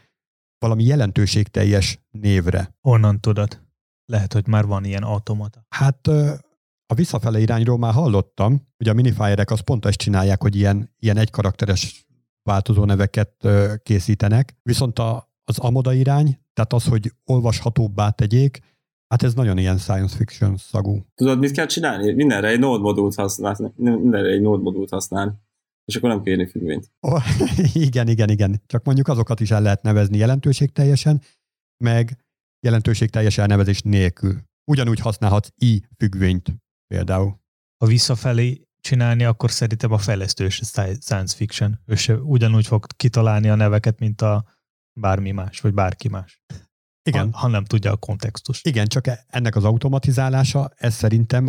valami 0.60 0.84
jelentőségteljes 0.84 2.00
névre. 2.12 2.76
Honnan 2.82 3.20
tudod? 3.20 3.68
Lehet, 4.10 4.34
hogy 4.34 4.48
már 4.48 4.65
van 4.65 4.86
ilyen 4.86 5.04
automata. 5.04 5.65
Hát 5.69 6.08
a 6.86 6.93
visszafele 6.95 7.39
irányról 7.39 7.78
már 7.78 7.93
hallottam, 7.93 8.67
hogy 8.78 8.88
a 8.88 8.93
minifierek 8.93 9.52
azt 9.52 9.62
pont 9.62 9.86
ezt 9.86 9.98
csinálják, 9.98 10.41
hogy 10.41 10.56
ilyen, 10.56 10.95
ilyen 11.00 11.17
egykarakteres 11.17 12.08
változó 12.43 12.86
neveket 12.86 13.48
készítenek, 13.84 14.58
viszont 14.62 15.00
a, 15.00 15.34
az 15.43 15.60
amoda 15.60 15.93
irány, 15.93 16.39
tehát 16.54 16.74
az, 16.74 16.86
hogy 16.86 17.12
olvashatóbbá 17.26 18.10
tegyék, 18.10 18.60
hát 19.08 19.24
ez 19.24 19.34
nagyon 19.34 19.58
ilyen 19.58 19.78
science 19.78 20.15
fiction 20.15 20.58
szagú. 20.58 21.06
Tudod, 21.15 21.39
mit 21.39 21.52
kell 21.52 21.65
csinálni? 21.65 22.13
Mindenre 22.13 22.48
egy 22.48 22.60
node 22.60 22.82
modult 22.82 23.15
használni. 23.15 23.72
Mindenre 23.76 24.30
egy 24.30 24.41
node 24.41 24.62
modult 24.62 24.89
használni. 24.89 25.32
És 25.86 25.95
akkor 25.95 26.10
nem 26.10 26.24
kérni 26.24 26.48
függvényt. 26.48 26.91
Oh, 27.00 27.24
igen, 27.88 28.08
igen, 28.08 28.30
igen. 28.30 28.62
Csak 28.65 28.84
mondjuk 28.84 29.08
azokat 29.08 29.39
is 29.39 29.52
el 29.52 29.62
lehet 29.62 29.82
nevezni 29.82 30.17
jelentőségteljesen, 30.17 31.22
meg 31.84 32.17
jelentőségteljes 32.60 33.38
elnevezés 33.38 33.82
nélkül. 33.82 34.41
Ugyanúgy 34.72 35.00
használhatsz 35.00 35.50
i 35.56 35.84
függvényt 35.98 36.56
például. 36.88 37.39
Ha 37.78 37.86
visszafelé 37.86 38.67
csinálni, 38.82 39.24
akkor 39.24 39.52
szerintem 39.52 39.91
a 39.91 39.98
fejlesztő 39.98 40.50
science 40.50 41.36
fiction. 41.36 41.80
Ő 41.86 41.95
se 41.95 42.15
ugyanúgy 42.15 42.67
fog 42.67 42.86
kitalálni 42.95 43.50
a 43.50 43.56
neveket, 43.56 44.00
mint 44.00 44.22
a 44.22 44.45
bármi 45.00 45.32
más, 45.32 45.60
vagy 45.60 45.74
bárki 45.74 46.08
más. 46.08 46.41
Igen. 47.04 47.32
Ha, 47.32 47.39
ha 47.39 47.48
nem 47.48 47.65
tudja 47.65 47.91
a 47.91 47.98
kontextust. 47.98 48.67
Igen, 48.67 48.88
csak 48.88 49.08
e- 49.08 49.26
ennek 49.28 49.56
az 49.56 49.63
automatizálása, 49.63 50.72
ez 50.76 50.93
szerintem 50.93 51.48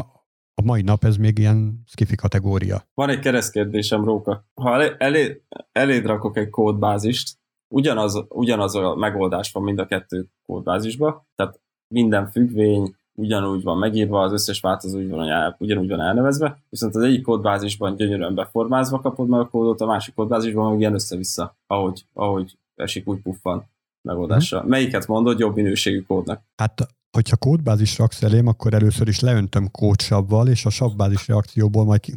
a 0.54 0.62
mai 0.62 0.82
nap 0.82 1.04
ez 1.04 1.16
még 1.16 1.38
ilyen 1.38 1.82
skifi 1.86 2.14
kategória. 2.14 2.88
Van 2.94 3.08
egy 3.08 3.18
keresztkérdésem, 3.18 4.04
Róka. 4.04 4.48
Ha 4.54 4.72
elé, 4.72 4.94
elé, 4.98 5.42
eléd 5.72 6.06
rakok 6.06 6.36
egy 6.36 6.50
kódbázist, 6.50 7.39
ugyanaz, 7.72 8.24
ugyanaz 8.28 8.74
a 8.74 8.94
megoldás 8.94 9.52
van 9.52 9.62
mind 9.62 9.78
a 9.78 9.86
kettő 9.86 10.26
kódbázisba, 10.46 11.26
tehát 11.34 11.60
minden 11.94 12.30
függvény, 12.30 12.94
ugyanúgy 13.14 13.62
van 13.62 13.78
megírva, 13.78 14.22
az 14.22 14.32
összes 14.32 14.60
változó 14.60 14.98
úgy 14.98 15.10
van, 15.10 15.28
el, 15.28 15.56
ugyanúgy 15.58 15.88
van 15.88 16.00
elnevezve, 16.00 16.58
viszont 16.68 16.94
az 16.94 17.02
egyik 17.02 17.22
kódbázisban 17.22 17.96
gyönyörűen 17.96 18.34
beformázva 18.34 19.00
kapod 19.00 19.28
meg 19.28 19.40
a 19.40 19.48
kódot, 19.48 19.80
a 19.80 19.86
másik 19.86 20.14
kódbázisban 20.14 20.70
meg 20.70 20.80
ilyen 20.80 20.94
össze-vissza, 20.94 21.56
ahogy, 21.66 22.04
ahogy 22.12 22.58
esik, 22.74 23.08
úgy 23.08 23.22
puffan 23.22 23.64
megoldásra. 24.02 24.60
Hmm. 24.60 24.68
Melyiket 24.68 25.06
mondod 25.06 25.38
jobb 25.38 25.54
minőségű 25.54 26.00
kódnak? 26.00 26.42
Hát 26.56 26.86
hogyha 27.10 27.36
kódbázis 27.36 27.98
raksz 27.98 28.22
elém, 28.22 28.46
akkor 28.46 28.74
először 28.74 29.08
is 29.08 29.20
leöntöm 29.20 29.70
kódsavval, 29.70 30.48
és 30.48 30.64
a 30.64 30.70
savbázis 30.70 31.28
reakcióból 31.28 31.84
majd 31.84 32.00
ki... 32.00 32.14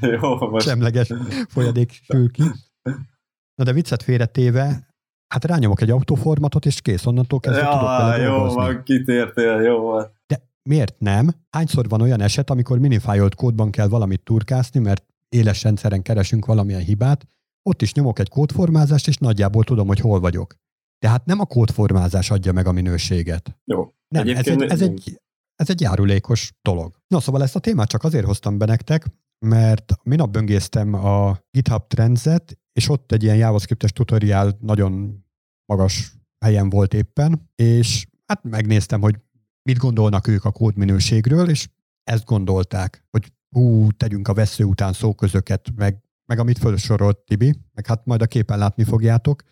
Jó, 0.20 0.36
most... 0.36 0.66
semleges 0.66 1.12
folyadék 1.48 1.92
sül 1.92 2.30
ki. 2.30 2.42
Na 3.58 3.64
de 3.64 3.72
viccet 3.72 4.02
félretéve, 4.02 4.88
Hát 5.34 5.44
rányomok 5.44 5.80
egy 5.80 5.90
autoformatot, 5.90 6.66
és 6.66 6.80
kész, 6.80 7.06
onnantól 7.06 7.40
kezdve 7.40 7.62
ja, 7.62 7.70
tudok 7.70 7.86
vele 7.86 8.16
Jó 8.16 8.30
dolgozni. 8.30 8.56
van, 8.56 8.82
kitértél, 8.82 9.60
jó 9.60 9.80
van. 9.80 10.12
De 10.26 10.40
miért 10.68 10.94
nem? 10.98 11.30
Hányszor 11.50 11.88
van 11.88 12.00
olyan 12.00 12.20
eset, 12.20 12.50
amikor 12.50 12.78
minifájolt 12.78 13.34
kódban 13.34 13.70
kell 13.70 13.88
valamit 13.88 14.22
turkászni, 14.22 14.80
mert 14.80 15.04
éles 15.28 15.62
rendszeren 15.62 16.02
keresünk 16.02 16.46
valamilyen 16.46 16.80
hibát, 16.80 17.26
ott 17.62 17.82
is 17.82 17.94
nyomok 17.94 18.18
egy 18.18 18.28
kódformázást, 18.28 19.08
és 19.08 19.16
nagyjából 19.16 19.64
tudom, 19.64 19.86
hogy 19.86 20.00
hol 20.00 20.20
vagyok. 20.20 20.54
Tehát 20.98 21.24
nem 21.24 21.40
a 21.40 21.46
kódformázás 21.46 22.30
adja 22.30 22.52
meg 22.52 22.66
a 22.66 22.72
minőséget. 22.72 23.58
Jó. 23.64 23.92
Nem, 24.08 24.28
ez 24.28 24.46
egy, 24.46 24.62
ez, 24.62 24.82
egy, 24.82 25.20
ez 25.54 25.70
egy 25.70 25.80
járulékos 25.80 26.52
dolog. 26.62 26.94
Na 27.06 27.20
szóval 27.20 27.42
ezt 27.42 27.56
a 27.56 27.60
témát 27.60 27.88
csak 27.88 28.04
azért 28.04 28.26
hoztam 28.26 28.58
be 28.58 28.64
nektek, 28.64 29.06
mert 29.46 29.92
minap 30.02 30.30
böngésztem 30.30 30.94
a 30.94 31.38
GitHub 31.50 31.86
Trends-et, 31.86 32.58
és 32.78 32.88
ott 32.88 33.12
egy 33.12 33.22
ilyen 33.22 33.36
JavaScript-es 33.36 33.92
tutoriál 33.92 34.56
nagyon 34.60 35.24
magas 35.72 36.12
helyen 36.44 36.70
volt 36.70 36.94
éppen, 36.94 37.50
és 37.54 38.06
hát 38.26 38.42
megnéztem, 38.42 39.00
hogy 39.00 39.18
mit 39.62 39.76
gondolnak 39.76 40.26
ők 40.26 40.44
a 40.44 40.50
kódminőségről, 40.50 41.48
és 41.48 41.68
ezt 42.04 42.24
gondolták, 42.24 43.04
hogy 43.10 43.32
hú, 43.50 43.90
tegyünk 43.92 44.28
a 44.28 44.34
vesző 44.34 44.64
után 44.64 44.92
szóközöket, 44.92 45.70
meg, 45.74 46.02
meg 46.24 46.38
amit 46.38 46.58
felsorolt 46.58 47.18
Tibi, 47.18 47.54
meg 47.72 47.86
hát 47.86 48.04
majd 48.04 48.22
a 48.22 48.26
képen 48.26 48.58
látni 48.58 48.84
fogjátok, 48.84 49.42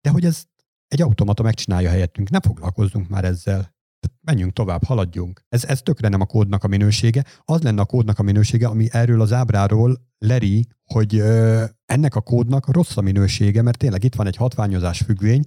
de 0.00 0.10
hogy 0.10 0.24
ez 0.24 0.44
egy 0.86 1.02
automata 1.02 1.42
megcsinálja 1.42 1.90
helyettünk, 1.90 2.30
ne 2.30 2.40
foglalkozzunk 2.40 3.08
már 3.08 3.24
ezzel. 3.24 3.73
Menjünk 4.20 4.52
tovább, 4.52 4.84
haladjunk. 4.84 5.40
Ez, 5.48 5.64
ez 5.64 5.82
tökre 5.82 6.08
nem 6.08 6.20
a 6.20 6.26
kódnak 6.26 6.64
a 6.64 6.68
minősége. 6.68 7.24
Az 7.44 7.62
lenne 7.62 7.80
a 7.80 7.84
kódnak 7.84 8.18
a 8.18 8.22
minősége, 8.22 8.66
ami 8.66 8.86
erről 8.90 9.20
az 9.20 9.32
ábráról 9.32 9.96
leri, 10.18 10.66
hogy 10.84 11.16
ö, 11.16 11.64
ennek 11.86 12.14
a 12.14 12.20
kódnak 12.20 12.72
rossz 12.72 12.96
a 12.96 13.00
minősége, 13.00 13.62
mert 13.62 13.78
tényleg 13.78 14.04
itt 14.04 14.14
van 14.14 14.26
egy 14.26 14.36
hatványozás 14.36 14.98
függvény, 14.98 15.44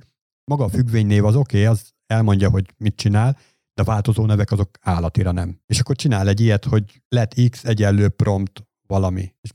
maga 0.52 0.63
a 0.63 0.70
függvénynév 0.70 1.26
az 1.26 1.36
oké, 1.36 1.62
okay, 1.62 1.74
az 1.74 1.91
elmondja, 2.06 2.50
hogy 2.50 2.74
mit 2.78 2.96
csinál, 2.96 3.38
de 3.74 3.82
a 3.82 3.86
változó 3.86 4.26
nevek 4.26 4.52
azok 4.52 4.70
állatira 4.82 5.32
nem. 5.32 5.60
És 5.65 5.80
akkor 5.80 5.96
csinál 5.96 6.28
egy 6.28 6.39
ilyet, 6.39 6.65
hogy 6.65 7.02
let 7.10 7.36
x 7.50 7.63
egyenlő 7.63 8.10
prompt 8.10 8.67
valami. 8.88 9.34
És 9.41 9.50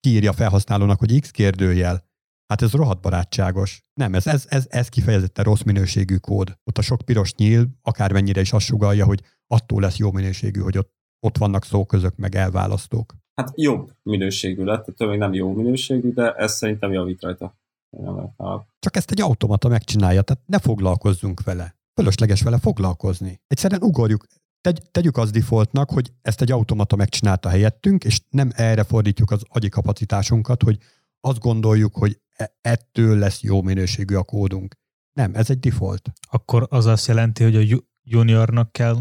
kiírja 0.00 0.30
a 0.30 0.34
felhasználónak, 0.34 0.98
hogy 0.98 1.20
x 1.20 1.30
kérdőjel. 1.30 2.03
Hát 2.46 2.62
ez 2.62 2.72
rohadt 2.72 3.00
barátságos. 3.00 3.84
Nem, 3.94 4.14
ez, 4.14 4.26
ez, 4.26 4.46
ez, 4.48 4.66
ez 4.68 4.88
kifejezetten 4.88 5.44
rossz 5.44 5.62
minőségű 5.62 6.16
kód. 6.16 6.58
Ott 6.64 6.78
a 6.78 6.82
sok 6.82 7.00
piros 7.00 7.34
nyíl 7.34 7.68
akármennyire 7.82 8.40
is 8.40 8.52
azt 8.52 8.66
sugalja, 8.66 9.04
hogy 9.04 9.22
attól 9.46 9.80
lesz 9.80 9.96
jó 9.96 10.12
minőségű, 10.12 10.60
hogy 10.60 10.78
ott, 10.78 10.92
ott 11.26 11.38
vannak 11.38 11.64
szóközök, 11.64 12.16
meg 12.16 12.34
elválasztók. 12.34 13.14
Hát 13.34 13.52
jobb 13.54 13.90
minőségű 14.02 14.64
lett, 14.64 14.84
tehát 14.84 15.12
még 15.12 15.18
nem 15.18 15.34
jó 15.34 15.52
minőségű, 15.52 16.12
de 16.12 16.32
ez 16.32 16.56
szerintem 16.56 16.92
javít 16.92 17.22
rajta. 17.22 17.58
Csak 18.78 18.96
ezt 18.96 19.10
egy 19.10 19.20
automata 19.20 19.68
megcsinálja, 19.68 20.22
tehát 20.22 20.42
ne 20.46 20.58
foglalkozzunk 20.58 21.42
vele. 21.42 21.76
Fölösleges 22.00 22.42
vele 22.42 22.58
foglalkozni. 22.58 23.40
Egyszerűen 23.46 23.82
ugorjuk, 23.82 24.26
tegy, 24.60 24.82
tegyük 24.90 25.16
az 25.16 25.30
defaultnak, 25.30 25.90
hogy 25.90 26.12
ezt 26.22 26.40
egy 26.40 26.52
automata 26.52 26.96
megcsinálta 26.96 27.48
helyettünk, 27.48 28.04
és 28.04 28.20
nem 28.30 28.50
erre 28.54 28.84
fordítjuk 28.84 29.30
az 29.30 29.42
agyi 29.48 29.68
kapacitásunkat, 29.68 30.62
hogy 30.62 30.78
azt 31.24 31.38
gondoljuk, 31.38 31.94
hogy 31.96 32.20
e- 32.36 32.56
ettől 32.60 33.18
lesz 33.18 33.42
jó 33.42 33.62
minőségű 33.62 34.14
a 34.14 34.22
kódunk. 34.22 34.74
Nem, 35.12 35.34
ez 35.34 35.50
egy 35.50 35.58
default. 35.58 36.12
Akkor 36.30 36.66
az 36.70 36.86
azt 36.86 37.06
jelenti, 37.06 37.42
hogy 37.42 37.56
a 37.56 37.78
juniornak 38.02 38.72
kell 38.72 38.96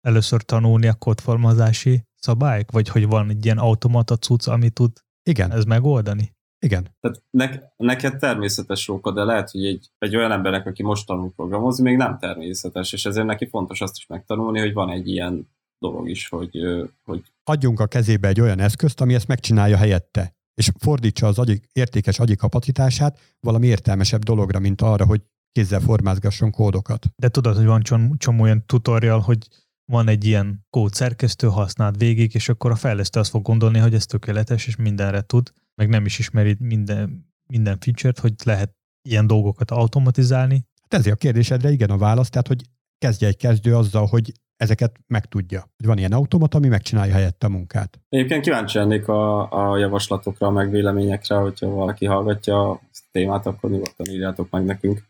először 0.00 0.42
tanulni 0.42 0.86
a 0.86 0.94
kódformazási 0.94 2.02
szabályok? 2.14 2.70
Vagy 2.70 2.88
hogy 2.88 3.06
van 3.06 3.30
egy 3.30 3.44
ilyen 3.44 3.58
automata 3.58 4.16
cucc, 4.16 4.46
ami 4.48 4.70
tud 4.70 4.92
Igen. 5.22 5.52
ez 5.52 5.64
megoldani? 5.64 6.34
Igen. 6.58 6.96
Tehát 7.00 7.22
ne, 7.30 7.50
neked 7.76 8.18
természetes 8.18 8.86
róka, 8.86 9.10
de 9.12 9.24
lehet, 9.24 9.50
hogy 9.50 9.66
egy, 9.66 9.90
egy 9.98 10.16
olyan 10.16 10.32
embernek, 10.32 10.66
aki 10.66 10.82
most 10.82 11.06
tanul 11.06 11.32
programozni, 11.36 11.82
még 11.82 11.96
nem 11.96 12.18
természetes, 12.18 12.92
és 12.92 13.06
ezért 13.06 13.26
neki 13.26 13.48
fontos 13.48 13.80
azt 13.80 13.96
is 13.96 14.06
megtanulni, 14.06 14.60
hogy 14.60 14.72
van 14.72 14.90
egy 14.90 15.08
ilyen 15.08 15.48
dolog 15.78 16.08
is, 16.08 16.28
hogy... 16.28 16.58
hogy... 17.04 17.22
Adjunk 17.44 17.80
a 17.80 17.86
kezébe 17.86 18.28
egy 18.28 18.40
olyan 18.40 18.58
eszközt, 18.58 19.00
ami 19.00 19.14
ezt 19.14 19.28
megcsinálja 19.28 19.76
helyette 19.76 20.35
és 20.56 20.70
fordítsa 20.78 21.26
az 21.26 21.38
agyi, 21.38 21.60
értékes 21.72 22.18
agyi 22.18 22.36
kapacitását 22.36 23.18
valami 23.40 23.66
értelmesebb 23.66 24.22
dologra, 24.22 24.58
mint 24.58 24.80
arra, 24.80 25.04
hogy 25.04 25.22
kézzel 25.52 25.80
formázgasson 25.80 26.50
kódokat. 26.50 27.06
De 27.16 27.28
tudod, 27.28 27.56
hogy 27.56 27.64
van 27.64 27.82
csomó, 27.82 28.16
csomó 28.16 28.42
olyan 28.42 28.66
tutorial, 28.66 29.20
hogy 29.20 29.48
van 29.92 30.08
egy 30.08 30.24
ilyen 30.24 30.66
kódszerkesztő, 30.70 31.46
használt 31.46 31.96
végig, 31.96 32.34
és 32.34 32.48
akkor 32.48 32.70
a 32.70 32.76
fejlesztő 32.76 33.20
azt 33.20 33.30
fog 33.30 33.42
gondolni, 33.42 33.78
hogy 33.78 33.94
ez 33.94 34.06
tökéletes, 34.06 34.66
és 34.66 34.76
mindenre 34.76 35.20
tud, 35.20 35.52
meg 35.74 35.88
nem 35.88 36.04
is 36.04 36.18
ismeri 36.18 36.56
minden, 36.58 37.32
minden 37.46 37.78
feature-t, 37.78 38.18
hogy 38.18 38.34
lehet 38.44 38.72
ilyen 39.08 39.26
dolgokat 39.26 39.70
automatizálni. 39.70 40.64
Hát 40.82 41.00
ezért 41.00 41.14
a 41.14 41.18
kérdésedre 41.18 41.70
igen 41.70 41.90
a 41.90 41.98
válasz, 41.98 42.28
tehát 42.28 42.46
hogy 42.46 42.62
kezdje 42.98 43.28
egy 43.28 43.36
kezdő 43.36 43.76
azzal, 43.76 44.06
hogy 44.06 44.32
ezeket 44.56 45.00
megtudja. 45.06 45.60
Hogy 45.76 45.86
van 45.86 45.98
ilyen 45.98 46.12
automat, 46.12 46.54
ami 46.54 46.68
megcsinálja 46.68 47.12
helyette 47.12 47.46
a 47.46 47.50
munkát. 47.50 48.00
Egyébként 48.08 48.42
kíváncsi 48.42 48.78
lennék 48.78 49.08
a, 49.08 49.52
a 49.70 49.76
javaslatokra, 49.76 50.50
meg 50.50 50.70
véleményekre, 50.70 51.36
hogyha 51.36 51.68
valaki 51.68 52.06
hallgatja 52.06 52.70
a 52.70 52.80
témát, 53.10 53.46
akkor 53.46 53.70
nyugodtan 53.70 54.06
írjátok 54.06 54.50
meg 54.50 54.64
nekünk. 54.64 55.04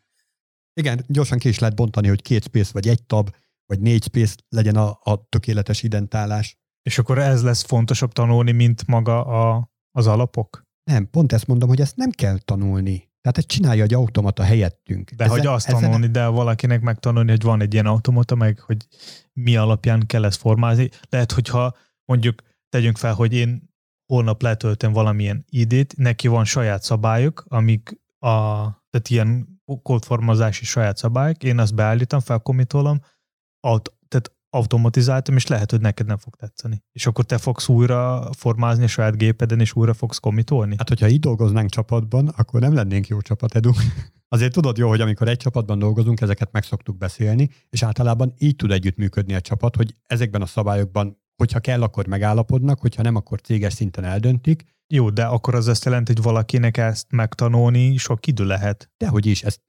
Igen, 0.80 1.05
gyorsan 1.07 1.38
ki 1.38 1.49
is 1.49 1.59
lehet 1.59 1.76
bontani, 1.76 2.09
hogy 2.09 2.22
két 2.22 2.42
space 2.42 2.70
vagy 2.72 2.88
egy 2.88 3.03
tab, 3.03 3.30
vagy 3.66 3.80
négy 3.80 4.03
space 4.03 4.34
legyen 4.49 4.76
a, 4.76 4.99
a 5.03 5.28
tökéletes 5.28 5.82
identálás. 5.82 6.57
És 6.82 6.99
akkor 6.99 7.18
ez 7.18 7.42
lesz 7.42 7.62
fontosabb 7.62 8.12
tanulni, 8.12 8.53
mint 8.53 8.86
maga 8.86 9.24
a, 9.24 9.70
az 9.90 10.07
alapok? 10.07 10.62
Nem, 10.90 11.11
pont 11.11 11.32
ezt 11.32 11.47
mondom, 11.47 11.68
hogy 11.68 11.80
ezt 11.80 11.97
nem 11.97 12.11
kell 12.11 12.38
tanulni. 12.38 13.06
Tehát 13.27 13.41
ezt 13.41 13.57
csinálja 13.59 13.83
egy 13.83 13.95
automata 13.95 14.43
helyettünk. 14.43 15.11
De 15.11 15.24
ezen, 15.24 15.37
hogy 15.37 15.47
azt 15.47 15.66
tanulni, 15.66 15.97
ezen... 15.97 16.12
de 16.12 16.27
valakinek 16.27 16.81
megtanulni, 16.81 17.31
hogy 17.31 17.43
van 17.43 17.61
egy 17.61 17.72
ilyen 17.72 17.87
automata, 17.87 18.35
meg 18.35 18.59
hogy 18.59 18.87
mi 19.33 19.57
alapján 19.57 20.07
kell 20.07 20.24
ezt 20.24 20.41
formázni. 20.41 20.89
Lehet, 21.09 21.33
hogyha 21.33 21.77
mondjuk 22.05 22.43
tegyünk 22.68 22.97
fel, 22.97 23.14
hogy 23.14 23.33
én 23.33 23.74
holnap 24.12 24.43
letöltöm 24.43 24.93
valamilyen 24.93 25.45
idét, 25.49 25.97
neki 25.97 26.29
van 26.29 26.45
saját 26.45 26.83
szabályok, 26.83 27.45
amik 27.49 28.01
a, 28.18 28.35
tehát 28.91 29.09
ilyen 29.09 29.61
kódformázási 29.83 30.64
saját 30.64 30.97
szabályok, 30.97 31.43
én 31.43 31.59
azt 31.59 31.74
beállítom, 31.74 32.20
felkomitolom, 32.20 33.01
aut, 33.61 33.95
automatizáltam, 34.57 35.37
és 35.37 35.47
lehet, 35.47 35.71
hogy 35.71 35.81
neked 35.81 36.07
nem 36.07 36.17
fog 36.17 36.37
tetszeni. 36.37 36.83
És 36.93 37.07
akkor 37.07 37.25
te 37.25 37.39
fogsz 37.39 37.69
újra 37.69 38.29
formázni 38.37 38.85
a 38.85 38.87
saját 38.87 39.17
gépeden, 39.17 39.61
és 39.61 39.73
újra 39.75 39.95
fogsz 39.95 40.19
komitolni? 40.19 40.75
Hát, 40.79 40.89
hogyha 40.89 41.09
így 41.09 41.21
dolgoznánk 41.21 41.71
csapatban, 41.71 42.29
akkor 42.29 42.61
nem 42.61 42.75
lennénk 42.75 43.09
jó 43.09 43.21
csapat, 43.21 43.55
Edu. 43.55 43.71
Azért 44.29 44.53
tudod 44.53 44.77
jó, 44.77 44.89
hogy 44.89 45.01
amikor 45.01 45.29
egy 45.29 45.37
csapatban 45.37 45.79
dolgozunk, 45.79 46.21
ezeket 46.21 46.53
meg 46.53 46.63
szoktuk 46.63 46.99
beszélni, 46.99 47.49
és 47.71 47.83
általában 47.83 48.35
így 48.39 48.57
tud 48.57 48.71
együttműködni 48.71 49.35
a 49.35 49.41
csapat, 49.41 49.77
hogy 49.77 49.97
ezekben 50.07 50.43
a 50.43 50.47
szabályokban, 50.47 51.21
hogyha 51.37 51.61
kell, 51.61 51.83
akkor 51.83 52.07
megállapodnak, 52.07 52.81
hogyha 52.81 53.03
nem, 53.03 53.17
akkor 53.17 53.41
céges 53.41 53.73
szinten 53.73 54.05
eldöntik. 54.05 54.65
Jó, 54.87 55.11
de 55.11 55.25
akkor 55.25 55.55
az 55.55 55.67
azt 55.67 55.85
jelenti, 55.85 56.13
hogy 56.13 56.23
valakinek 56.23 56.77
ezt 56.77 57.07
megtanulni 57.11 57.97
sok 57.97 58.27
idő 58.27 58.45
lehet. 58.45 58.91
Dehogy 58.97 59.27
is, 59.27 59.43
ezt 59.43 59.61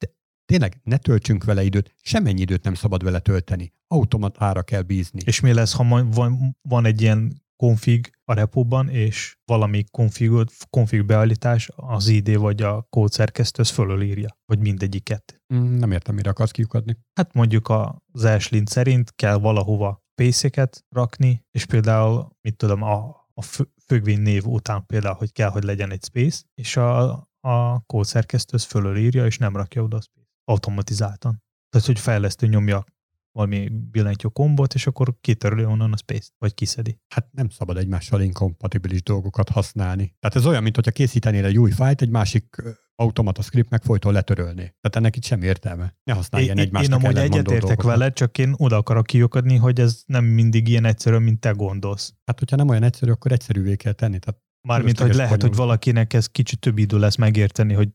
tényleg 0.47 0.79
ne 0.83 0.97
töltsünk 0.97 1.43
vele 1.43 1.63
időt, 1.63 1.95
semmennyi 2.01 2.41
időt 2.41 2.63
nem 2.63 2.73
szabad 2.73 3.03
vele 3.03 3.19
tölteni. 3.19 3.73
Automatára 3.87 4.63
kell 4.63 4.81
bízni. 4.81 5.19
És 5.25 5.39
mi 5.39 5.53
lesz, 5.53 5.73
ha 5.73 6.03
van, 6.11 6.57
van 6.61 6.85
egy 6.85 7.01
ilyen 7.01 7.45
config 7.55 8.11
a 8.23 8.33
repóban, 8.33 8.89
és 8.89 9.37
valami 9.45 9.83
config, 9.91 10.31
config 10.69 11.05
beállítás 11.05 11.69
az 11.75 12.07
ID 12.07 12.37
vagy 12.37 12.61
a 12.61 12.87
kódszerkesztő 12.89 13.61
az 13.61 13.69
fölölírja, 13.69 14.37
vagy 14.45 14.59
mindegyiket. 14.59 15.41
Mm, 15.53 15.77
nem 15.77 15.91
értem, 15.91 16.15
mire 16.15 16.29
akarsz 16.29 16.51
kiukadni. 16.51 16.97
Hát 17.13 17.33
mondjuk 17.33 17.69
az 17.69 18.23
Ashlyn 18.23 18.65
szerint 18.65 19.15
kell 19.15 19.37
valahova 19.37 20.05
pészeket 20.15 20.85
rakni, 20.89 21.45
és 21.51 21.65
például, 21.65 22.29
mit 22.41 22.57
tudom, 22.57 22.81
a, 22.81 23.25
a 23.33 23.41
függvény 23.85 24.19
név 24.19 24.45
után 24.45 24.85
például, 24.85 25.15
hogy 25.15 25.31
kell, 25.31 25.49
hogy 25.49 25.63
legyen 25.63 25.91
egy 25.91 26.03
space, 26.03 26.43
és 26.53 26.77
a, 26.77 27.11
a 27.39 27.81
kódszerkesztő 27.85 28.57
fölölírja, 28.57 29.25
és 29.25 29.37
nem 29.37 29.55
rakja 29.55 29.83
oda 29.83 29.97
a 29.97 30.01
automatizáltan. 30.47 31.43
Tehát, 31.69 31.87
hogy 31.87 31.99
fejlesztő 31.99 32.47
nyomja 32.47 32.85
valami 33.31 33.69
billentyű 33.91 34.27
kombot, 34.27 34.73
és 34.73 34.87
akkor 34.87 35.15
kitörli 35.21 35.65
onnan 35.65 35.93
a 35.93 35.97
space 35.97 36.29
vagy 36.37 36.53
kiszedi. 36.53 36.99
Hát 37.07 37.27
nem 37.31 37.49
szabad 37.49 37.77
egymással 37.77 38.21
inkompatibilis 38.21 39.03
dolgokat 39.03 39.49
használni. 39.49 40.15
Tehát 40.19 40.35
ez 40.35 40.45
olyan, 40.45 40.63
mint 40.63 40.75
hogyha 40.75 40.91
készítenél 40.91 41.45
egy 41.45 41.57
új 41.57 41.71
fájlt, 41.71 42.01
egy 42.01 42.09
másik 42.09 42.55
automata 42.95 43.41
script 43.41 43.69
meg 43.69 43.83
folyton 43.83 44.13
letörölni. 44.13 44.61
Tehát 44.61 44.95
ennek 44.95 45.15
itt 45.15 45.23
sem 45.23 45.41
értelme. 45.41 45.95
Ne 46.03 46.13
használj 46.13 46.43
ilyen 46.43 46.57
egymásnak 46.57 46.99
Én 46.99 47.05
amúgy 47.05 47.17
egyetértek 47.17 47.81
vele, 47.81 48.11
csak 48.11 48.37
én 48.37 48.53
oda 48.57 48.75
akarok 48.75 49.05
kiukadni, 49.05 49.55
hogy 49.55 49.79
ez 49.79 50.01
nem 50.05 50.25
mindig 50.25 50.67
ilyen 50.67 50.85
egyszerű, 50.85 51.17
mint 51.17 51.39
te 51.39 51.51
gondolsz. 51.51 52.13
Hát, 52.25 52.39
hogyha 52.39 52.55
nem 52.55 52.69
olyan 52.69 52.83
egyszerű, 52.83 53.11
akkor 53.11 53.31
egyszerűvé 53.31 53.75
kell 53.75 53.93
tenni. 53.93 54.19
Tehát 54.19 54.41
Mármint, 54.67 54.99
hogy 54.99 55.13
lehet, 55.13 55.41
hogy 55.41 55.55
valakinek 55.55 56.13
ez 56.13 56.25
kicsit 56.25 56.59
több 56.59 56.77
idő 56.77 56.99
lesz 56.99 57.15
megérteni, 57.15 57.73
hogy 57.73 57.89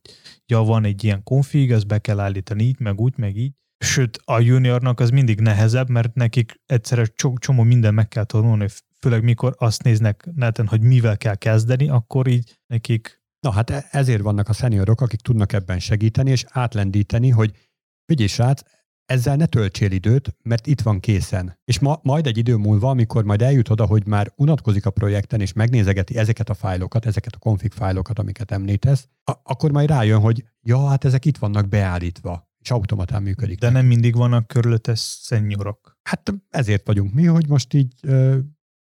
ja, 0.45 0.59
van 0.59 0.85
egy 0.85 1.03
ilyen 1.03 1.23
konfig, 1.23 1.71
ezt 1.71 1.87
be 1.87 1.99
kell 1.99 2.19
állítani 2.19 2.63
így, 2.63 2.79
meg 2.79 2.99
úgy, 2.99 3.13
meg 3.17 3.37
így. 3.37 3.53
Sőt, 3.77 4.19
a 4.25 4.39
juniornak 4.39 4.99
az 4.99 5.09
mindig 5.09 5.39
nehezebb, 5.39 5.89
mert 5.89 6.13
nekik 6.13 6.61
egyszerre 6.65 7.05
csomó 7.35 7.63
minden 7.63 7.93
meg 7.93 8.07
kell 8.07 8.23
tanulni, 8.23 8.67
főleg 8.99 9.23
mikor 9.23 9.55
azt 9.57 9.83
néznek 9.83 10.29
neten, 10.35 10.67
hogy 10.67 10.81
mivel 10.81 11.17
kell 11.17 11.35
kezdeni, 11.35 11.89
akkor 11.89 12.27
így 12.27 12.59
nekik... 12.67 13.21
Na 13.39 13.51
hát 13.51 13.69
e- 13.69 13.87
ezért 13.91 14.21
vannak 14.21 14.49
a 14.49 14.53
szeniorok, 14.53 15.01
akik 15.01 15.21
tudnak 15.21 15.53
ebben 15.53 15.79
segíteni, 15.79 16.31
és 16.31 16.45
átlendíteni, 16.49 17.29
hogy 17.29 17.51
figyelj 18.05 18.27
srác, 18.29 18.61
ezzel 19.05 19.35
ne 19.35 19.45
töltsél 19.45 19.91
időt, 19.91 20.35
mert 20.43 20.67
itt 20.67 20.81
van 20.81 20.99
készen. 20.99 21.59
És 21.65 21.79
ma, 21.79 21.99
majd 22.03 22.27
egy 22.27 22.37
idő 22.37 22.55
múlva, 22.55 22.89
amikor 22.89 23.23
majd 23.23 23.41
eljut 23.41 23.69
oda, 23.69 23.85
hogy 23.85 24.07
már 24.07 24.33
unatkozik 24.35 24.85
a 24.85 24.89
projekten, 24.91 25.41
és 25.41 25.53
megnézegeti 25.53 26.17
ezeket 26.17 26.49
a 26.49 26.53
fájlokat, 26.53 27.05
ezeket 27.05 27.35
a 27.35 27.37
config 27.37 27.71
fájlokat, 27.71 28.19
amiket 28.19 28.51
említesz, 28.51 29.07
a- 29.23 29.39
akkor 29.43 29.71
majd 29.71 29.89
rájön, 29.89 30.19
hogy 30.19 30.43
ja, 30.61 30.87
hát 30.87 31.05
ezek 31.05 31.25
itt 31.25 31.37
vannak 31.37 31.67
beállítva, 31.67 32.51
és 32.59 32.71
automatán 32.71 33.23
működik. 33.23 33.59
De 33.59 33.69
nem 33.69 33.85
mindig 33.85 34.15
vannak 34.15 34.47
körülötte 34.47 34.95
szenyorok. 34.95 35.97
Hát 36.03 36.33
ezért 36.49 36.87
vagyunk 36.87 37.13
mi, 37.13 37.25
hogy 37.25 37.47
most 37.47 37.73
így 37.73 37.93
ö, 38.01 38.37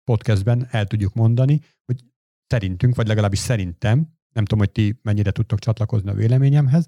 podcastben 0.04 0.66
el 0.70 0.86
tudjuk 0.86 1.14
mondani, 1.14 1.60
hogy 1.84 2.04
szerintünk, 2.46 2.94
vagy 2.94 3.06
legalábbis 3.06 3.38
szerintem, 3.38 3.96
nem 4.32 4.44
tudom, 4.44 4.58
hogy 4.58 4.70
ti 4.70 4.98
mennyire 5.02 5.30
tudtok 5.30 5.58
csatlakozni 5.58 6.10
a 6.10 6.14
véleményemhez, 6.14 6.86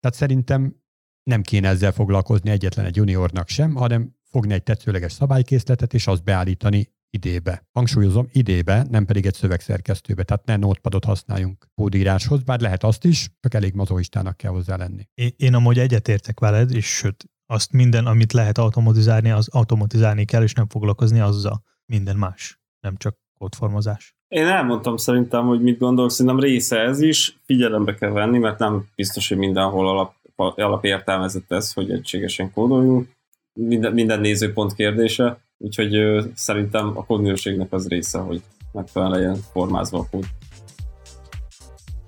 tehát 0.00 0.16
szerintem 0.16 0.83
nem 1.24 1.42
kéne 1.42 1.68
ezzel 1.68 1.92
foglalkozni 1.92 2.50
egyetlen 2.50 2.84
egy 2.84 2.96
juniornak 2.96 3.48
sem, 3.48 3.74
hanem 3.74 4.16
fogni 4.30 4.52
egy 4.52 4.62
tetszőleges 4.62 5.12
szabálykészletet, 5.12 5.94
és 5.94 6.06
azt 6.06 6.24
beállítani 6.24 6.92
idébe. 7.10 7.68
Hangsúlyozom, 7.72 8.28
idébe, 8.32 8.86
nem 8.90 9.04
pedig 9.04 9.26
egy 9.26 9.34
szövegszerkesztőbe, 9.34 10.22
tehát 10.22 10.46
ne 10.46 10.56
notepadot 10.56 11.04
használjunk 11.04 11.68
kódíráshoz, 11.74 12.42
bár 12.42 12.60
lehet 12.60 12.84
azt 12.84 13.04
is, 13.04 13.30
csak 13.40 13.54
elég 13.54 13.74
mazoistának 13.74 14.36
kell 14.36 14.50
hozzá 14.50 14.76
lenni. 14.76 15.08
Én, 15.14 15.30
én 15.36 15.54
amúgy 15.54 15.78
egyetértek 15.78 16.40
veled, 16.40 16.74
és 16.74 16.86
sőt, 16.86 17.24
azt 17.46 17.72
minden, 17.72 18.06
amit 18.06 18.32
lehet 18.32 18.58
automatizálni, 18.58 19.30
az 19.30 19.48
automatizálni 19.48 20.24
kell, 20.24 20.42
és 20.42 20.52
nem 20.52 20.68
foglalkozni 20.68 21.20
azzal. 21.20 21.62
Minden 21.86 22.16
más, 22.16 22.60
nem 22.80 22.96
csak 22.96 23.16
kódformozás. 23.38 24.14
Én 24.28 24.46
elmondtam 24.46 24.96
szerintem, 24.96 25.46
hogy 25.46 25.62
mit 25.62 25.78
gondolok, 25.78 26.10
szerintem 26.10 26.40
része 26.40 26.78
ez 26.78 27.00
is, 27.00 27.38
figyelembe 27.44 27.94
kell 27.94 28.10
venni, 28.10 28.38
mert 28.38 28.58
nem 28.58 28.86
biztos, 28.94 29.28
hogy 29.28 29.38
mindenhol 29.38 29.88
alap 29.88 30.14
alapértelmezett 30.36 31.52
ez, 31.52 31.72
hogy 31.72 31.90
egységesen 31.90 32.52
kódoljunk. 32.52 33.08
Minden, 33.60 33.92
minden 33.92 34.20
nézőpont 34.20 34.74
kérdése, 34.74 35.38
úgyhogy 35.58 36.24
szerintem 36.34 36.96
a 36.96 37.04
kódminőségnek 37.04 37.72
az 37.72 37.88
része, 37.88 38.18
hogy 38.18 38.42
megfelelően 38.72 39.20
legyen 39.20 39.42
formázva 39.52 39.98
a 39.98 40.06
kód. 40.10 40.24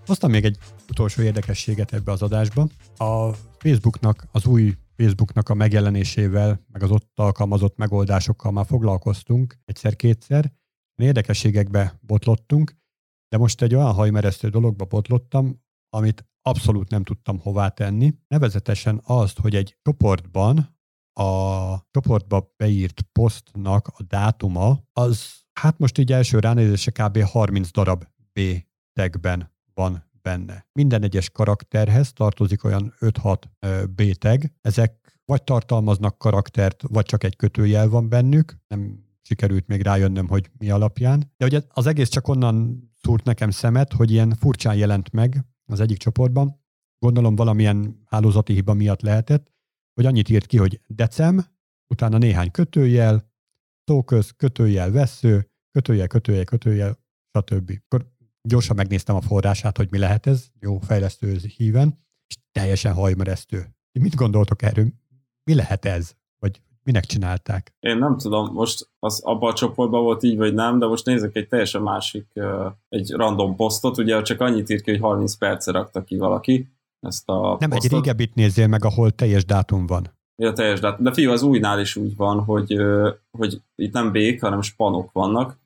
Hoztam 0.06 0.30
még 0.30 0.44
egy 0.44 0.56
utolsó 0.90 1.22
érdekességet 1.22 1.92
ebbe 1.92 2.12
az 2.12 2.22
adásba. 2.22 2.68
A 2.96 3.32
Facebooknak, 3.58 4.26
az 4.32 4.46
új 4.46 4.72
Facebooknak 4.96 5.48
a 5.48 5.54
megjelenésével, 5.54 6.64
meg 6.72 6.82
az 6.82 6.90
ott 6.90 7.12
alkalmazott 7.14 7.76
megoldásokkal 7.76 8.52
már 8.52 8.66
foglalkoztunk 8.66 9.58
egyszer-kétszer. 9.64 10.52
Érdekességekbe 11.02 11.98
botlottunk, 12.00 12.76
de 13.28 13.38
most 13.38 13.62
egy 13.62 13.74
olyan 13.74 13.92
hajmeresztő 13.92 14.48
dologba 14.48 14.84
botlottam, 14.84 15.64
amit 15.90 16.26
abszolút 16.42 16.90
nem 16.90 17.04
tudtam 17.04 17.38
hová 17.38 17.68
tenni. 17.68 18.14
Nevezetesen 18.28 19.00
azt, 19.04 19.38
hogy 19.38 19.54
egy 19.54 19.76
csoportban 19.82 20.76
a 21.12 21.78
csoportba 21.90 22.52
beírt 22.56 23.00
posztnak 23.12 23.88
a 23.88 24.02
dátuma, 24.02 24.82
az 24.92 25.44
hát 25.52 25.78
most 25.78 25.98
így 25.98 26.12
első 26.12 26.38
ránézése 26.38 26.90
kb. 26.90 27.22
30 27.22 27.70
darab 27.70 28.04
B 28.32 28.40
tagben 28.92 29.54
van 29.74 30.04
benne. 30.22 30.66
Minden 30.72 31.02
egyes 31.02 31.30
karakterhez 31.30 32.12
tartozik 32.12 32.64
olyan 32.64 32.94
5-6 33.00 33.42
B 33.94 34.12
tag. 34.12 34.42
Ezek 34.60 35.20
vagy 35.24 35.42
tartalmaznak 35.42 36.18
karaktert, 36.18 36.82
vagy 36.88 37.04
csak 37.04 37.24
egy 37.24 37.36
kötőjel 37.36 37.88
van 37.88 38.08
bennük. 38.08 38.56
Nem 38.68 39.04
sikerült 39.22 39.66
még 39.66 39.82
rájönnöm, 39.82 40.28
hogy 40.28 40.50
mi 40.58 40.70
alapján. 40.70 41.32
De 41.36 41.44
ugye 41.44 41.60
az 41.68 41.86
egész 41.86 42.08
csak 42.08 42.28
onnan 42.28 42.82
szúrt 43.02 43.24
nekem 43.24 43.50
szemet, 43.50 43.92
hogy 43.92 44.10
ilyen 44.10 44.34
furcsán 44.34 44.76
jelent 44.76 45.12
meg 45.12 45.44
az 45.66 45.80
egyik 45.80 45.98
csoportban, 45.98 46.64
gondolom 46.98 47.36
valamilyen 47.36 48.02
hálózati 48.06 48.52
hiba 48.52 48.74
miatt 48.74 49.00
lehetett, 49.00 49.52
hogy 49.94 50.06
annyit 50.06 50.28
írt 50.28 50.46
ki, 50.46 50.56
hogy 50.56 50.80
decem, 50.86 51.46
utána 51.86 52.18
néhány 52.18 52.50
kötőjel, 52.50 53.30
szóköz, 53.84 54.30
kötőjel, 54.30 54.90
vesző, 54.90 55.50
kötőjel, 55.70 56.06
kötőjel, 56.06 56.44
kötőjel, 56.44 56.98
stb. 57.38 57.80
Akkor 57.84 58.12
gyorsan 58.42 58.76
megnéztem 58.76 59.16
a 59.16 59.20
forrását, 59.20 59.76
hogy 59.76 59.90
mi 59.90 59.98
lehet 59.98 60.26
ez, 60.26 60.48
jó 60.60 60.78
fejlesztő 60.78 61.36
híven, 61.56 62.04
és 62.26 62.36
teljesen 62.52 62.92
hajmeresztő. 62.92 63.74
Mit 63.92 64.14
gondoltok 64.14 64.62
erről? 64.62 64.92
Mi 65.44 65.54
lehet 65.54 65.84
ez? 65.84 66.14
Vagy 66.38 66.62
minek 66.86 67.04
csinálták? 67.04 67.72
Én 67.80 67.98
nem 67.98 68.16
tudom, 68.16 68.52
most 68.52 68.88
az 68.98 69.20
abban 69.24 69.50
a 69.50 69.54
csoportban 69.54 70.02
volt 70.02 70.22
így, 70.22 70.36
vagy 70.36 70.54
nem, 70.54 70.78
de 70.78 70.86
most 70.86 71.04
nézek 71.04 71.36
egy 71.36 71.48
teljesen 71.48 71.82
másik, 71.82 72.26
egy 72.88 73.10
random 73.10 73.56
posztot, 73.56 73.98
ugye 73.98 74.22
csak 74.22 74.40
annyit 74.40 74.70
írt 74.70 74.82
ki, 74.82 74.90
hogy 74.90 75.00
30 75.00 75.34
percre 75.34 75.72
rakta 75.72 76.04
ki 76.04 76.16
valaki 76.16 76.68
ezt 77.00 77.28
a 77.28 77.56
Nem, 77.60 77.70
posztot. 77.70 77.84
egy 77.84 77.90
régebbit 77.90 78.34
nézzél 78.34 78.66
meg, 78.66 78.84
ahol 78.84 79.10
teljes 79.10 79.44
dátum 79.44 79.86
van. 79.86 80.14
Ja, 80.42 80.52
teljes 80.52 80.80
dátum. 80.80 81.04
De 81.04 81.12
fiú, 81.12 81.30
az 81.30 81.42
újnál 81.42 81.80
is 81.80 81.96
úgy 81.96 82.16
van, 82.16 82.44
hogy, 82.44 82.76
hogy 83.30 83.62
itt 83.74 83.92
nem 83.92 84.12
bék, 84.12 84.40
hanem 84.40 84.60
spanok 84.60 85.12
vannak, 85.12 85.58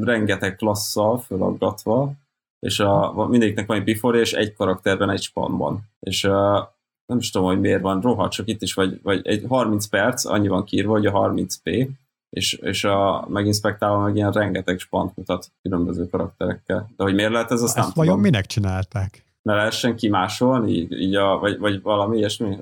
rengeteg 0.00 0.56
klasszal 0.56 1.18
fölaggatva, 1.18 2.12
és 2.58 2.80
a, 2.80 3.26
mindegyiknek 3.28 3.66
van 3.66 3.76
egy 3.76 3.84
before 3.84 4.18
és 4.18 4.32
egy 4.32 4.54
karakterben 4.54 5.10
egy 5.10 5.22
spanban. 5.22 5.80
És 6.00 6.24
a, 6.24 6.75
nem 7.06 7.18
is 7.18 7.30
tudom, 7.30 7.46
hogy 7.46 7.60
miért 7.60 7.80
van, 7.80 8.00
rohadt 8.00 8.32
csak 8.32 8.48
itt 8.48 8.62
is, 8.62 8.74
vagy, 8.74 9.00
vagy 9.02 9.26
egy 9.26 9.44
30 9.48 9.86
perc, 9.86 10.24
annyi 10.24 10.48
van 10.48 10.64
kiírva, 10.64 10.92
hogy 10.92 11.06
a 11.06 11.12
30p, 11.12 11.88
és, 12.30 12.52
és 12.52 12.84
a 12.84 13.26
meginspektálva 13.28 14.02
meg 14.02 14.16
ilyen 14.16 14.32
rengeteg 14.32 14.78
spant 14.78 15.16
mutat 15.16 15.52
különböző 15.62 16.08
karakterekkel. 16.08 16.90
De 16.96 17.04
hogy 17.04 17.14
miért 17.14 17.32
lehet 17.32 17.50
ez, 17.50 17.62
azt 17.62 17.76
Ezt 17.76 17.86
nem 17.86 17.92
vajon 17.94 18.14
tudom. 18.14 18.30
minek 18.30 18.46
csinálták? 18.46 19.24
Ne 19.42 19.54
lehessen 19.54 19.96
kimásolni, 19.96 20.72
így, 20.72 20.92
így 20.92 21.14
a, 21.14 21.38
vagy, 21.38 21.58
vagy 21.58 21.82
valami 21.82 22.16
ilyesmi, 22.16 22.56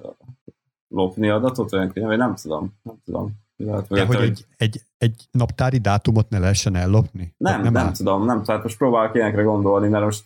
lopni 0.88 1.28
adatot, 1.28 1.70
vagy 1.70 1.92
nem 1.94 2.34
tudom, 2.34 2.74
nem 2.82 2.96
tudom. 3.04 3.42
Lehet, 3.56 3.88
De 3.88 4.04
hogy 4.04 4.16
egy, 4.16 4.46
egy, 4.56 4.80
egy 4.98 5.28
naptári 5.30 5.78
dátumot 5.78 6.28
ne 6.28 6.38
lehessen 6.38 6.74
ellopni? 6.74 7.34
Nem, 7.36 7.62
nem, 7.62 7.72
nem 7.72 7.86
áll? 7.86 7.92
tudom, 7.92 8.24
nem, 8.24 8.42
tehát 8.42 8.62
most 8.62 8.76
próbálok 8.76 9.14
ilyenekre 9.14 9.42
gondolni, 9.42 9.88
mert 9.88 10.04
most 10.04 10.24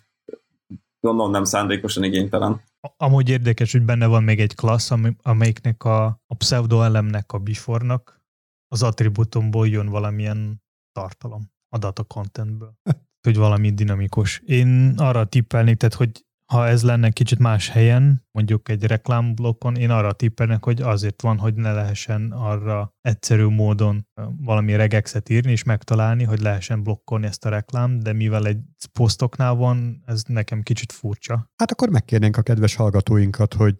gondolom 1.00 1.30
nem 1.30 1.44
szándékosan 1.44 2.04
igénytelen. 2.04 2.60
Amúgy 2.96 3.28
érdekes, 3.28 3.72
hogy 3.72 3.82
benne 3.82 4.06
van 4.06 4.22
még 4.22 4.40
egy 4.40 4.54
klassz, 4.54 4.90
amelyiknek 5.22 5.84
a, 5.84 6.04
a 6.26 6.34
pseudoelemnek, 6.38 7.32
a 7.32 7.38
before-nak 7.38 8.22
az 8.68 8.82
attribútumból 8.82 9.68
jön 9.68 9.86
valamilyen 9.88 10.62
tartalom, 10.92 11.50
a 11.68 12.02
contentből. 12.02 12.74
hogy 13.26 13.36
valami 13.36 13.70
dinamikus. 13.70 14.42
Én 14.44 14.94
arra 14.96 15.24
tippelnék, 15.24 15.76
tehát 15.76 15.94
hogy 15.94 16.26
ha 16.52 16.66
ez 16.66 16.82
lenne 16.82 17.10
kicsit 17.10 17.38
más 17.38 17.68
helyen, 17.68 18.26
mondjuk 18.30 18.68
egy 18.68 18.84
reklámblokkon, 18.84 19.76
én 19.76 19.90
arra 19.90 20.12
tippelnek, 20.12 20.64
hogy 20.64 20.82
azért 20.82 21.22
van, 21.22 21.38
hogy 21.38 21.54
ne 21.54 21.72
lehessen 21.72 22.32
arra 22.32 22.94
egyszerű 23.00 23.46
módon 23.46 24.06
valami 24.40 24.76
regexet 24.76 25.28
írni 25.28 25.50
és 25.50 25.62
megtalálni, 25.62 26.24
hogy 26.24 26.40
lehessen 26.40 26.82
blokkolni 26.82 27.26
ezt 27.26 27.44
a 27.44 27.48
reklám, 27.48 27.98
de 27.98 28.12
mivel 28.12 28.46
egy 28.46 28.58
posztoknál 28.92 29.54
van, 29.54 30.02
ez 30.06 30.22
nekem 30.26 30.62
kicsit 30.62 30.92
furcsa. 30.92 31.50
Hát 31.56 31.70
akkor 31.70 31.88
megkérnénk 31.88 32.36
a 32.36 32.42
kedves 32.42 32.74
hallgatóinkat, 32.74 33.54
hogy 33.54 33.78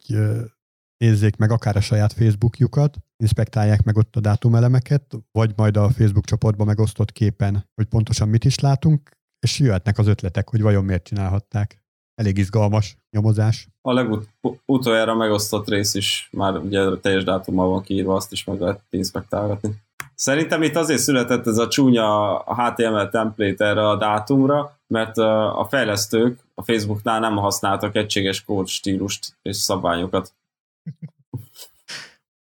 nézzék 0.96 1.36
meg 1.36 1.50
akár 1.50 1.76
a 1.76 1.80
saját 1.80 2.12
Facebookjukat, 2.12 2.96
inspektálják 3.16 3.82
meg 3.82 3.96
ott 3.96 4.16
a 4.16 4.20
dátumelemeket, 4.20 5.14
vagy 5.32 5.52
majd 5.56 5.76
a 5.76 5.90
Facebook 5.90 6.24
csoportba 6.24 6.64
megosztott 6.64 7.12
képen, 7.12 7.68
hogy 7.74 7.86
pontosan 7.86 8.28
mit 8.28 8.44
is 8.44 8.58
látunk, 8.58 9.10
és 9.40 9.58
jöhetnek 9.58 9.98
az 9.98 10.06
ötletek, 10.06 10.48
hogy 10.48 10.62
vajon 10.62 10.84
miért 10.84 11.04
csinálhatták. 11.04 11.86
Elég 12.18 12.38
izgalmas 12.38 12.96
nyomozás. 13.10 13.68
A 13.80 13.92
legutoljára 13.92 15.14
megosztott 15.14 15.68
rész 15.68 15.94
is 15.94 16.28
már 16.32 16.56
ugye 16.56 16.96
teljes 17.00 17.24
dátummal 17.24 17.68
van 17.68 17.82
kiírva, 17.82 18.14
azt 18.14 18.32
is 18.32 18.44
meg 18.44 18.60
lehet 18.60 18.80
inspektálgatni. 18.90 19.70
Szerintem 20.14 20.62
itt 20.62 20.76
azért 20.76 21.00
született 21.00 21.46
ez 21.46 21.58
a 21.58 21.68
csúnya 21.68 22.38
HTML 22.38 23.08
template 23.08 23.64
erre 23.64 23.88
a 23.88 23.96
dátumra, 23.96 24.78
mert 24.86 25.18
a 25.18 25.66
fejlesztők 25.68 26.38
a 26.54 26.62
Facebooknál 26.62 27.20
nem 27.20 27.36
használtak 27.36 27.96
egységes 27.96 28.44
kód 28.44 28.66
stílust 28.66 29.36
és 29.42 29.56
szabványokat. 29.56 30.34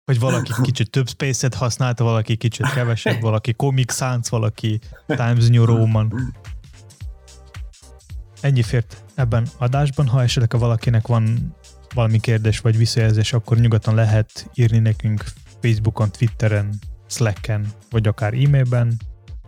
Hogy 0.04 0.20
valaki 0.20 0.52
kicsit 0.62 0.90
több 0.90 1.08
space-et 1.08 1.54
használta, 1.54 2.04
valaki 2.04 2.36
kicsit 2.36 2.72
kevesebb, 2.72 3.20
valaki 3.20 3.52
Comic 3.52 3.92
Sans, 3.92 4.28
valaki 4.28 4.80
Times 5.06 5.48
New 5.48 5.64
Roman. 5.64 6.34
Ennyi 8.40 8.62
fért 8.62 9.04
ebben 9.14 9.46
adásban. 9.58 10.06
Ha 10.06 10.22
esetleg 10.22 10.60
valakinek 10.60 11.06
van 11.06 11.54
valami 11.94 12.20
kérdés 12.20 12.60
vagy 12.60 12.76
visszajelzés, 12.76 13.32
akkor 13.32 13.58
nyugodtan 13.58 13.94
lehet 13.94 14.50
írni 14.54 14.78
nekünk 14.78 15.24
Facebookon, 15.60 16.10
Twitteren, 16.10 16.78
Slacken, 17.06 17.66
vagy 17.90 18.06
akár 18.06 18.34
e-mailben. 18.34 18.96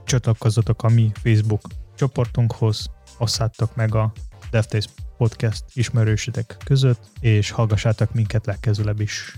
Csatlakozzatok 0.05 0.83
a 0.83 0.89
mi 0.89 1.11
Facebook 1.23 1.61
csoportunkhoz, 1.97 2.91
osszátok 3.19 3.77
meg 3.77 3.95
a 3.95 4.13
DevTaste 4.51 4.93
Podcast 5.17 5.65
ismerősötek 5.75 6.57
között, 6.65 7.11
és 7.21 7.51
hallgassátok 7.51 8.15
minket 8.15 8.47
legközelebb 8.47 9.01
is. 9.01 9.37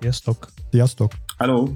Sziasztok! 0.00 0.48
Sziasztok! 0.70 1.12
Hello! 1.36 1.66